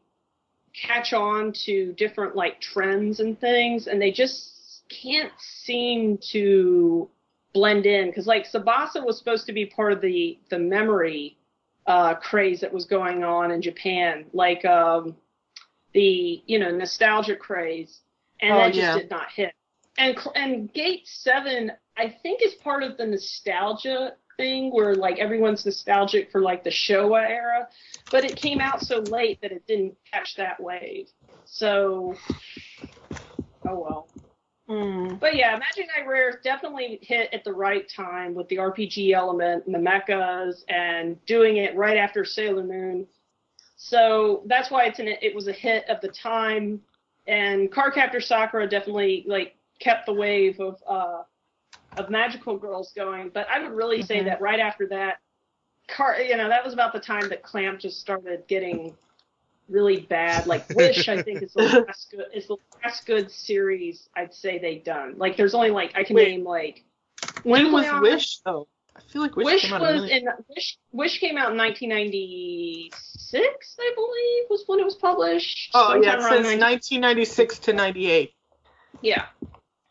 catch 0.73 1.13
on 1.13 1.51
to 1.53 1.93
different 1.93 2.35
like 2.35 2.59
trends 2.61 3.19
and 3.19 3.39
things, 3.39 3.87
and 3.87 4.01
they 4.01 4.11
just 4.11 4.51
can't 4.89 5.31
seem 5.39 6.17
to 6.31 7.09
blend 7.53 7.85
in 7.85 8.07
because 8.07 8.27
like 8.27 8.45
Tsubasa 8.45 9.03
was 9.03 9.17
supposed 9.17 9.45
to 9.47 9.53
be 9.53 9.65
part 9.65 9.93
of 9.93 10.01
the 10.01 10.37
the 10.49 10.59
memory 10.59 11.37
uh, 11.87 12.15
craze 12.15 12.61
that 12.61 12.73
was 12.73 12.85
going 12.85 13.23
on 13.23 13.51
in 13.51 13.61
Japan, 13.61 14.25
like 14.33 14.65
um, 14.65 15.15
the 15.93 16.43
you 16.45 16.59
know 16.59 16.71
nostalgia 16.71 17.35
craze, 17.35 18.01
and 18.41 18.53
Oh, 18.53 18.57
that 18.57 18.73
just 18.73 18.77
yeah. 18.79 18.97
did 18.97 19.09
not 19.09 19.31
hit. 19.31 19.53
And 19.97 20.17
and 20.35 20.73
Gate 20.73 21.03
Seven, 21.05 21.71
I 21.97 22.13
think, 22.21 22.41
is 22.43 22.53
part 22.55 22.83
of 22.83 22.97
the 22.97 23.05
nostalgia 23.05 24.13
thing 24.37 24.71
where 24.71 24.95
like 24.95 25.17
everyone's 25.19 25.65
nostalgic 25.65 26.29
for 26.31 26.41
like 26.41 26.63
the 26.63 26.69
Showa 26.69 27.29
era, 27.29 27.67
but 28.11 28.25
it 28.25 28.35
came 28.35 28.59
out 28.59 28.81
so 28.81 28.99
late 28.99 29.39
that 29.41 29.51
it 29.53 29.65
didn't 29.67 29.95
catch 30.11 30.35
that 30.35 30.59
wave. 30.61 31.07
So, 31.45 32.15
oh 33.65 33.79
well. 33.79 34.07
Mm. 34.69 35.19
But 35.19 35.35
yeah, 35.35 35.51
Magic 35.51 35.87
Knight 35.87 36.07
Rayearth 36.07 36.41
definitely 36.41 36.99
hit 37.01 37.29
at 37.33 37.43
the 37.43 37.53
right 37.53 37.87
time 37.87 38.33
with 38.33 38.47
the 38.47 38.55
RPG 38.57 39.13
element 39.13 39.65
and 39.65 39.75
the 39.75 39.79
mechas 39.79 40.63
and 40.69 41.23
doing 41.25 41.57
it 41.57 41.75
right 41.75 41.97
after 41.97 42.25
Sailor 42.25 42.63
Moon. 42.63 43.05
So 43.77 44.41
that's 44.47 44.71
why 44.71 44.85
it's 44.85 44.99
an, 44.99 45.07
it 45.07 45.35
was 45.35 45.47
a 45.47 45.51
hit 45.51 45.87
of 45.89 46.01
the 46.01 46.07
time. 46.07 46.81
And 47.27 47.71
Cardcaptor 47.71 48.23
Sakura 48.23 48.67
definitely 48.67 49.23
like 49.27 49.55
kept 49.79 50.05
the 50.07 50.13
wave 50.13 50.59
of 50.59 50.81
uh, 50.87 51.23
of 51.97 52.09
magical 52.09 52.57
girls 52.57 52.91
going. 52.95 53.29
But 53.33 53.47
I 53.49 53.59
would 53.61 53.71
really 53.71 54.01
say 54.01 54.19
Mhm. 54.19 54.25
that 54.25 54.41
right 54.41 54.59
after 54.59 54.87
that, 54.87 55.19
Car 55.87 56.19
you 56.19 56.35
know 56.37 56.49
that 56.49 56.63
was 56.63 56.73
about 56.73 56.93
the 56.93 56.99
time 56.99 57.29
that 57.29 57.43
Clamp 57.43 57.79
just 57.79 57.99
started 57.99 58.43
getting 58.47 58.95
really 59.69 60.01
bad. 60.01 60.47
Like 60.47 60.67
Wish, 60.75 61.07
I 61.09 61.21
think 61.21 61.43
is 61.43 61.53
the 61.53 61.63
last 61.87 62.11
good 62.11 62.25
is 62.33 62.47
the 62.47 62.57
last 62.83 63.05
good 63.05 63.31
series 63.31 64.09
I'd 64.15 64.33
say 64.33 64.57
they've 64.59 64.83
done. 64.83 65.15
Like 65.17 65.37
there's 65.37 65.53
only 65.53 65.71
like 65.71 65.91
I 65.95 66.03
can 66.03 66.15
Wait. 66.15 66.29
name 66.29 66.43
like 66.45 66.83
When 67.43 67.71
was 67.71 67.85
Wish 68.01 68.39
though? 68.39 68.67
I 68.97 69.01
feel 69.11 69.21
like 69.23 69.35
Wish, 69.35 69.45
Wish, 69.45 69.61
came 69.63 69.73
out 69.73 69.81
was 69.81 70.01
million- 70.03 70.27
in 70.27 70.33
Wish 70.49 70.77
Wish 70.93 71.19
came 71.19 71.37
out 71.37 71.51
in 71.51 71.57
1996, 71.57 73.75
I 73.79 73.91
believe, 73.95 74.43
was 74.49 74.63
when 74.67 74.79
it 74.79 74.85
was 74.85 74.95
published. 74.95 75.71
Oh 75.73 75.95
yeah, 76.01 76.13
it 76.15 76.21
says 76.21 76.31
1996 76.59 77.59
to 77.59 77.73
98. 77.73 78.33
Yeah. 79.01 79.25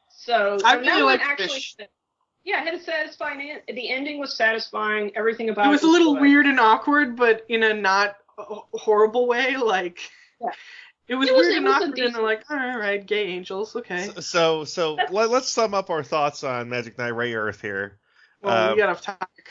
So 0.08 0.58
I 0.64 0.76
really 0.76 1.02
liked 1.02 1.22
actually, 1.22 1.48
Wish. 1.48 1.76
yeah, 2.44 2.62
it 2.62 2.66
had 2.66 2.74
a 2.74 2.80
satisfying. 2.82 3.58
The 3.68 3.90
ending 3.90 4.18
was 4.18 4.34
satisfying. 4.34 5.12
Everything 5.16 5.50
about 5.50 5.66
It 5.66 5.70
was 5.70 5.82
a 5.82 5.86
little 5.88 6.14
good. 6.14 6.22
weird 6.22 6.46
and 6.46 6.58
awkward, 6.58 7.14
but 7.16 7.44
in 7.50 7.62
a 7.62 7.74
not 7.74 8.16
horrible 8.38 9.26
way. 9.26 9.56
Like 9.56 9.98
Yeah. 10.40 10.48
it 11.08 11.14
was 11.14 11.28
It 11.28 11.34
was- 11.34 11.42
weird 11.46 11.52
it 11.54 11.56
and 11.58 11.64
was 11.66 11.74
a 11.74 11.76
awkward, 11.76 11.98
and 11.98 12.14
they're 12.14 12.22
like, 12.22 12.44
all 12.50 12.56
right, 12.78 13.04
gay 13.04 13.26
angels, 13.26 13.74
okay. 13.76 14.10
So 14.20 14.64
so 14.64 14.94
let, 15.10 15.30
let's 15.30 15.48
sum 15.48 15.74
up 15.74 15.90
our 15.90 16.02
thoughts 16.02 16.44
on 16.44 16.68
Magic 16.68 16.98
Knight 16.98 17.12
Rayearth 17.12 17.60
here. 17.60 17.98
Well, 18.42 18.70
Um, 18.70 18.74
we 18.76 18.78
got 18.82 18.90
off 18.90 19.00
topic. 19.02 19.48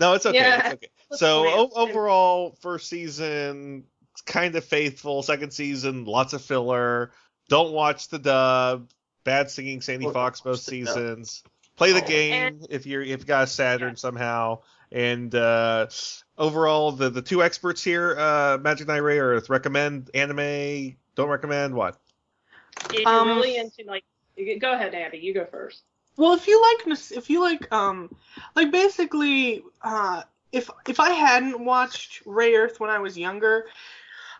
No, 0.00 0.14
it's 0.14 0.26
okay. 0.26 0.38
Yeah. 0.38 0.56
It's 0.66 0.74
okay. 0.74 0.88
So 1.14 1.46
o- 1.46 1.70
overall, 1.76 2.56
first 2.62 2.88
season 2.88 3.84
kind 4.24 4.54
of 4.56 4.64
faithful. 4.64 5.22
Second 5.22 5.52
season, 5.52 6.06
lots 6.06 6.32
of 6.32 6.40
filler. 6.42 7.12
Don't 7.50 7.72
watch 7.72 8.08
the 8.08 8.18
dub. 8.18 8.88
Bad 9.24 9.50
singing 9.50 9.82
Sandy 9.82 10.06
Or 10.06 10.12
Fox 10.14 10.40
both 10.40 10.52
watch 10.56 10.66
the 10.66 10.84
dub. 10.84 10.94
seasons. 10.94 11.42
Play 11.76 11.92
the 11.92 12.02
Oh. 12.02 12.06
game 12.06 12.60
if 12.70 12.86
you're 12.86 13.02
if 13.02 13.20
you 13.20 13.26
got 13.26 13.44
a 13.44 13.46
Saturn 13.46 13.94
somehow. 13.96 14.60
And 14.92 15.34
uh, 15.34 15.86
overall, 16.36 16.92
the 16.92 17.08
the 17.10 17.22
two 17.22 17.42
experts 17.42 17.82
here, 17.82 18.14
uh, 18.18 18.58
Magic 18.60 18.86
Knight 18.86 19.02
Rayearth, 19.02 19.48
recommend 19.48 20.10
anime. 20.14 20.96
Don't 21.14 21.28
recommend 21.28 21.74
what? 21.74 21.96
If 22.92 23.00
you're 23.00 23.08
Um, 23.08 23.28
really 23.28 23.56
into 23.56 23.84
like, 23.86 24.04
go 24.60 24.72
ahead, 24.72 24.94
Abby. 24.94 25.18
You 25.18 25.32
go 25.34 25.46
first. 25.46 25.82
Well, 26.16 26.34
if 26.34 26.46
you 26.46 26.60
like, 26.60 26.86
nos- 26.86 27.10
if 27.10 27.30
you 27.30 27.40
like, 27.40 27.72
um, 27.72 28.14
like 28.54 28.70
basically, 28.70 29.62
uh, 29.82 30.22
if 30.52 30.68
if 30.86 31.00
I 31.00 31.10
hadn't 31.10 31.64
watched 31.64 32.24
Rayearth 32.26 32.78
when 32.78 32.90
I 32.90 32.98
was 32.98 33.16
younger, 33.16 33.66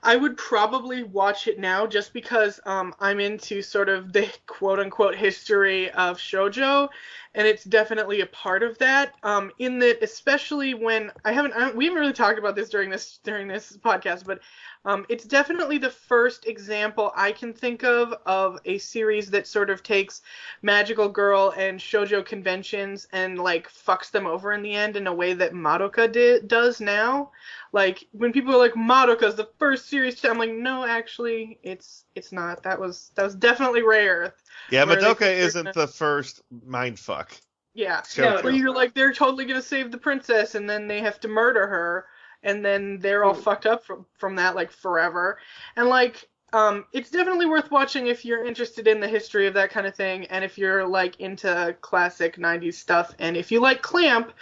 I 0.05 0.17
would 0.17 0.37
probably 0.37 1.05
watch 1.05 1.47
it 1.47 1.61
now 1.61 1.87
just 1.87 2.13
because 2.13 2.59
um, 2.67 2.93
I'm 2.99 3.21
into 3.21 3.63
sort 3.63 3.89
of 3.89 4.13
the 4.13 4.29
quote 4.47 4.81
unquote 4.81 5.15
history 5.15 5.91
of 5.91 6.19
shojo, 6.19 6.89
and 7.35 7.47
it's 7.47 7.65
definitely 7.65 8.21
a 8.21 8.27
part 8.27 8.63
of 8.63 8.79
that. 8.79 9.15
Um, 9.23 9.53
in 9.59 9.79
that, 9.79 10.03
especially 10.03 10.75
when 10.75 11.13
I 11.25 11.33
haven't, 11.33 11.55
I, 11.55 11.71
we 11.71 11.85
haven't 11.85 12.01
really 12.01 12.13
talked 12.13 12.39
about 12.39 12.57
this 12.57 12.69
during 12.69 12.91
this 12.91 13.21
during 13.23 13.47
this 13.47 13.77
podcast, 13.77 14.25
but 14.25 14.41
Um, 14.85 15.07
it's 15.09 15.25
definitely 15.25 15.79
the 15.79 15.91
first 15.91 16.47
example 16.47 17.13
I 17.15 17.31
can 17.31 17.53
think 17.53 17.85
of 17.85 18.15
of 18.27 18.59
a 18.65 18.79
series 18.79 19.31
that 19.31 19.47
sort 19.47 19.71
of 19.71 19.83
takes 19.83 20.23
magical 20.61 21.09
girl 21.09 21.55
and 21.57 21.79
shojo 21.79 22.25
conventions 22.25 23.07
and 23.13 23.39
like 23.39 23.69
fucks 23.69 24.11
them 24.11 24.27
over 24.27 24.53
in 24.53 24.63
the 24.63 24.75
end 24.75 24.97
in 24.97 25.07
a 25.07 25.15
way 25.15 25.35
that 25.35 25.53
Madoka 25.53 26.11
did, 26.11 26.49
does 26.49 26.81
now. 26.81 27.31
Like 27.73 28.07
when 28.11 28.33
people 28.33 28.55
are 28.55 28.59
like 28.59 28.75
Madoka's 28.75 29.37
the 29.37 29.49
first 29.59 29.89
series, 29.89 30.21
to, 30.21 30.31
I'm 30.31 30.39
like, 30.39 30.53
no, 30.53 30.85
actually, 30.85 31.59
it's 31.63 32.05
it's 32.17 32.33
not. 32.33 32.65
That 32.65 32.81
was 32.81 33.13
that 33.15 33.23
was 33.23 33.37
definitely 33.37 33.83
rare. 33.83 34.35
Yeah, 34.71 34.85
Madoka 34.85 35.33
isn't 35.33 35.75
the 35.75 35.87
first 35.87 36.43
mindfuck. 36.67 37.29
Yeah, 37.75 38.01
Shojo. 38.01 38.43
where 38.43 38.53
you're 38.53 38.75
like 38.75 38.95
they're 38.95 39.15
totally 39.15 39.45
gonna 39.45 39.63
save 39.63 39.93
the 39.93 39.99
princess 39.99 40.57
and 40.57 40.69
then 40.69 40.89
they 40.89 41.01
have 41.01 41.21
to 41.21 41.29
murder 41.29 41.69
her 41.69 42.07
and 42.43 42.65
then 42.65 42.99
they're 42.99 43.25
all 43.25 43.35
fucked 43.35 43.67
up 43.67 43.85
from 43.85 44.07
from 44.19 44.37
that 44.37 44.55
like 44.55 44.71
forever. 44.71 45.39
And 45.77 45.89
like 45.89 46.29
um 46.53 46.85
it's 46.93 47.11
definitely 47.11 47.47
worth 47.47 47.71
watching 47.71 48.09
if 48.09 48.25
you're 48.25 48.45
interested 48.45 48.87
in 48.87 49.01
the 49.01 49.09
history 49.09 49.47
of 49.47 49.55
that 49.55 49.71
kind 49.71 49.87
of 49.87 49.95
thing 49.95 50.27
and 50.27 50.45
if 50.45 50.59
you're 50.59 50.87
like 50.87 51.19
into 51.21 51.75
classic 51.81 52.37
90s 52.37 52.77
stuff 52.77 53.15
and 53.19 53.37
if 53.37 53.51
you 53.51 53.61
like 53.61 53.81
Clamp 53.83 54.33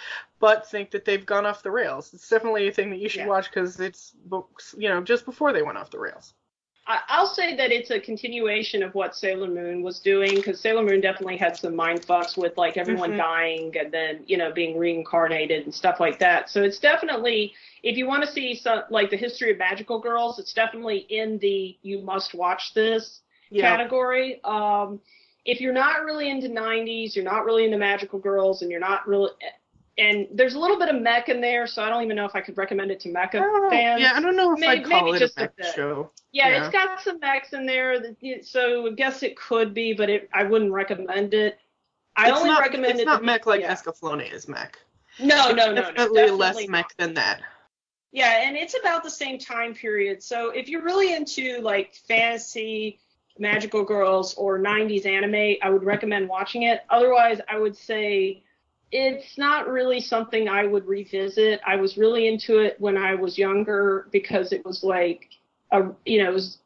but 0.41 0.67
think 0.67 0.91
that 0.91 1.05
they've 1.05 1.27
gone 1.27 1.45
off 1.47 1.63
the 1.63 1.71
rails. 1.71 2.15
It's 2.15 2.29
definitely 2.29 2.67
a 2.67 2.73
thing 2.73 2.91
that 2.91 2.99
you 2.99 3.09
should 3.11 3.27
watch 3.27 3.53
cuz 3.53 3.79
it's 3.79 4.13
books, 4.25 4.75
you 4.79 4.89
know, 4.89 5.03
just 5.03 5.25
before 5.27 5.53
they 5.53 5.63
went 5.63 5.77
off 5.79 5.91
the 5.91 5.99
rails. 5.99 6.35
I'll 6.87 7.27
say 7.27 7.55
that 7.55 7.71
it's 7.71 7.91
a 7.91 8.01
continuation 8.01 8.83
of 8.83 8.95
what 8.95 9.15
Sailor 9.15 9.47
Moon 9.47 9.83
was 9.83 10.01
doing 10.01 10.35
because 10.35 10.59
Sailor 10.59 10.83
Moon 10.83 11.01
definitely 11.01 11.37
had 11.37 11.57
some 11.57 11.77
mind 11.77 12.01
fucks 12.03 12.37
with 12.37 12.57
like 12.57 12.77
everyone 12.77 13.13
Mhm. 13.13 13.17
dying 13.19 13.77
and 13.79 13.93
then 13.93 14.25
you 14.27 14.37
know 14.37 14.51
being 14.51 14.77
reincarnated 14.77 15.65
and 15.65 15.75
stuff 15.75 16.01
like 16.01 16.19
that. 16.19 16.51
So 16.51 16.63
it's 16.65 16.79
definitely 16.81 17.55
if 17.83 17.97
you 17.97 18.07
want 18.07 18.25
to 18.25 18.31
see 18.31 18.55
some 18.55 18.83
like 18.91 19.11
the 19.11 19.17
history 19.17 19.51
of 19.53 19.59
magical 19.59 19.99
girls, 20.01 20.39
it's 20.39 20.53
definitely 20.53 20.99
in 21.09 21.39
the 21.39 21.77
you 21.83 22.01
must 22.03 22.35
watch 22.35 22.75
this 22.75 23.21
Yeah. 23.51 23.71
category. 23.77 24.41
Um, 24.45 25.01
if 25.45 25.61
you're 25.61 25.73
not 25.73 26.05
really 26.05 26.29
into 26.31 26.49
90s, 26.49 27.17
you're 27.17 27.25
not 27.25 27.45
really 27.45 27.65
into 27.65 27.79
magical 27.79 28.19
girls, 28.19 28.63
and 28.63 28.71
you're 28.71 28.81
not 28.81 29.07
really 29.09 29.31
and 29.99 30.29
there's 30.33 30.55
a 30.55 30.59
little 30.59 30.79
bit 30.79 30.89
of 30.89 31.01
mech 31.03 31.29
in 31.29 31.41
there, 31.43 31.67
so 31.67 31.83
I 31.83 31.91
don't 31.91 32.03
even 32.03 32.17
know 32.17 32.25
if 32.25 32.35
I 32.35 32.41
could 32.41 32.57
recommend 32.57 32.91
it 32.91 33.01
to 33.01 33.09
mecha 33.11 33.71
fans. 33.71 34.01
Yeah, 34.01 34.13
I 34.15 34.21
don't 34.23 34.35
know 34.37 34.53
if 34.55 34.61
maybe, 34.61 34.83
I'd 34.85 34.89
call 34.89 35.05
maybe 35.05 35.17
it 35.17 35.21
just 35.21 35.37
a 35.37 35.43
mech 35.43 35.57
bit. 35.57 35.75
show. 35.75 36.11
Yeah, 36.33 36.49
Yeah. 36.49 36.65
it's 36.65 36.73
got 36.73 37.01
some 37.03 37.19
mechs 37.21 37.53
in 37.53 37.67
there, 37.67 38.01
that, 38.01 38.17
so 38.47 38.87
I 38.87 38.91
guess 38.93 39.23
it 39.23 39.37
could 39.37 39.75
be, 39.75 39.93
but 39.93 40.09
it, 40.09 40.31
I 40.33 40.45
wouldn't 40.45 40.73
recommend 40.73 41.35
it. 41.35 41.59
I 42.17 42.29
it's 42.31 42.39
only 42.39 42.51
not, 42.51 42.61
recommend 42.63 42.93
it's 42.93 43.01
it. 43.03 43.05
not 43.07 43.19
to- 43.19 43.25
mech 43.25 43.45
like 43.45 43.61
yeah. 43.61 43.75
Escaflowne 43.75 44.33
is 44.33 44.49
mech. 44.49 44.79
No, 45.19 45.49
It's 45.49 45.57
no, 45.57 45.67
no, 45.67 45.75
no, 45.75 45.83
definitely 45.93 46.31
less 46.31 46.55
definitely 46.55 46.69
mech 46.69 46.97
than 46.97 47.15
that. 47.15 47.43
Yeah, 48.13 48.43
and 48.43 48.57
it's 48.57 48.77
about 48.79 49.05
the 49.05 49.11
same 49.11 49.39
time 49.39 49.75
period. 49.75 50.23
So 50.23 50.51
if 50.51 50.69
you're 50.69 50.83
really 50.83 51.15
into 51.15 51.61
like 51.61 51.95
fantasy, 52.09 52.99
magical 53.39 53.85
girls, 53.85 54.35
or 54.35 54.59
90s 54.59 55.07
anime, 55.07 55.57
I 55.63 55.71
would 55.71 55.85
recommend 55.85 56.29
watching 56.29 56.65
it. 56.65 56.81
Otherwise, 56.91 57.41
I 57.49 57.59
would 57.59 57.77
say 57.77 58.43
it's 58.91 59.39
not 59.39 59.69
really 59.69 60.01
something 60.01 60.49
I 60.49 60.67
would 60.67 60.87
revisit. 60.87 61.61
I 61.65 61.77
was 61.77 61.97
really 61.97 62.27
into 62.27 62.59
it 62.59 62.77
when 62.81 62.97
I 62.97 63.15
was 63.15 63.39
younger 63.39 64.09
because 64.11 64.53
it 64.53 64.65
was 64.65 64.83
like, 64.83 65.29
a, 65.71 65.91
you 66.05 66.23
know, 66.23 66.31
it 66.31 66.35
was, 66.35 66.59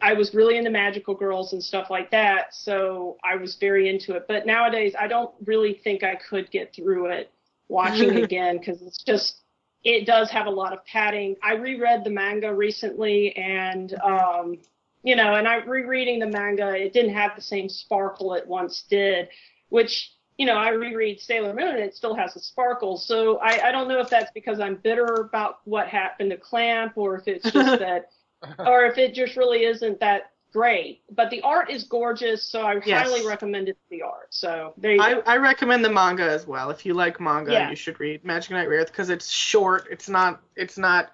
I 0.00 0.14
was 0.14 0.32
really 0.34 0.56
into 0.56 0.70
magical 0.70 1.14
girls 1.14 1.52
and 1.52 1.62
stuff 1.62 1.90
like 1.90 2.12
that. 2.12 2.54
So 2.54 3.16
I 3.24 3.36
was 3.36 3.56
very 3.56 3.88
into 3.88 4.14
it. 4.14 4.26
But 4.28 4.46
nowadays, 4.46 4.94
I 4.98 5.08
don't 5.08 5.34
really 5.44 5.74
think 5.74 6.04
I 6.04 6.14
could 6.14 6.50
get 6.52 6.72
through 6.72 7.06
it 7.06 7.32
watching 7.68 8.16
again 8.22 8.58
because 8.58 8.80
it's 8.82 9.02
just 9.02 9.41
it 9.84 10.06
does 10.06 10.30
have 10.30 10.46
a 10.46 10.50
lot 10.50 10.72
of 10.72 10.84
padding. 10.84 11.36
I 11.42 11.54
reread 11.54 12.04
the 12.04 12.10
manga 12.10 12.52
recently, 12.54 13.36
and 13.36 13.94
um, 14.00 14.58
you 15.02 15.16
know, 15.16 15.34
and 15.34 15.48
I 15.48 15.56
rereading 15.56 16.20
the 16.20 16.26
manga, 16.26 16.74
it 16.76 16.92
didn't 16.92 17.14
have 17.14 17.32
the 17.34 17.42
same 17.42 17.68
sparkle 17.68 18.34
it 18.34 18.46
once 18.46 18.84
did. 18.88 19.28
Which 19.70 20.12
you 20.38 20.46
know, 20.46 20.54
I 20.54 20.70
reread 20.70 21.20
Sailor 21.20 21.54
Moon, 21.54 21.68
and 21.68 21.78
it 21.78 21.94
still 21.94 22.14
has 22.14 22.34
a 22.36 22.40
sparkle. 22.40 22.96
So 22.96 23.38
I, 23.38 23.68
I 23.68 23.72
don't 23.72 23.88
know 23.88 24.00
if 24.00 24.08
that's 24.08 24.30
because 24.32 24.60
I'm 24.60 24.76
bitter 24.76 25.14
about 25.14 25.60
what 25.64 25.88
happened 25.88 26.30
to 26.30 26.36
Clamp, 26.36 26.94
or 26.96 27.16
if 27.16 27.28
it's 27.28 27.50
just 27.50 27.78
that, 27.80 28.10
or 28.58 28.86
if 28.86 28.98
it 28.98 29.14
just 29.14 29.36
really 29.36 29.64
isn't 29.64 30.00
that 30.00 30.31
great. 30.52 31.02
But 31.10 31.30
the 31.30 31.40
art 31.42 31.70
is 31.70 31.84
gorgeous, 31.84 32.42
so 32.42 32.62
I 32.62 32.80
Yes. 32.84 33.08
highly 33.08 33.26
recommend 33.26 33.68
it. 33.68 33.76
The 33.90 34.02
art. 34.02 34.28
So 34.30 34.74
there 34.76 34.92
you 34.92 35.00
I, 35.02 35.14
go. 35.14 35.22
I 35.26 35.36
recommend 35.38 35.84
the 35.84 35.90
manga 35.90 36.24
as 36.24 36.46
well. 36.46 36.70
If 36.70 36.84
you 36.86 36.94
like 36.94 37.20
manga, 37.20 37.52
Yeah. 37.52 37.70
you 37.70 37.76
should 37.76 37.98
read 38.00 38.24
Magic 38.24 38.50
Knight 38.52 38.68
Rayearth 38.68 38.86
because 38.86 39.10
it's 39.10 39.28
short. 39.30 39.88
It's 39.90 40.08
not. 40.08 40.40
It's 40.56 40.78
not. 40.78 41.10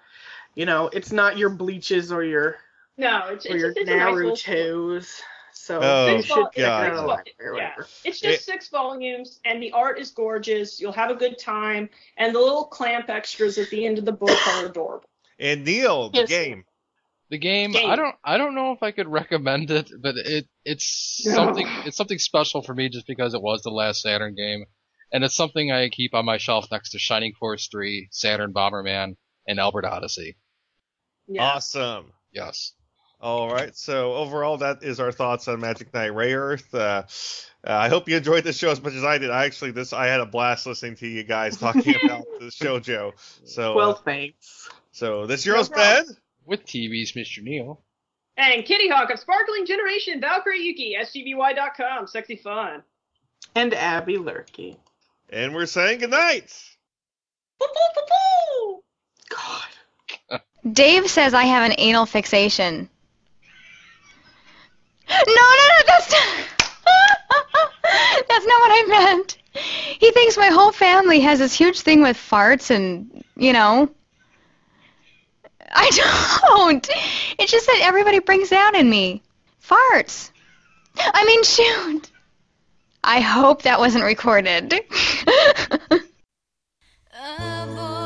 You 0.55 0.65
know, 0.65 0.89
it's 0.93 1.11
not 1.11 1.37
your 1.37 1.49
bleaches 1.49 2.11
or 2.11 2.23
your 2.23 2.57
no, 2.97 3.27
it's 3.29 3.45
or 3.45 3.53
it's, 3.53 3.61
your 3.61 3.69
it's 3.71 3.89
a 3.89 3.95
nice 3.95 4.13
little 4.15 4.35
story. 4.35 4.57
Naruto's. 4.57 5.21
So 5.51 5.79
Oh, 5.81 6.15
you 6.15 6.21
should 6.21 6.35
check 6.53 6.55
God. 6.55 6.83
it. 6.83 6.85
Six 6.89 6.93
a 6.93 6.95
vol- 7.01 7.07
lot, 7.07 7.29
or 7.39 7.57
yeah. 7.57 7.73
It's 8.05 8.19
just 8.19 8.45
six 8.45 8.69
volumes, 8.69 9.39
and 9.45 9.61
the 9.61 9.71
art 9.73 9.99
is 9.99 10.09
gorgeous. 10.11 10.79
You'll 10.79 10.93
have 10.93 11.11
a 11.11 11.15
good 11.15 11.37
time, 11.37 11.89
and 12.17 12.33
the 12.33 12.39
little 12.39 12.65
clamp 12.65 13.09
extras 13.09 13.57
at 13.57 13.69
the 13.69 13.85
end 13.85 13.97
of 13.99 14.05
the 14.05 14.11
book 14.11 14.37
are 14.47 14.65
adorable. 14.65 15.09
And 15.37 15.63
Neil, 15.65 16.09
the 16.09 16.19
Yes. 16.19 16.29
game. 16.29 16.65
The 17.29 17.37
game, 17.37 17.71
Game. 17.73 17.89
I 17.89 17.95
don't, 17.95 18.15
I 18.23 18.37
don't 18.37 18.55
know 18.55 18.71
if 18.71 18.81
I 18.81 18.91
could 18.91 19.07
recommend 19.07 19.69
it, 19.69 19.91
but 20.01 20.15
it, 20.17 20.47
it's 20.65 21.21
No. 21.25 21.33
something, 21.33 21.67
it's 21.85 21.95
something 21.97 22.17
special 22.19 22.61
for 22.63 22.73
me 22.73 22.89
just 22.89 23.05
because 23.07 23.33
it 23.35 23.41
was 23.41 23.61
the 23.61 23.69
last 23.69 24.01
Saturn 24.01 24.33
game, 24.35 24.65
and 25.13 25.23
it's 25.23 25.35
something 25.35 25.71
I 25.71 25.89
keep 25.89 26.13
on 26.15 26.25
my 26.25 26.37
shelf 26.37 26.67
next 26.71 26.91
to 26.91 26.99
Shining 26.99 27.33
Force 27.39 27.67
3, 27.71 28.07
Saturn 28.11 28.51
Bomberman, 28.53 29.15
and 29.47 29.59
Albert 29.59 29.85
Odyssey. 29.85 30.37
Awesome. 31.37 32.11
Yes. 32.31 32.73
All 33.21 33.49
right. 33.51 33.75
So 33.75 34.13
overall, 34.13 34.57
that 34.57 34.81
is 34.81 34.99
our 34.99 35.11
thoughts 35.11 35.47
on 35.47 35.59
Magic 35.59 35.93
Knight 35.93 36.11
Rayearth. 36.11 36.73
Uh, 36.73 37.03
uh, 37.67 37.73
I 37.75 37.89
hope 37.89 38.07
you 38.07 38.15
enjoyed 38.15 38.45
the 38.45 38.53
show 38.53 38.71
as 38.71 38.81
much 38.81 38.93
as 38.93 39.03
I 39.03 39.17
did. 39.17 39.29
I 39.29 39.45
actually 39.45 39.71
this 39.71 39.91
I 39.91 40.07
had 40.07 40.21
a 40.21 40.25
blast 40.25 40.65
listening 40.65 40.95
to 40.97 41.07
you 41.07 41.23
guys 41.23 41.57
talking 41.57 41.95
about 42.03 42.23
the 42.39 42.45
shojo. 42.45 43.11
So 43.43 43.75
Well, 43.75 43.89
uh, 43.91 43.93
thanks. 43.95 44.69
so 44.93 45.27
this 45.27 45.45
your 45.45 45.57
host 45.57 45.71
No 45.71 45.77
problem. 45.77 46.05
Ben. 46.07 46.17
With 46.49 46.65
TV's 46.65 47.11
Mr. 47.11 47.43
Neil. 47.43 47.79
And 48.35 48.65
Kittyhawk 48.65 49.13
of 49.13 49.19
Sparkling 49.19 49.67
Generation, 49.67 50.19
Valkyrie 50.19 50.63
Yuki, 50.63 50.95
SGVY.com, 50.99 52.07
sexy 52.07 52.37
fun. 52.37 52.81
And 53.53 53.71
Abby 53.75 54.17
Lurkey. 54.17 54.77
And 55.29 55.53
we're 55.53 55.67
saying 55.67 55.99
goodnight. 55.99 56.51
God. 59.29 60.41
Dave 60.73 61.07
says 61.09 61.35
I 61.35 61.43
have 61.43 61.69
an 61.69 61.75
anal 61.77 62.07
fixation. 62.07 62.89
No, 65.07 65.17
no, 65.27 65.35
no, 65.35 65.83
that's 65.85 66.11
not. 66.11 66.27
that's 68.27 68.45
not 68.45 68.59
what 68.59 68.71
I 68.71 68.85
meant. 68.87 69.37
He 69.99 70.11
thinks 70.11 70.37
my 70.37 70.47
whole 70.47 70.71
family 70.71 71.19
has 71.19 71.37
this 71.39 71.53
huge 71.53 71.81
thing 71.81 72.01
with 72.01 72.17
farts 72.17 72.71
and, 72.71 73.23
you 73.35 73.53
know. 73.53 73.89
I 75.71 75.89
don't. 75.91 76.89
It's 77.37 77.51
just 77.51 77.67
that 77.67 77.81
everybody 77.83 78.19
brings 78.19 78.49
that 78.49 78.75
in 78.75 78.89
me. 78.89 79.21
Farts. 79.63 80.31
I 80.97 81.25
mean, 81.25 81.43
shoot. 81.43 82.09
I 83.03 83.21
hope 83.21 83.63
that 83.63 83.79
wasn't 83.79 84.03
recorded. 84.03 84.73
Daring 87.19 87.98